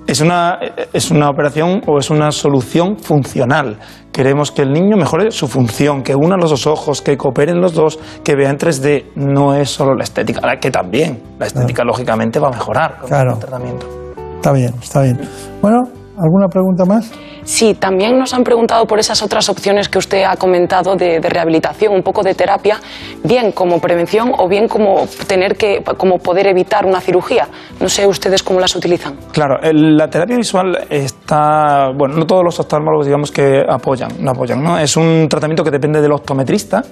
[0.06, 0.60] es una,
[0.92, 3.80] es una operación o es una solución funcional.
[4.12, 7.74] Queremos que el niño mejore su función, que una los dos ojos, que cooperen los
[7.74, 9.14] dos, que vea en 3D.
[9.16, 11.24] No es solo la estética, la que también.
[11.40, 13.36] La estética, lógicamente, va a mejorar con Claro.
[13.36, 14.05] el tratamiento.
[14.46, 15.20] Está bien, está bien.
[15.60, 15.82] Bueno,
[16.20, 17.12] ¿alguna pregunta más?
[17.46, 21.30] Sí, también nos han preguntado por esas otras opciones que usted ha comentado de, de
[21.30, 22.80] rehabilitación, un poco de terapia,
[23.24, 27.48] bien como prevención o bien como tener que, como poder evitar una cirugía.
[27.80, 29.16] No sé ustedes cómo las utilizan.
[29.32, 34.62] Claro, la terapia visual está, bueno, no todos los oftalmólogos digamos que apoyan, no apoyan,
[34.62, 34.78] ¿no?
[34.78, 36.84] Es un tratamiento que depende del optometrista.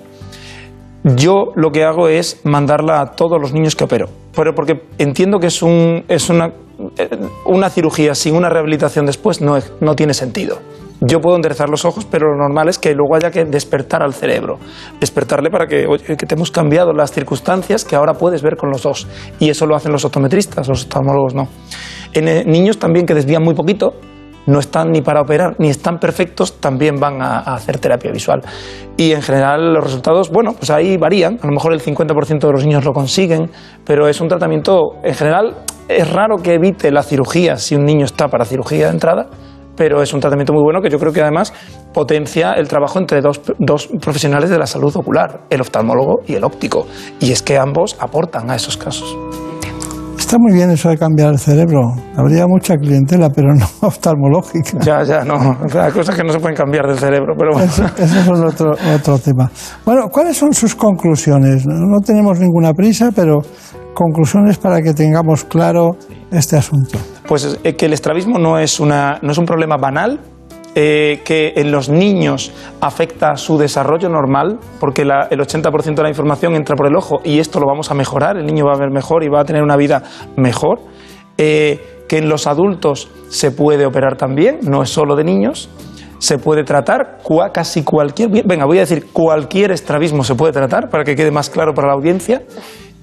[1.03, 5.37] Yo lo que hago es mandarla a todos los niños que opero, pero porque entiendo
[5.37, 6.49] que es, un, es una,
[7.45, 10.59] una cirugía sin una rehabilitación después no, no tiene sentido.
[11.05, 14.13] Yo puedo enderezar los ojos, pero lo normal es que luego haya que despertar al
[14.13, 14.57] cerebro.
[15.01, 18.83] Despertarle para que, que te hemos cambiado las circunstancias que ahora puedes ver con los
[18.83, 19.07] dos.
[19.37, 21.49] Y eso lo hacen los optometristas, los oftalmólogos no.
[22.13, 23.95] En eh, niños también que desvían muy poquito,
[24.45, 28.41] no están ni para operar ni están perfectos, también van a, hacer terapia visual.
[28.97, 31.39] Y en general los resultados, bueno, pues ahí varían.
[31.41, 33.49] A lo mejor el 50% de los niños lo consiguen,
[33.85, 35.55] pero es un tratamiento, en general,
[35.87, 39.27] es raro que evite la cirugía si un niño está para cirugía de entrada,
[39.75, 41.53] pero es un tratamiento muy bueno que yo creo que además
[41.93, 46.85] potencia el trabajo entre dos profesionales de la salud ocular, el oftalmólogo y el óptico.
[47.19, 49.22] Y es que ambos aportan a esos casos.
[50.33, 51.93] Está muy bien eso de cambiar el cerebro.
[52.17, 54.79] Habría mucha clientela, pero no oftalmológica.
[54.79, 55.35] Ya, ya, no.
[55.79, 57.67] Hay cosas que no se pueden cambiar del cerebro, pero bueno.
[57.67, 59.51] Eso, eso es otro, otro tema.
[59.85, 61.67] Bueno, ¿cuáles son sus conclusiones?
[61.67, 63.41] No tenemos ninguna prisa, pero
[63.93, 65.97] conclusiones para que tengamos claro
[66.31, 66.97] este asunto.
[67.27, 70.19] Pues eh, que el estrabismo no es, una, no es un problema banal,
[70.75, 72.51] eh, que en los niños
[72.81, 77.39] afecta su desarrollo normal, porque el 80% de la información entra por el ojo y
[77.39, 79.61] esto lo vamos a mejorar, el niño va a ver mejor y va a tener
[79.61, 80.03] una vida
[80.35, 80.79] mejor.
[81.37, 85.69] Eh, que en los adultos se puede operar también, no es solo de niños.
[86.19, 87.17] Se puede tratar
[87.51, 88.29] casi cualquier.
[88.45, 91.87] Venga, voy a decir cualquier estrabismo se puede tratar para que quede más claro para
[91.87, 92.43] la audiencia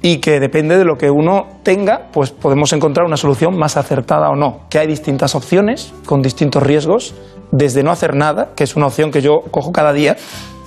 [0.01, 4.31] y que depende de lo que uno tenga, pues podemos encontrar una solución más acertada
[4.31, 4.61] o no.
[4.71, 7.15] Que hay distintas opciones con distintos riesgos,
[7.53, 10.17] desde no hacer nada, que es una opción que yo cojo cada día,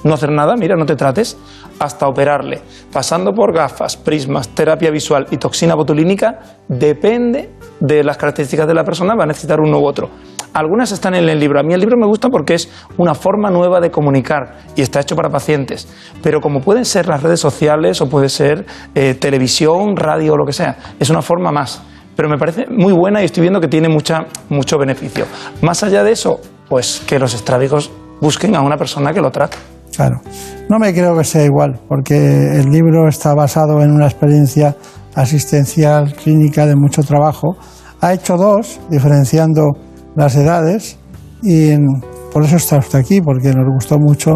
[0.03, 1.37] no hacer nada, mira, no te trates,
[1.79, 2.61] hasta operarle,
[2.91, 7.49] pasando por gafas, prismas, terapia visual y toxina botulínica, depende
[7.79, 10.09] de las características de la persona, va a necesitar uno u otro.
[10.53, 11.59] Algunas están en el libro.
[11.59, 14.99] A mí el libro me gusta porque es una forma nueva de comunicar y está
[14.99, 15.87] hecho para pacientes.
[16.21, 20.45] Pero como pueden ser las redes sociales o puede ser eh, televisión, radio o lo
[20.45, 21.81] que sea, es una forma más.
[22.15, 25.25] Pero me parece muy buena y estoy viendo que tiene mucha, mucho beneficio.
[25.61, 27.91] Más allá de eso, pues que los estrábicos
[28.21, 29.57] busquen a una persona que lo trate.
[29.95, 30.21] Claro.
[30.69, 34.75] No me creo que sea igual, porque el libro está basado en una experiencia
[35.13, 37.55] asistencial, clínica de mucho trabajo.
[38.01, 39.71] Ha hecho dos, diferenciando
[40.15, 40.97] las edades,
[41.41, 41.85] y en-
[42.31, 44.31] por eso está usted aquí, porque nos gustó mucho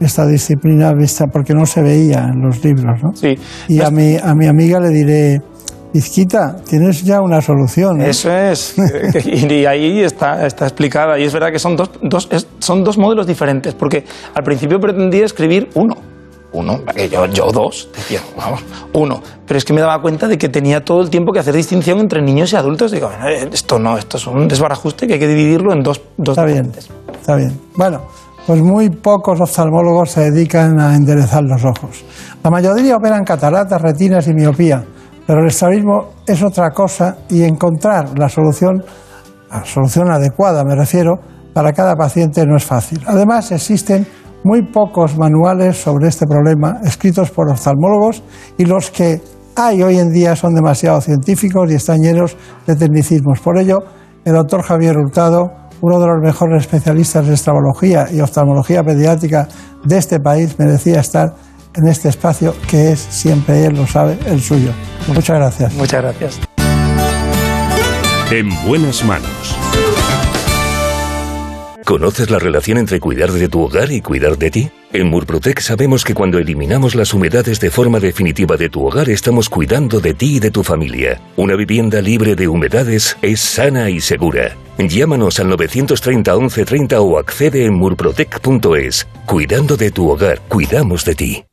[0.00, 3.00] esta disciplina vista, porque no se veía en los libros.
[3.02, 3.10] ¿no?
[3.14, 3.36] Sí.
[3.68, 5.38] Y a mi, a mi amiga le diré,
[5.92, 8.00] Izquita, tienes ya una solución.
[8.00, 8.10] ¿eh?".
[8.10, 8.74] Eso es.
[9.24, 11.18] y ahí está, está explicada.
[11.18, 14.04] Y es verdad que son dos, dos- es- son dos modelos diferentes, porque
[14.34, 15.94] al principio pretendía escribir uno.
[16.52, 18.60] Uno, que yo, yo dos, decía, vamos,
[18.94, 19.22] uno.
[19.46, 22.00] Pero es que me daba cuenta de que tenía todo el tiempo que hacer distinción
[22.00, 22.90] entre niños y adultos.
[22.90, 26.36] Digo, "Eh, esto no, esto es un desbarajuste que hay que dividirlo en dos, dos
[26.36, 26.72] Está bien,
[27.20, 27.56] está bien.
[27.76, 28.00] Bueno,
[28.48, 32.02] pues muy pocos oftalmólogos se dedican a enderezar los ojos.
[32.42, 34.82] La mayoría operan cataratas, retinas y miopía,
[35.30, 38.82] pero el estrabismo es otra cosa y encontrar la solución,
[39.48, 41.20] la solución adecuada, me refiero,
[41.54, 43.00] para cada paciente no es fácil.
[43.06, 44.04] Además, existen
[44.42, 48.24] muy pocos manuales sobre este problema escritos por oftalmólogos
[48.58, 49.20] y los que
[49.54, 52.36] hay hoy en día son demasiado científicos y están llenos
[52.66, 53.38] de tecnicismos.
[53.38, 53.78] Por ello,
[54.24, 59.46] el doctor Javier Hurtado, uno de los mejores especialistas de estrabologia y oftalmología pediátrica
[59.84, 61.34] de este país, merecía estar
[61.74, 64.72] en este espacio que es, siempre él lo sabe, el suyo.
[65.08, 65.74] Muchas gracias.
[65.74, 66.40] Muchas gracias.
[68.30, 69.56] En buenas manos.
[71.90, 74.70] ¿Conoces la relación entre cuidar de tu hogar y cuidar de ti?
[74.92, 79.48] En Murprotec sabemos que cuando eliminamos las humedades de forma definitiva de tu hogar estamos
[79.48, 81.20] cuidando de ti y de tu familia.
[81.36, 84.56] Una vivienda libre de humedades es sana y segura.
[84.78, 89.08] Llámanos al 930 1130 o accede en murprotec.es.
[89.26, 91.44] Cuidando de tu hogar, cuidamos de ti.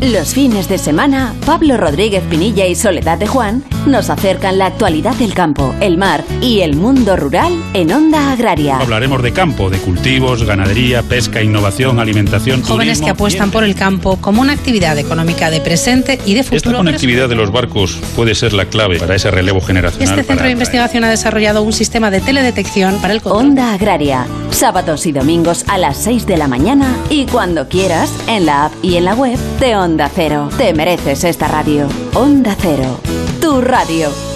[0.00, 5.14] Los fines de semana, Pablo Rodríguez Pinilla y Soledad de Juan nos acercan la actualidad
[5.16, 8.78] del campo, el mar y el mundo rural en Onda Agraria.
[8.78, 13.06] Hablaremos de campo, de cultivos, ganadería, pesca, innovación, alimentación, Jóvenes turismo.
[13.06, 16.76] que apuestan por el campo como una actividad económica de presente y de Esta futuro.
[16.76, 20.10] conectividad de los barcos puede ser la clave para ese relevo generacional.
[20.10, 23.46] Este centro para de investigación ha desarrollado un sistema de teledetección para el control.
[23.46, 28.46] Onda Agraria, sábados y domingos a las 6 de la mañana y cuando quieras en
[28.46, 30.50] la app y en la web de Onda Cero.
[30.58, 31.88] Te mereces esta radio.
[32.14, 33.00] Onda Cero,
[33.40, 34.27] tu radio.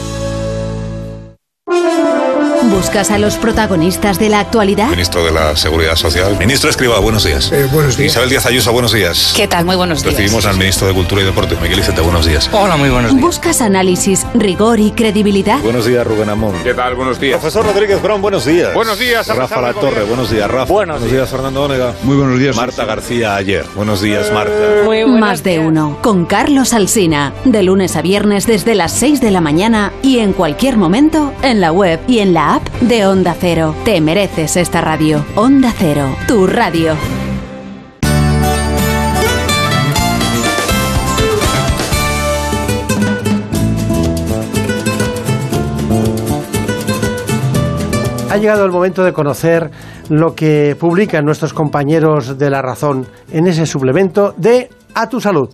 [2.70, 4.88] ¿Buscas a los protagonistas de la actualidad?
[4.90, 6.36] Ministro de la Seguridad Social.
[6.38, 7.50] Ministro Escriba, buenos días.
[7.72, 8.12] buenos días.
[8.12, 9.32] Isabel Díaz Ayuso, buenos días.
[9.36, 9.64] ¿Qué tal?
[9.64, 10.14] Muy buenos días.
[10.14, 12.50] Recibimos al ministro de Cultura y Deporte, Miguel Iceta, buenos días.
[12.52, 15.58] Hola, muy buenos ¿Buscas análisis, rigor y credibilidad?
[15.60, 16.54] Buenos días, Rubén Amón.
[16.62, 16.94] ¿Qué tal?
[16.94, 17.38] Buenos días.
[17.38, 18.74] Profesor Rodríguez Brown, buenos días.
[18.74, 20.72] Buenos días, Rafa La Torre, buenos días, Rafa.
[20.72, 21.94] Buenos días, Fernando Ónega.
[22.02, 22.56] Muy buenos días.
[22.56, 23.64] Marta García ayer.
[23.74, 24.52] Buenos días, Marta.
[25.06, 29.40] Más de uno, con Carlos Alsina, de lunes a viernes desde las 6 de la
[29.40, 33.72] mañana y en cualquier momento en la web y en la app de Onda Cero.
[33.84, 35.24] Te mereces esta radio.
[35.36, 36.94] Onda Cero, tu radio.
[48.28, 49.70] Ha llegado el momento de conocer
[50.08, 55.50] lo que publican nuestros compañeros de La Razón en ese suplemento de A tu Salud.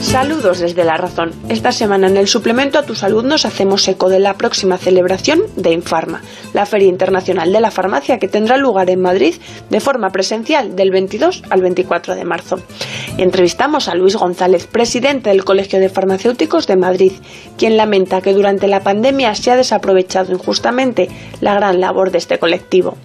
[0.00, 1.32] Saludos desde La Razón.
[1.50, 5.42] Esta semana en el suplemento a tu salud nos hacemos eco de la próxima celebración
[5.56, 6.22] de Infarma,
[6.54, 9.34] la Feria Internacional de la Farmacia que tendrá lugar en Madrid
[9.68, 12.60] de forma presencial del 22 al 24 de marzo.
[13.18, 17.12] Entrevistamos a Luis González, presidente del Colegio de Farmacéuticos de Madrid,
[17.58, 21.08] quien lamenta que durante la pandemia se ha desaprovechado injustamente
[21.40, 22.96] la gran labor de este colectivo.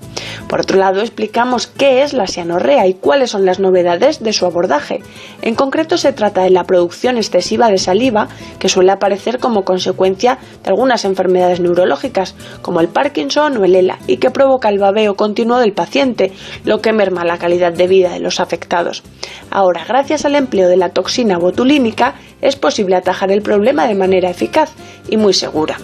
[0.48, 4.46] Por otro lado, explicamos qué es la cianorrea y cuáles son las novedades de su
[4.46, 5.02] abordaje.
[5.42, 8.28] En concreto, se trata de la producción excesiva de saliva
[8.60, 13.98] que suele aparecer como consecuencia de algunas enfermedades neurológicas, como el Parkinson o el ELA,
[14.08, 16.32] y que provoca el babeo continuo del paciente,
[16.64, 19.04] lo que merma la calidad de vida de los afectados.
[19.50, 24.30] Ahora, gracias al empleo de la toxina botulínica, es posible atajar el problema de manera
[24.30, 24.72] eficaz
[25.10, 25.78] y muy segura.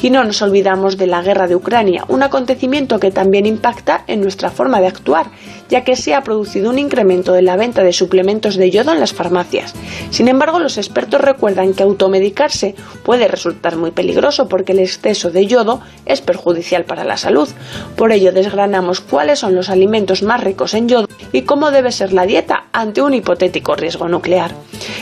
[0.00, 4.20] Y no nos olvidamos de la guerra de Ucrania, un acontecimiento que también impacta en
[4.20, 5.26] nuestra forma de actuar,
[5.68, 9.00] ya que se ha producido un incremento de la venta de suplementos de yodo en
[9.00, 9.74] las farmacias.
[10.10, 15.46] Sin embargo, los expertos recuerdan que automedicarse puede resultar muy peligroso porque el exceso de
[15.46, 17.48] yodo es perjudicial para la salud.
[17.96, 22.12] Por ello, desgranamos cuáles son los alimentos más ricos en yodo y cómo debe ser
[22.12, 24.52] la dieta ante un hipotético riesgo nuclear.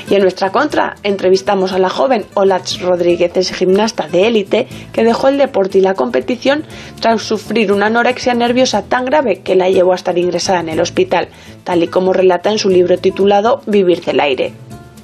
[0.09, 5.05] Y en nuestra contra, entrevistamos a la joven Olach Rodríguez, es gimnasta de élite, que
[5.05, 6.65] dejó el deporte y la competición
[7.01, 10.81] tras sufrir una anorexia nerviosa tan grave que la llevó a estar ingresada en el
[10.81, 11.29] hospital,
[11.65, 14.55] tal y como relata en su libro titulado Vivir del aire.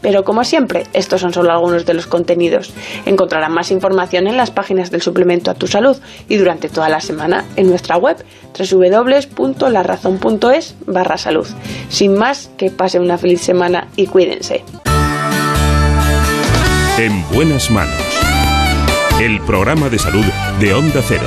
[0.00, 2.72] Pero como siempre, estos son solo algunos de los contenidos.
[3.04, 5.96] Encontrarán más información en las páginas del suplemento a tu salud
[6.28, 8.16] y durante toda la semana en nuestra web
[8.58, 11.48] www.larazón.es barra salud.
[11.88, 14.64] Sin más, que pasen una feliz semana y cuídense.
[16.98, 18.02] En buenas manos.
[19.20, 20.24] El programa de salud
[20.60, 21.26] de Onda Cero.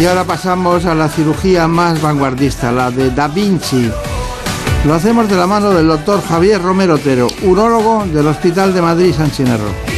[0.00, 3.90] Y ahora pasamos a la cirugía más vanguardista, la de Da Vinci.
[4.86, 9.12] Lo hacemos de la mano del doctor Javier Romero Otero, urólogo del Hospital de Madrid
[9.14, 9.89] San Chinarro.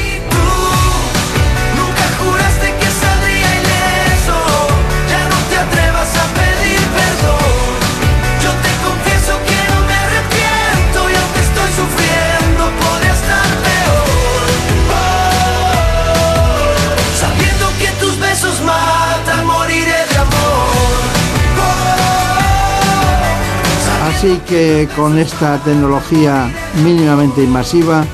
[24.23, 26.49] Así que con esta tecnología
[26.85, 28.05] mínimamente invasiva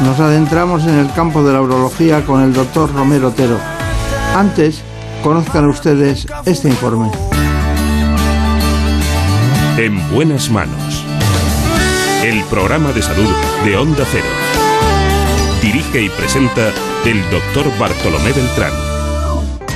[0.00, 3.60] nos adentramos en el campo de la urología con el doctor Romero Otero.
[4.34, 4.82] Antes,
[5.22, 7.12] conozcan ustedes este informe.
[9.76, 11.04] En buenas manos.
[12.24, 13.30] El programa de salud
[13.64, 14.26] de Onda Cero.
[15.62, 16.72] Dirige y presenta
[17.04, 18.91] el doctor Bartolomé Beltrán.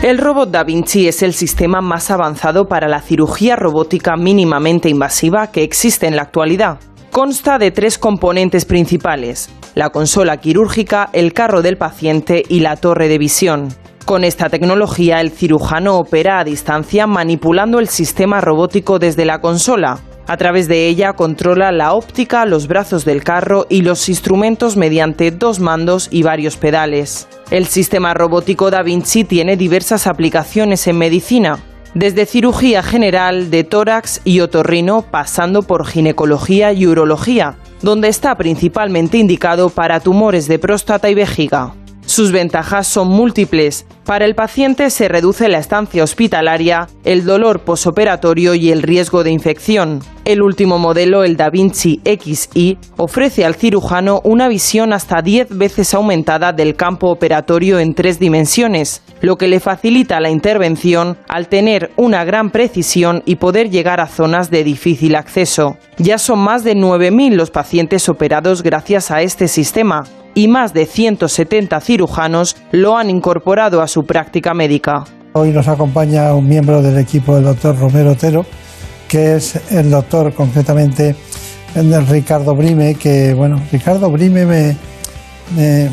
[0.06, 5.48] El robot Da Vinci es el sistema más avanzado para la cirugía robótica mínimamente invasiva
[5.48, 6.78] que existe en la actualidad.
[7.10, 13.08] Consta de tres componentes principales, la consola quirúrgica, el carro del paciente y la torre
[13.08, 13.66] de visión.
[14.04, 19.98] Con esta tecnología, el cirujano opera a distancia manipulando el sistema robótico desde la consola.
[20.28, 25.30] A través de ella controla la óptica, los brazos del carro y los instrumentos mediante
[25.30, 27.28] dos mandos y varios pedales.
[27.52, 31.60] El sistema robótico Da Vinci tiene diversas aplicaciones en medicina,
[31.94, 39.18] desde cirugía general, de tórax y otorrino, pasando por ginecología y urología, donde está principalmente
[39.18, 41.72] indicado para tumores de próstata y vejiga.
[42.04, 43.86] Sus ventajas son múltiples.
[44.06, 49.32] Para el paciente se reduce la estancia hospitalaria, el dolor posoperatorio y el riesgo de
[49.32, 49.98] infección.
[50.24, 55.92] El último modelo, el Da Vinci XI, ofrece al cirujano una visión hasta 10 veces
[55.92, 61.90] aumentada del campo operatorio en tres dimensiones, lo que le facilita la intervención al tener
[61.96, 65.78] una gran precisión y poder llegar a zonas de difícil acceso.
[65.98, 70.04] Ya son más de 9.000 los pacientes operados gracias a este sistema
[70.36, 75.04] y más de 170 cirujanos lo han incorporado a su práctica médica.
[75.32, 78.44] Hoy nos acompaña un miembro del equipo del doctor Romero Otero,
[79.08, 81.14] que es el doctor concretamente
[81.76, 84.76] el Ricardo Brime, que bueno, Ricardo Brime me,
[85.58, 85.90] eh,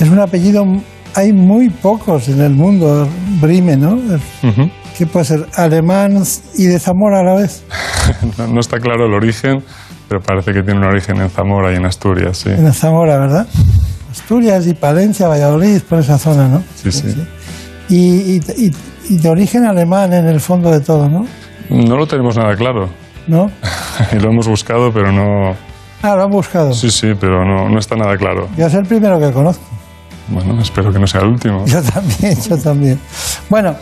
[0.00, 0.66] es un apellido,
[1.14, 3.08] hay muy pocos en el mundo,
[3.40, 3.98] Brime, ¿no?
[4.98, 5.46] ¿Qué puede ser?
[5.54, 6.22] ¿Alemán
[6.56, 7.64] y de Zamora a la vez?
[8.52, 9.62] no, está claro el origen,
[10.08, 12.50] pero parece que tiene un origen en Zamora y en Asturias, sí.
[12.50, 13.46] En Zamora, ¿verdad?
[14.12, 16.62] Asturias y Palencia, Valladolid, por esa zona, ¿no?
[16.74, 17.14] Sí, sí.
[17.88, 18.40] Y,
[19.08, 21.26] y, de origen alemán en el fondo de todo, ¿no?
[21.70, 22.90] No lo tenemos nada claro.
[23.26, 23.50] ¿No?
[24.12, 25.56] y lo hemos buscado, pero no...
[26.02, 26.74] Ah, lo han buscado.
[26.74, 28.50] Sí, sí, pero no, no está nada claro.
[28.54, 29.64] Ya es el primero que conozco.
[30.28, 31.64] Bueno, espero que no sea el último.
[31.66, 33.00] Yo también, yo también.
[33.48, 33.74] Bueno,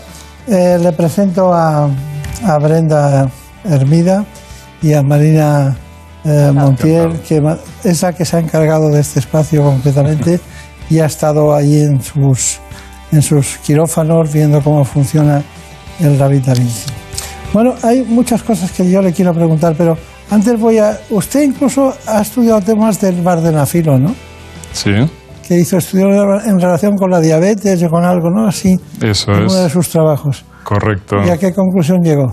[0.47, 1.89] eh, le presento a,
[2.45, 3.29] a, Brenda
[3.65, 4.25] Hermida
[4.81, 5.77] y a Marina
[6.25, 7.43] eh, Montiel, que
[7.85, 10.41] es la que se ha encargado de este espacio completamente
[10.89, 12.59] y ha estado ahí en sus,
[13.13, 15.43] en sus quirófanos viendo cómo funciona
[16.01, 16.43] el David
[17.53, 19.97] Bueno, hay muchas cosas que yo le quiero preguntar, pero
[20.31, 20.99] antes voy a...
[21.11, 24.15] Usted incluso ha estudiado temas del vardenafilo, ¿no?
[24.73, 24.93] Sí
[25.51, 28.47] que hizo estudios en relación con la diabetes o con algo, ¿no?
[28.47, 28.79] Así.
[29.03, 29.53] Eso es.
[29.53, 30.45] Uno de sus trabajos.
[30.63, 31.17] Correcto.
[31.27, 32.33] ¿Y a qué conclusión llegó?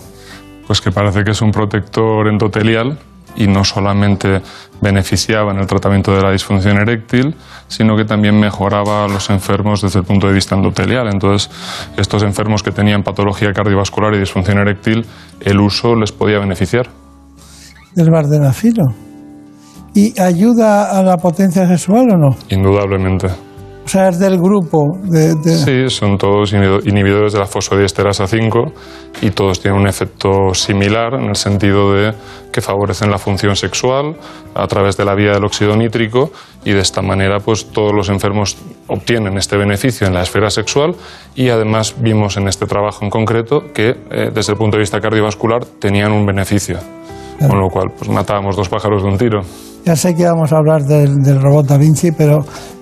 [0.68, 2.99] Pues que parece que es un protector endotelial
[3.38, 4.41] y no solamente
[4.81, 7.35] beneficiaba en el tratamiento de la disfunción eréctil,
[7.68, 11.07] sino que también mejoraba a los enfermos desde el punto de vista endotelial.
[11.11, 11.49] Entonces,
[11.97, 15.05] estos enfermos que tenían patología cardiovascular y disfunción eréctil,
[15.41, 16.88] el uso les podía beneficiar.
[17.95, 18.84] ¿Del vardenafilo?
[19.93, 22.35] ¿Y ayuda a la potencia sexual o no?
[22.49, 23.47] Indudablemente.
[23.88, 24.97] O sea, es del grupo.
[25.01, 28.73] De, Sí, son todos inhibidores de la fosfodiesterasa 5
[29.22, 32.11] y todos tienen un efecto similar en el sentido de
[32.51, 34.18] que favorecen la función sexual
[34.55, 36.31] a través de la vía del óxido nítrico
[36.65, 38.57] y de esta manera pues todos los enfermos
[38.88, 40.93] obtienen este beneficio en la esfera sexual
[41.34, 44.99] y además vimos en este trabajo en concreto que eh, desde el punto de vista
[44.99, 46.77] cardiovascular tenían un beneficio.
[47.39, 49.41] Con lo cual, pues matábamos dos pájaros de un tiro.
[49.85, 52.39] Ya sé que vamos a hablar del, robot Da Vinci pero,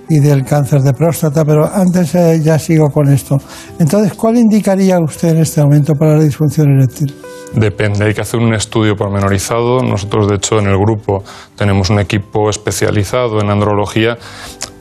[0.09, 3.37] y del cáncer de próstata, pero antes eh, ya sigo con esto.
[3.79, 7.13] Entonces, ¿cuál indicaría usted en este momento para la disfunción eréctil?
[7.53, 9.79] Depende, hay que hacer un estudio pormenorizado.
[9.81, 11.23] Nosotros, de hecho, en el grupo
[11.55, 14.17] tenemos un equipo especializado en andrología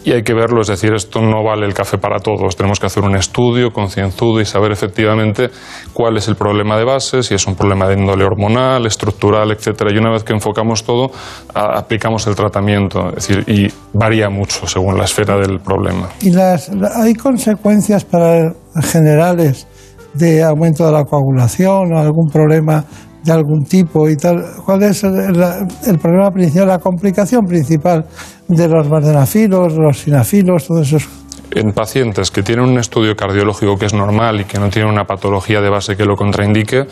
[0.04, 2.56] y hay que verlo, es decir, esto no vale el café para todos.
[2.56, 5.48] Tenemos que hacer un estudio concienzudo y saber efectivamente
[5.94, 9.90] cuál es el problema de base, si es un problema de índole hormonal, estructural, etcétera.
[9.92, 11.10] Y una vez que enfocamos todo,
[11.54, 16.10] aplicamos el tratamiento, es decir, y varía mucho según la esfera del problema.
[16.20, 18.52] ¿Y las, hay consecuencias para
[18.82, 19.66] generales
[20.12, 22.84] de aumento de la coagulación o algún problema
[23.24, 24.36] de algún tipo y tal.
[24.64, 28.04] ¿Cuál es el, problema principal, la complicación principal
[28.48, 31.08] de los vardenafilos, los sinafilos, todos esos?
[31.50, 35.04] En pacientes que tienen un estudio cardiológico que es normal y que no tienen una
[35.04, 36.86] patología de base que lo contraindique,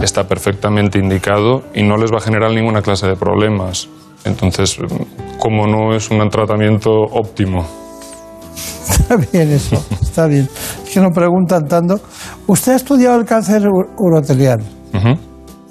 [0.00, 3.88] está perfectamente indicado y no les va a generar ninguna clase de problemas.
[4.24, 4.78] Entonces,
[5.38, 7.64] como no es un tratamiento óptimo.
[8.90, 10.48] Está bien eso, está bien.
[10.84, 12.00] Es que nos preguntan tanto.
[12.46, 13.62] ¿Usted ha estudiado el cáncer
[13.98, 14.60] urotelial?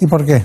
[0.00, 0.42] ¿Y por qué?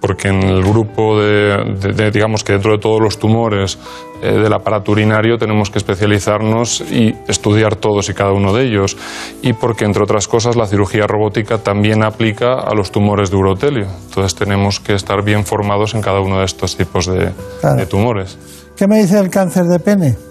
[0.00, 3.78] Porque en el grupo de, digamos que dentro de todos los tumores
[4.22, 8.96] eh, del aparato urinario tenemos que especializarnos y estudiar todos y cada uno de ellos.
[9.42, 13.86] Y porque, entre otras cosas, la cirugía robótica también aplica a los tumores de urotelio.
[14.08, 17.32] Entonces tenemos que estar bien formados en cada uno de estos tipos de,
[17.76, 18.38] de tumores.
[18.76, 20.29] ¿Qué me dice el cáncer de pene?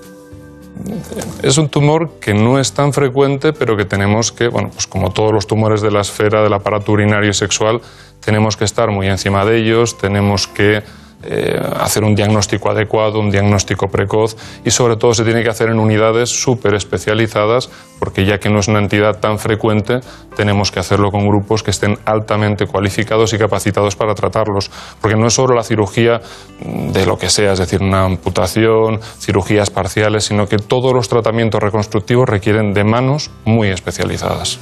[1.43, 5.11] Es un tumor que no es tan frecuente, pero que tenemos que, bueno, pues como
[5.11, 7.81] todos los tumores de la esfera del aparato urinario y sexual,
[8.19, 10.83] tenemos que estar muy encima de ellos, tenemos que
[11.21, 15.69] eh, hacer un diagnóstico adecuado, un diagnóstico precoz y sobre todo se tiene que hacer
[15.69, 17.69] en unidades súper especializadas
[17.99, 19.99] porque ya que no es una entidad tan frecuente
[20.37, 24.71] tenemos que hacerlo con grupos que estén altamente cualificados y capacitados para tratarlos
[25.01, 26.21] porque no es solo la cirugía
[26.61, 31.61] de lo que sea, es decir, una amputación, cirugías parciales, sino que todos los tratamientos
[31.61, 34.57] reconstructivos requieren de manos muy especializadas.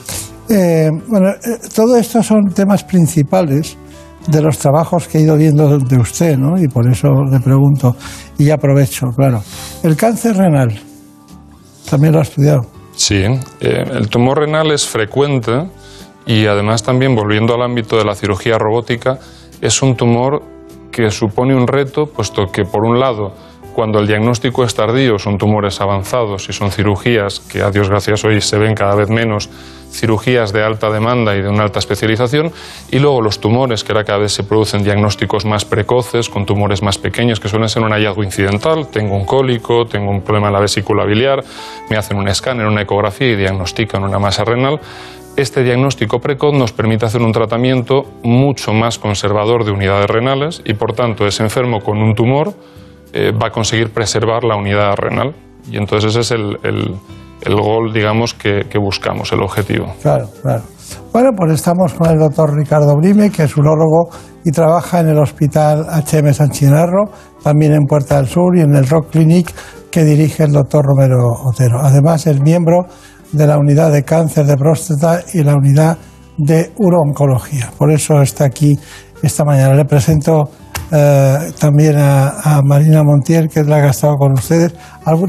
[0.49, 3.77] Eh, bueno, eh, todo son temas principales
[4.27, 6.61] de los trabajos que he ido viendo de usted, ¿no?
[6.61, 7.95] Y por eso le pregunto,
[8.37, 9.41] y aprovecho, claro.
[9.83, 10.79] El cáncer renal,
[11.89, 12.61] también lo ha estudiado.
[12.95, 13.23] Sí,
[13.61, 15.69] eh, el tumor renal es frecuente
[16.25, 19.19] y además también, volviendo al ámbito de la cirugía robótica,
[19.61, 20.41] es un tumor
[20.91, 23.33] que supone un reto, puesto que, por un lado,
[23.77, 28.25] cuando el diagnóstico es tardío, son tumores avanzados y son cirugías que, a Dios gracias,
[28.25, 29.51] hoy se ven cada vez menos,
[29.91, 32.51] cirugías de alta demanda y de una alta especialización,
[32.89, 36.81] y luego los tumores, que ahora cada vez se producen diagnósticos más precoces, con tumores
[36.81, 40.53] más pequeños, que suelen ser un hallazgo incidental, tengo un cólico, tengo un problema en
[40.53, 41.43] la vesícula biliar,
[41.91, 44.79] me hacen un escáner, una ecografía y diagnostican una masa renal,
[45.35, 50.73] este diagnóstico precoz nos permite hacer un tratamiento mucho más conservador de unidades renales y
[50.73, 52.55] por tanto ese enfermo con un tumor
[53.13, 55.35] eh, va a conseguir preservar la unidad renal.
[55.69, 56.95] Y entonces ese es el, el,
[57.41, 59.93] el gol, digamos, que, buscamos, el objetivo.
[60.01, 60.63] Claro, claro.
[61.11, 64.09] Bueno, pues estamos con el doctor Ricardo Brime, que es urólogo
[64.45, 67.11] y trabaja en el Hospital HM San Chinarro,
[67.43, 69.53] también en Puerta del Sur y en el Rock Clinic
[69.91, 71.79] que dirige el doctor Romero Otero.
[71.81, 72.85] Además, es miembro
[73.31, 75.97] de la unidad de cáncer de próstata y la unidad
[76.37, 77.71] de urooncología.
[77.77, 78.77] Por eso está aquí
[79.21, 79.73] esta mañana.
[79.73, 80.49] Le presento
[80.91, 84.73] eh, también a, a, Marina Montiel, que es la que ha estado con ustedes.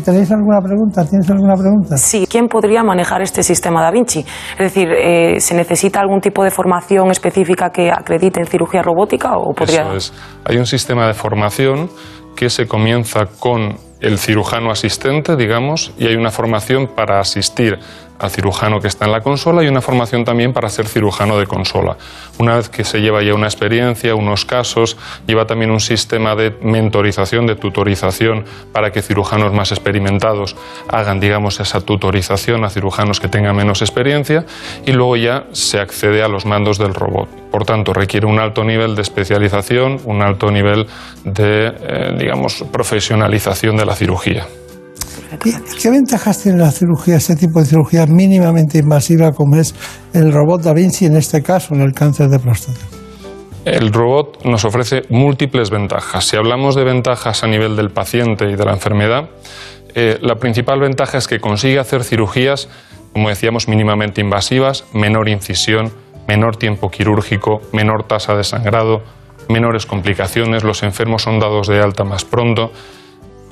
[0.04, 1.04] ¿Tenéis alguna pregunta?
[1.04, 1.96] ¿Tienes alguna pregunta?
[1.96, 4.24] Sí, ¿quién podría manejar este sistema Da Vinci?
[4.52, 9.32] Es decir, eh, ¿se necesita algún tipo de formación específica que acredite en cirugía robótica
[9.36, 9.82] o podría...?
[9.82, 10.12] Eso es.
[10.44, 11.88] Hay un sistema de formación
[12.36, 17.78] que se comienza con el cirujano asistente, digamos, y hay una formación para asistir
[18.18, 21.46] al cirujano que está en la consola y una formación también para ser cirujano de
[21.46, 21.96] consola.
[22.38, 24.96] Una vez que se lleva ya una experiencia, unos casos,
[25.26, 30.56] lleva también un sistema de mentorización, de tutorización para que cirujanos más experimentados
[30.88, 34.44] hagan, digamos, esa tutorización a cirujanos que tengan menos experiencia
[34.86, 37.28] y luego ya se accede a los mandos del robot.
[37.50, 40.86] Por tanto, requiere un alto nivel de especialización, un alto nivel
[41.24, 44.46] de, eh, digamos, profesionalización de la cirugía.
[45.82, 49.74] ¿Qué ventajas tiene la cirugía, este tipo de cirugía mínimamente invasiva como es
[50.14, 52.80] el robot Da Vinci en este caso, en el cáncer de próstata?
[53.64, 56.24] El robot nos ofrece múltiples ventajas.
[56.24, 59.28] Si hablamos de ventajas a nivel del paciente y de la enfermedad,
[59.94, 62.68] eh, la principal ventaja es que consigue hacer cirugías,
[63.12, 65.92] como decíamos, mínimamente invasivas, menor incisión,
[66.26, 69.02] menor tiempo quirúrgico, menor tasa de sangrado,
[69.48, 72.70] menores complicaciones, los enfermos son dados de alta más pronto.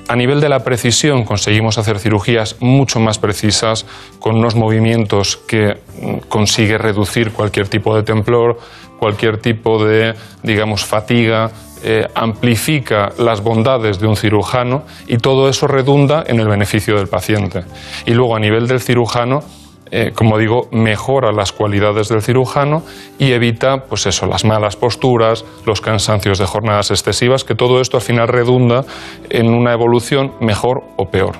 [0.09, 3.85] A nivel de la precisión conseguimos hacer cirugías mucho más precisas
[4.19, 8.57] con unos movimientos que mm, consigue reducir cualquier tipo de temblor,
[8.99, 10.13] cualquier tipo de,
[10.43, 11.51] digamos, fatiga,
[11.83, 17.07] eh, amplifica las bondades de un cirujano y todo eso redunda en el beneficio del
[17.07, 17.65] paciente.
[18.05, 19.43] Y luego a nivel del cirujano
[19.91, 22.83] eh, como digo, mejora las cualidades del cirujano
[23.19, 27.97] y evita, pues eso, las malas posturas, los cansancios de jornadas excesivas, que todo esto
[27.97, 28.83] al final redunda
[29.29, 31.35] en una evolución mejor o peor.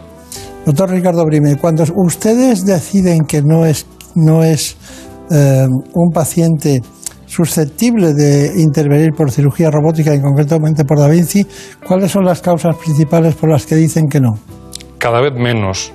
[0.66, 4.76] Doctor Ricardo Brime, cuando ustedes deciden que no es, no es
[5.32, 6.82] eh, un paciente
[7.26, 11.46] susceptible de intervenir por cirugía robótica y concretamente por Da Vinci,
[11.86, 14.40] ¿cuáles son las causas principales por las que dicen que no?
[14.98, 15.92] Cada vez menos.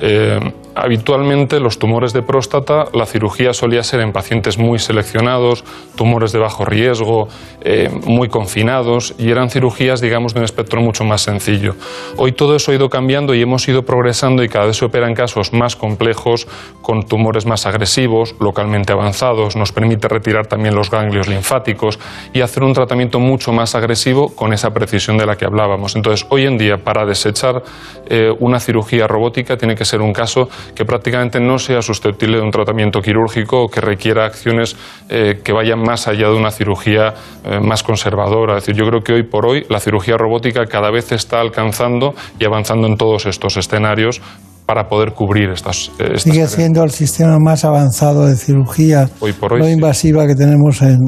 [0.00, 0.38] Eh,
[0.74, 5.64] habitualmente los tumores de próstata, la cirugía solía ser en pacientes muy seleccionados,
[5.96, 7.28] tumores de bajo riesgo,
[7.62, 11.74] eh, muy confinados, y eran cirugías, digamos, de un espectro mucho más sencillo.
[12.16, 15.14] Hoy todo eso ha ido cambiando y hemos ido progresando y cada vez se operan
[15.14, 16.46] casos más complejos,
[16.82, 21.98] con tumores más agresivos, localmente avanzados, nos permite retirar también los ganglios linfáticos
[22.32, 25.96] y hacer un tratamiento mucho más agresivo con esa precisión de la que hablábamos.
[25.96, 27.62] Entonces, hoy en día, para desechar
[28.06, 32.42] eh, una cirugía robótica, tiene que ser un caso que prácticamente no sea susceptible de
[32.42, 34.76] un tratamiento quirúrgico o que requiera acciones
[35.08, 37.14] eh, que vayan más allá de una cirugía
[37.44, 38.58] eh, más conservadora.
[38.58, 42.14] Es decir, yo creo que hoy por hoy la cirugía robótica cada vez está alcanzando
[42.38, 44.20] y avanzando en todos estos escenarios
[44.66, 45.90] para poder cubrir estas.
[45.98, 50.26] Eh, estas Sigue siendo el sistema más avanzado de cirugía hoy por hoy, no invasiva
[50.26, 50.98] que tenemos en,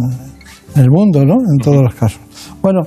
[0.75, 1.35] el mundo, ¿no?
[1.35, 2.21] En todos los casos.
[2.61, 2.81] Bueno.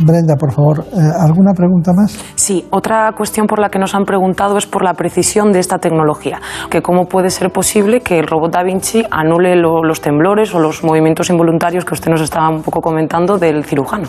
[0.00, 2.18] Brenda, por favor, eh, ¿alguna pregunta más?
[2.34, 5.78] Sí, otra cuestión por la que nos han preguntado es por la precisión de esta
[5.78, 6.40] tecnología.
[6.68, 10.82] Que ¿Cómo puede ser posible que el robot Da Vinci anule los temblores o los
[10.82, 14.08] movimientos involuntarios que usted nos estaba un poco comentando del cirujano?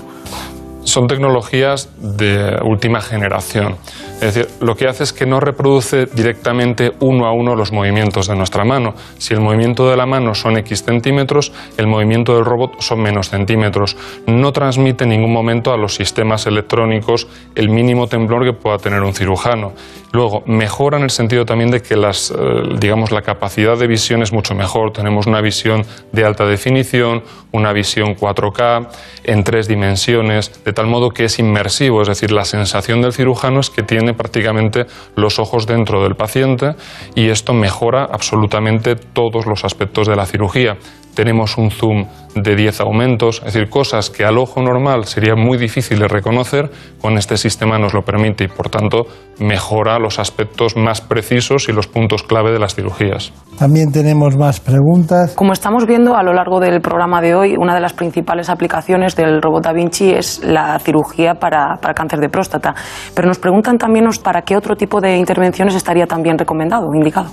[0.84, 3.78] Son tecnologías de última generación.
[4.16, 8.28] Es decir, lo que hace es que no reproduce directamente uno a uno los movimientos
[8.28, 8.94] de nuestra mano.
[9.18, 13.30] Si el movimiento de la mano son X centímetros, el movimiento del robot son menos
[13.30, 13.96] centímetros.
[14.28, 19.02] No transmite en ningún momento a los sistemas electrónicos el mínimo temblor que pueda tener
[19.02, 19.74] un cirujano.
[20.14, 22.36] Luego, mejora en el sentido también de que las, eh,
[22.78, 24.92] digamos, la capacidad de visión es mucho mejor.
[24.92, 28.90] Tenemos una visión de alta definición, una visión 4K
[29.24, 33.62] en tres dimensiones, de tal modo que es inmersivo, es decir, la sensación del cirujano
[33.62, 34.86] es que tiene prácticamente
[35.16, 36.76] los ojos dentro del paciente
[37.16, 40.78] y esto mejora absolutamente todos los aspectos de la cirugía.
[41.16, 42.06] Tenemos un zoom
[42.36, 46.70] de 10 aumentos, es decir, cosas que al ojo normal sería muy difícil de reconocer,
[47.02, 49.06] con este sistema nos lo permite y por tanto
[49.40, 53.34] mejora los aspectos más precisos y los puntos clave de las cirugías.
[53.58, 55.34] También tenemos más preguntas.
[55.36, 59.16] Como estamos viendo a lo largo del programa de hoy, una de las principales aplicaciones
[59.16, 62.74] del robot Da Vinci es la cirugía para, para cáncer de próstata,
[63.14, 67.32] pero nos preguntan también para qué otro tipo de intervenciones estaría también recomendado, indicado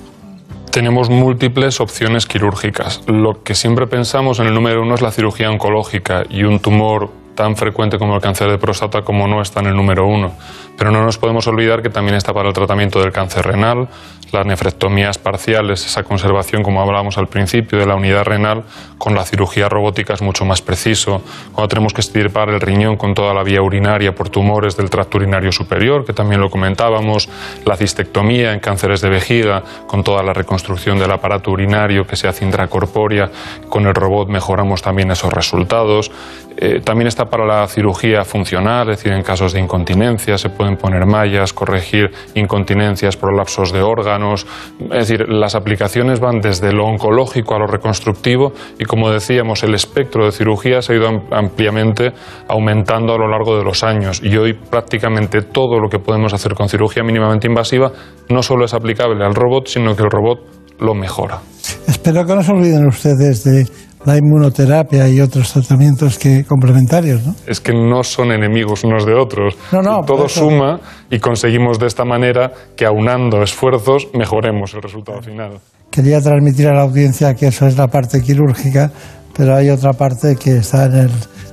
[0.70, 3.03] tenemos múltiples opciones quirúrgicas.
[3.07, 7.11] Lo que siempre pensamos en el número uno es la cirugía oncológica y un tumor
[7.35, 10.32] tan frecuente como el cáncer de próstata como no está en el número uno.
[10.77, 13.89] Pero no nos podemos olvidar que también está para el tratamiento del cáncer renal,
[14.33, 18.65] las nefrectomías parciales, esa conservación, como hablábamos al principio, de la unidad renal,
[18.99, 21.23] con la cirugía robótica es mucho más preciso.
[21.53, 25.19] Cuando tenemos que estirpar el riñón con toda la vía urinaria por tumores del tracto
[25.19, 27.29] urinario superior, que también lo comentábamos,
[27.65, 32.29] la cistectomía en cánceres de vejiga, con toda la reconstrucción del aparato urinario que se
[32.29, 33.31] hace intracorpórea,
[33.69, 36.11] con el robot mejoramos también esos resultados.
[36.61, 40.77] Eh, también está para la cirugía funcional, es decir, en casos de incontinencia se pueden
[40.77, 44.18] poner mallas, corregir incontinencias, prolapsos de órganos.
[44.19, 49.74] Es decir, las aplicaciones van desde lo oncológico a lo reconstructivo y, como decíamos, el
[49.74, 52.12] espectro de cirugía se ha ido ampliamente
[52.49, 54.20] aumentando a lo largo de los años.
[54.23, 57.93] Y hoy prácticamente todo lo que podemos hacer con cirugía mínimamente invasiva
[58.28, 60.40] no solo es aplicable al robot, sino que el robot
[60.81, 61.40] lo mejora.
[61.86, 63.66] Espero que no se olviden ustedes de
[64.05, 67.35] la inmunoterapia y otros tratamientos que complementarios, ¿no?
[67.47, 69.57] Es que no son enemigos unos de otros.
[69.73, 70.81] No, no, todo suma
[71.11, 75.59] y conseguimos de esta manera que aunando esfuerzos mejoremos el resultado final.
[75.91, 78.91] Quería transmitir a la audiencia que eso es la parte quirúrgica,
[79.37, 81.11] pero hay otra parte que está en el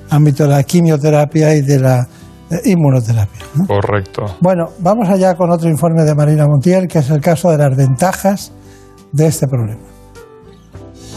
[0.10, 2.08] ámbito de la quimioterapia y de la
[2.52, 3.42] eh, inmunoterapia.
[3.68, 4.26] Correcto.
[4.40, 7.76] Bueno, vamos allá con otro informe de Marina Montiel, que es el caso de las
[7.76, 8.54] ventajas
[9.12, 9.95] de este problema.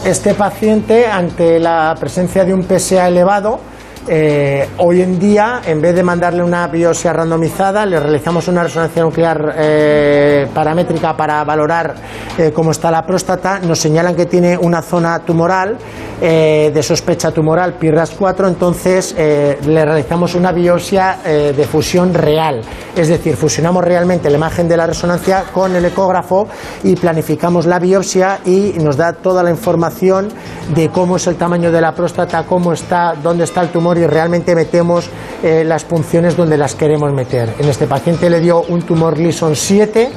[0.05, 3.59] Este paciente, ante la presencia de un PSA elevado,
[4.07, 9.03] eh, hoy en día, en vez de mandarle una biopsia randomizada, le realizamos una resonancia
[9.03, 11.95] nuclear eh, paramétrica para valorar
[12.37, 13.59] eh, cómo está la próstata.
[13.59, 15.77] Nos señalan que tiene una zona tumoral
[16.19, 22.59] de sospecha tumoral, PIRAS 4, entonces le realizamos una biopsia de fusión real.
[22.93, 26.49] Es decir, fusionamos realmente la imagen de la resonancia con el ecógrafo
[26.83, 30.27] y planificamos la biopsia y nos da toda la información
[30.75, 34.05] de cómo es el tamaño de la próstata, cómo está, dónde está el tumor y
[34.05, 35.09] realmente metemos
[35.43, 37.53] eh, las punciones donde las queremos meter.
[37.59, 40.09] En este paciente le dio un tumor Lison 7,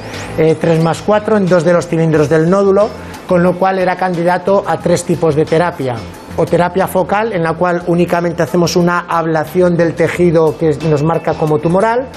[0.59, 2.89] 3 más 4 en dos de los cilindros del nódulo,
[3.27, 5.95] con lo cual era candidato a tres tipos de terapia
[6.35, 11.33] o terapia focal, en la cual únicamente hacemos una ablación del tejido que nos marca
[11.35, 12.07] como tumoral,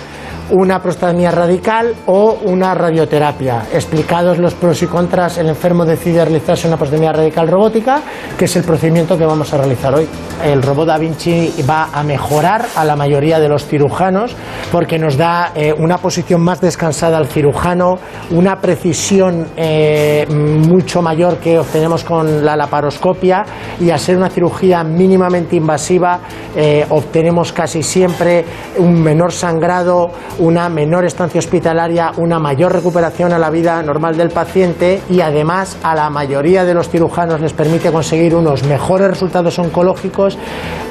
[0.50, 3.66] una prostatomía radical o una radioterapia.
[3.72, 8.00] Explicados los pros y contras, el enfermo decide realizarse una prostatomía radical robótica,
[8.38, 10.08] que es el procedimiento que vamos a realizar hoy.
[10.44, 14.36] El robot Da Vinci va a mejorar a la mayoría de los cirujanos
[14.70, 17.98] porque nos da eh, una posición más descansada al cirujano,
[18.30, 23.44] una precisión eh, mucho mayor que obtenemos con la laparoscopia
[23.80, 26.20] y a ser una cirugía mínimamente invasiva
[26.54, 28.44] eh, obtenemos casi siempre
[28.78, 34.30] un menor sangrado, una menor estancia hospitalaria, una mayor recuperación a la vida normal del
[34.30, 39.58] paciente y además a la mayoría de los cirujanos les permite conseguir unos mejores resultados
[39.58, 40.38] oncológicos,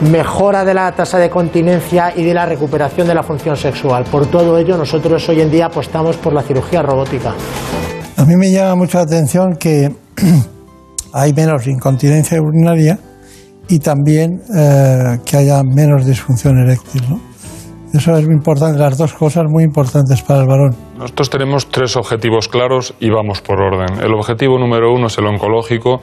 [0.01, 4.03] mejora de la tasa de continencia y de la recuperación de la función sexual.
[4.05, 7.33] Por todo ello, nosotros hoy en día apostamos por la cirugía robótica.
[8.17, 9.91] A mí me llama mucho la atención que
[11.13, 12.97] hay menos incontinencia urinaria
[13.67, 17.03] y también eh, que haya menos disfunción eréctil.
[17.95, 20.75] Eso es muy importante, las dos cosas muy importantes para el varón.
[20.97, 24.03] Nosotros tenemos tres objetivos claros y vamos por orden.
[24.03, 26.01] El objetivo número uno es el oncológico,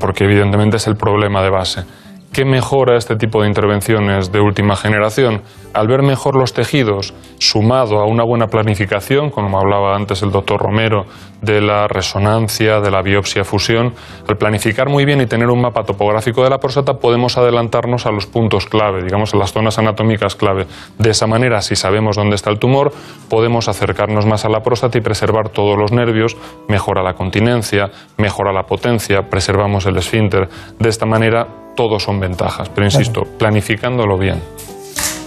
[0.00, 1.82] porque evidentemente es el problema de base.
[2.32, 5.40] ¿Qué mejora este tipo de intervenciones de última generación?
[5.72, 10.60] Al ver mejor los tejidos, sumado a una buena planificación, como hablaba antes el doctor
[10.60, 11.06] Romero,
[11.40, 13.94] de la resonancia, de la biopsia fusión,
[14.28, 18.10] al planificar muy bien y tener un mapa topográfico de la próstata, podemos adelantarnos a
[18.10, 20.66] los puntos clave, digamos, a las zonas anatómicas clave.
[20.98, 22.92] De esa manera, si sabemos dónde está el tumor,
[23.30, 26.36] podemos acercarnos más a la próstata y preservar todos los nervios,
[26.68, 30.48] mejora la continencia, mejora la potencia, preservamos el esfínter.
[30.78, 31.46] De esta manera,
[31.76, 34.40] todos son ventajas, pero insisto, planificándolo bien.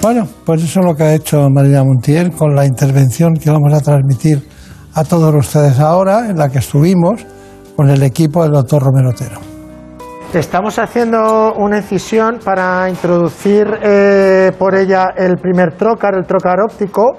[0.01, 3.73] Bueno, pues eso es lo que ha hecho María Montiel con la intervención que vamos
[3.73, 4.47] a transmitir
[4.93, 7.25] a todos ustedes ahora, en la que estuvimos
[7.75, 9.39] con el equipo del doctor Romero Otero.
[10.33, 17.17] Estamos haciendo una incisión para introducir eh, por ella el primer trocar, el trocar óptico,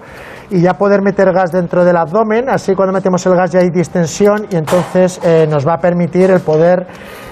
[0.50, 2.48] y ya poder meter gas dentro del abdomen.
[2.48, 6.30] Así cuando metemos el gas ya hay distensión y entonces eh, nos va a permitir
[6.30, 6.86] el poder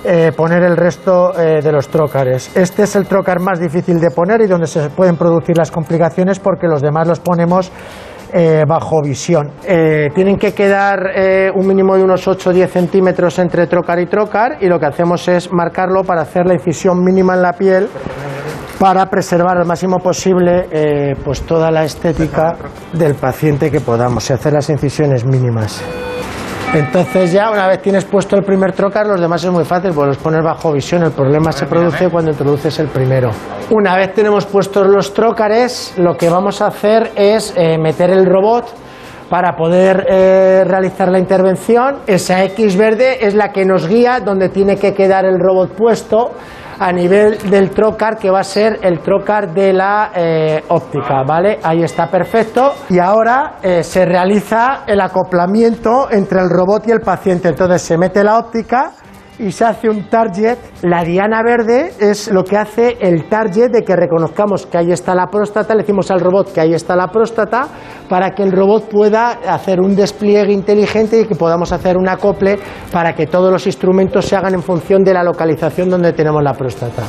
[0.04, 2.56] eh, poner el resto eh, de los trócares.
[2.56, 6.38] Este es el trócar más difícil de poner y donde se pueden producir las complicaciones
[6.38, 7.72] porque los demás los ponemos
[8.66, 9.52] bajo visión.
[9.64, 10.98] tienen que quedar
[11.54, 14.84] un mínimo de unos 8 o 10 centímetros entre trócar y trócar y lo que
[14.84, 17.88] hacemos es marcarlo para hacer la incisión mínima en la piel
[18.78, 22.56] para preservar al máximo posible eh, pues toda la estética
[22.92, 25.82] del paciente que podamos y hacer las incisiones mínimas.
[26.74, 30.08] Entonces ya una vez tienes puesto el primer trocar, los demás es muy fácil, pues
[30.08, 31.02] los pones bajo visión.
[31.02, 33.30] El problema se produce cuando introduces el primero.
[33.70, 38.26] Una vez tenemos puestos los trócares, lo que vamos a hacer es eh, meter el
[38.26, 38.66] robot
[39.30, 42.00] para poder eh, realizar la intervención.
[42.06, 46.32] Esa X verde es la que nos guía donde tiene que quedar el robot puesto
[46.78, 51.58] a nivel del trocar que va a ser el trocar de la eh, óptica, ¿vale?
[51.62, 57.00] Ahí está perfecto y ahora eh, se realiza el acoplamiento entre el robot y el
[57.00, 57.48] paciente.
[57.48, 58.92] Entonces se mete la óptica
[59.38, 60.58] y se hace un target.
[60.82, 65.14] La diana verde es lo que hace el target de que reconozcamos que ahí está
[65.14, 67.68] la próstata, le decimos al robot que ahí está la próstata,
[68.08, 72.58] para que el robot pueda hacer un despliegue inteligente y que podamos hacer un acople
[72.92, 76.54] para que todos los instrumentos se hagan en función de la localización donde tenemos la
[76.54, 77.02] próstata.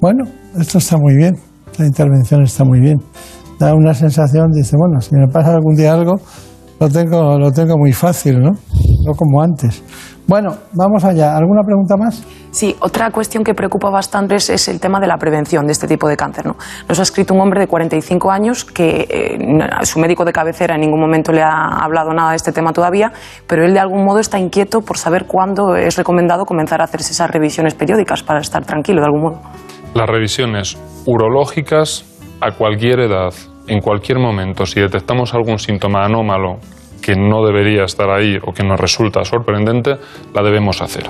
[0.00, 0.24] Bueno,
[0.58, 1.34] esto está muy bien,
[1.78, 2.98] la intervención está muy bien.
[3.58, 6.14] Da una sensación, dice, bueno, si me pasa algún día algo,
[6.82, 8.50] lo tengo, lo tengo muy fácil, ¿no?
[9.06, 9.84] No como antes.
[10.26, 11.36] Bueno, vamos allá.
[11.36, 12.24] ¿Alguna pregunta más?
[12.50, 16.08] Sí, otra cuestión que preocupa bastante es, el tema de la prevención de este tipo
[16.08, 16.46] de cáncer.
[16.46, 16.56] ¿no?
[16.88, 20.80] Nos ha escrito un hombre de 45 años que eh, su médico de cabecera en
[20.80, 23.12] ningún momento le ha hablado nada de este tema todavía,
[23.46, 27.12] pero él de algún modo está inquieto por saber cuándo es recomendado comenzar a hacerse
[27.12, 29.40] esas revisiones periódicas para estar tranquilo de algún modo.
[29.94, 32.04] Las revisiones urológicas
[32.40, 33.32] a cualquier edad,
[33.66, 36.58] en cualquier momento, si detectamos algún síntoma anómalo
[37.02, 39.96] que no debería estar ahí o que nos resulta sorprendente,
[40.34, 41.04] la debemos hacer.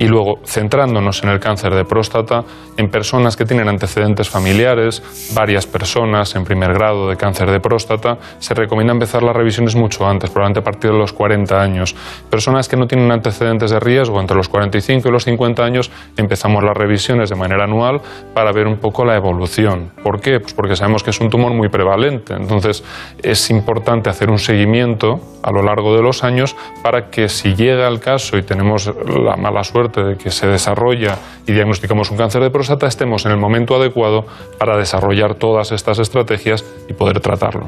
[0.00, 2.42] Y luego, centrándonos en el cáncer de próstata,
[2.78, 5.02] en personas que tienen antecedentes familiares,
[5.34, 10.06] varias personas en primer grado de cáncer de próstata, se recomienda empezar las revisiones mucho
[10.06, 11.94] antes, probablemente a partir de los 40 años.
[12.30, 16.64] Personas que no tienen antecedentes de riesgo, entre los 45 y los 50 años, empezamos
[16.64, 18.00] las revisiones de manera anual
[18.32, 19.92] para ver un poco la evolución.
[20.02, 20.40] ¿Por qué?
[20.40, 22.32] Pues porque sabemos que es un tumor muy prevalente.
[22.32, 22.82] Entonces,
[23.22, 27.86] es importante hacer un seguimiento a lo largo de los años para que si llega
[27.86, 32.50] el caso y tenemos la mala suerte que se desarrolla y diagnosticamos un cáncer de
[32.50, 34.24] próstata, estemos en el momento adecuado
[34.58, 37.66] para desarrollar todas estas estrategias y poder tratarlo.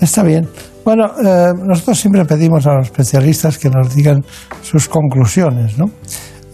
[0.00, 0.48] Está bien.
[0.84, 4.24] Bueno, eh, nosotros siempre pedimos a los especialistas que nos digan
[4.62, 5.86] sus conclusiones, ¿no?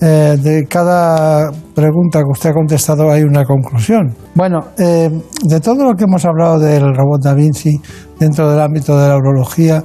[0.00, 4.14] Eh, de cada pregunta que usted ha contestado hay una conclusión.
[4.34, 5.10] Bueno, eh,
[5.42, 7.80] de todo lo que hemos hablado del robot Da Vinci
[8.20, 9.82] dentro del ámbito de la urología,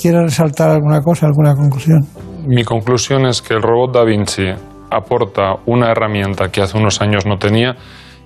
[0.00, 2.06] ¿quiere resaltar alguna cosa, alguna conclusión?
[2.48, 4.46] Mi conclusión es que el robot Da Vinci
[4.90, 7.76] aporta una herramienta que hace unos años no tenía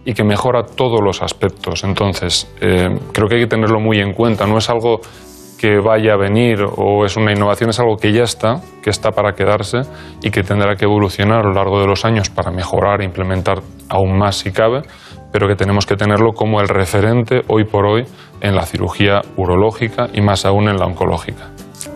[0.04, 1.82] y que mejora todos los aspectos.
[1.82, 4.46] Entonces, eh, creo que hay que tenerlo muy en cuenta.
[4.46, 5.00] No es algo
[5.58, 9.10] que vaya a venir o es una innovación, es algo que ya está, que está
[9.10, 9.80] para quedarse
[10.22, 13.58] y que tendrá que evolucionar a lo largo de los años para mejorar e implementar
[13.88, 14.82] aún más si cabe,
[15.32, 18.04] pero que tenemos que tenerlo como el referente hoy por hoy
[18.40, 21.50] en la cirugía urológica y más aún en la oncológica.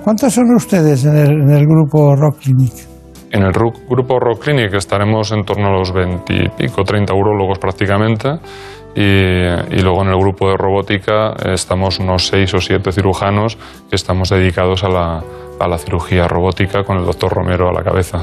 [0.07, 2.73] ¿Cuántos son ustedes en el, grupo Rock Clinic?
[3.33, 7.59] En el grupo Rock Clinic estaremos en torno a los 20 y pico, 30 urólogos
[7.59, 8.29] prácticamente.
[8.95, 13.59] Y, luego en el grupo de robótica estamos unos 6 o 7 cirujanos
[13.91, 15.25] que estamos dedicados a la,
[15.59, 18.23] a la cirugía robótica con el doctor Romero a la cabeza.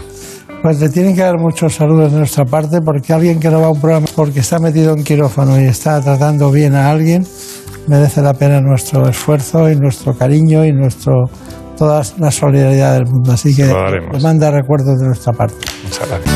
[0.62, 3.68] Pues le tienen que dar muchos saludos de nuestra parte porque alguien que no va
[3.68, 7.26] a un programa porque está metido en quirófano y está tratando bien a alguien
[7.88, 11.26] merece la pena nuestro esfuerzo y nuestro cariño y nuestro
[11.84, 13.34] toda la solidaridad del mundo.
[13.34, 15.56] Así que le manda recuerdos de nuestra parte.
[15.84, 16.36] Muchas gracias.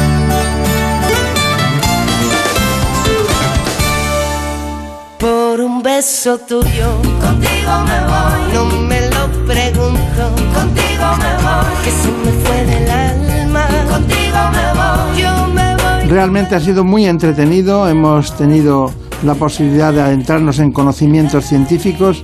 [5.18, 6.90] Por un beso tuyo,
[7.22, 8.54] contigo me voy.
[8.54, 10.22] No me lo pregunto,
[10.54, 11.74] contigo me voy.
[11.84, 15.22] Que se me fue del alma, contigo me voy.
[15.22, 16.10] Yo me voy.
[16.10, 17.88] Realmente ha sido muy entretenido.
[17.88, 18.92] Hemos tenido
[19.24, 22.22] la posibilidad de adentrarnos en conocimientos científicos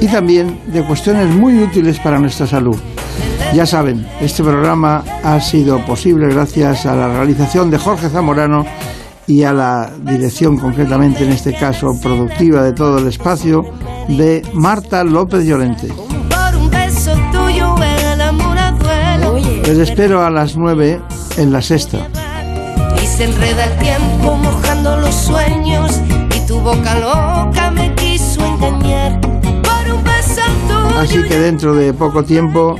[0.00, 2.76] y también de cuestiones muy útiles para nuestra salud.
[3.54, 8.66] Ya saben, este programa ha sido posible gracias a la realización de Jorge Zamorano
[9.26, 13.64] y a la dirección, concretamente en este caso productiva de todo el espacio,
[14.08, 15.88] de Marta López Llorente.
[19.66, 21.00] Les espero a las 9
[21.38, 22.06] en la sexta.
[23.02, 26.00] Y se enreda el tiempo mojando los sueños
[26.36, 27.95] y tu boca loca me
[30.96, 32.74] Así que dentro de poco tiempo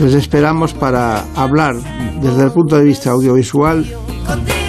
[0.00, 1.76] les esperamos para hablar
[2.20, 3.86] desde el punto de vista audiovisual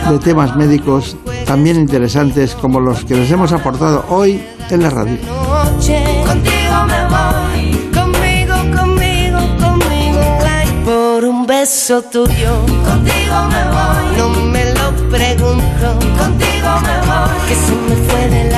[0.09, 5.17] de temas médicos también interesantes como los que les hemos aportado hoy en la radio.
[6.25, 7.89] Contigo me voy,
[12.11, 12.61] tuyo.
[12.87, 15.99] Contigo me voy, no me lo pregunto.
[16.17, 17.55] Contigo me voy, que
[17.89, 18.49] me fue de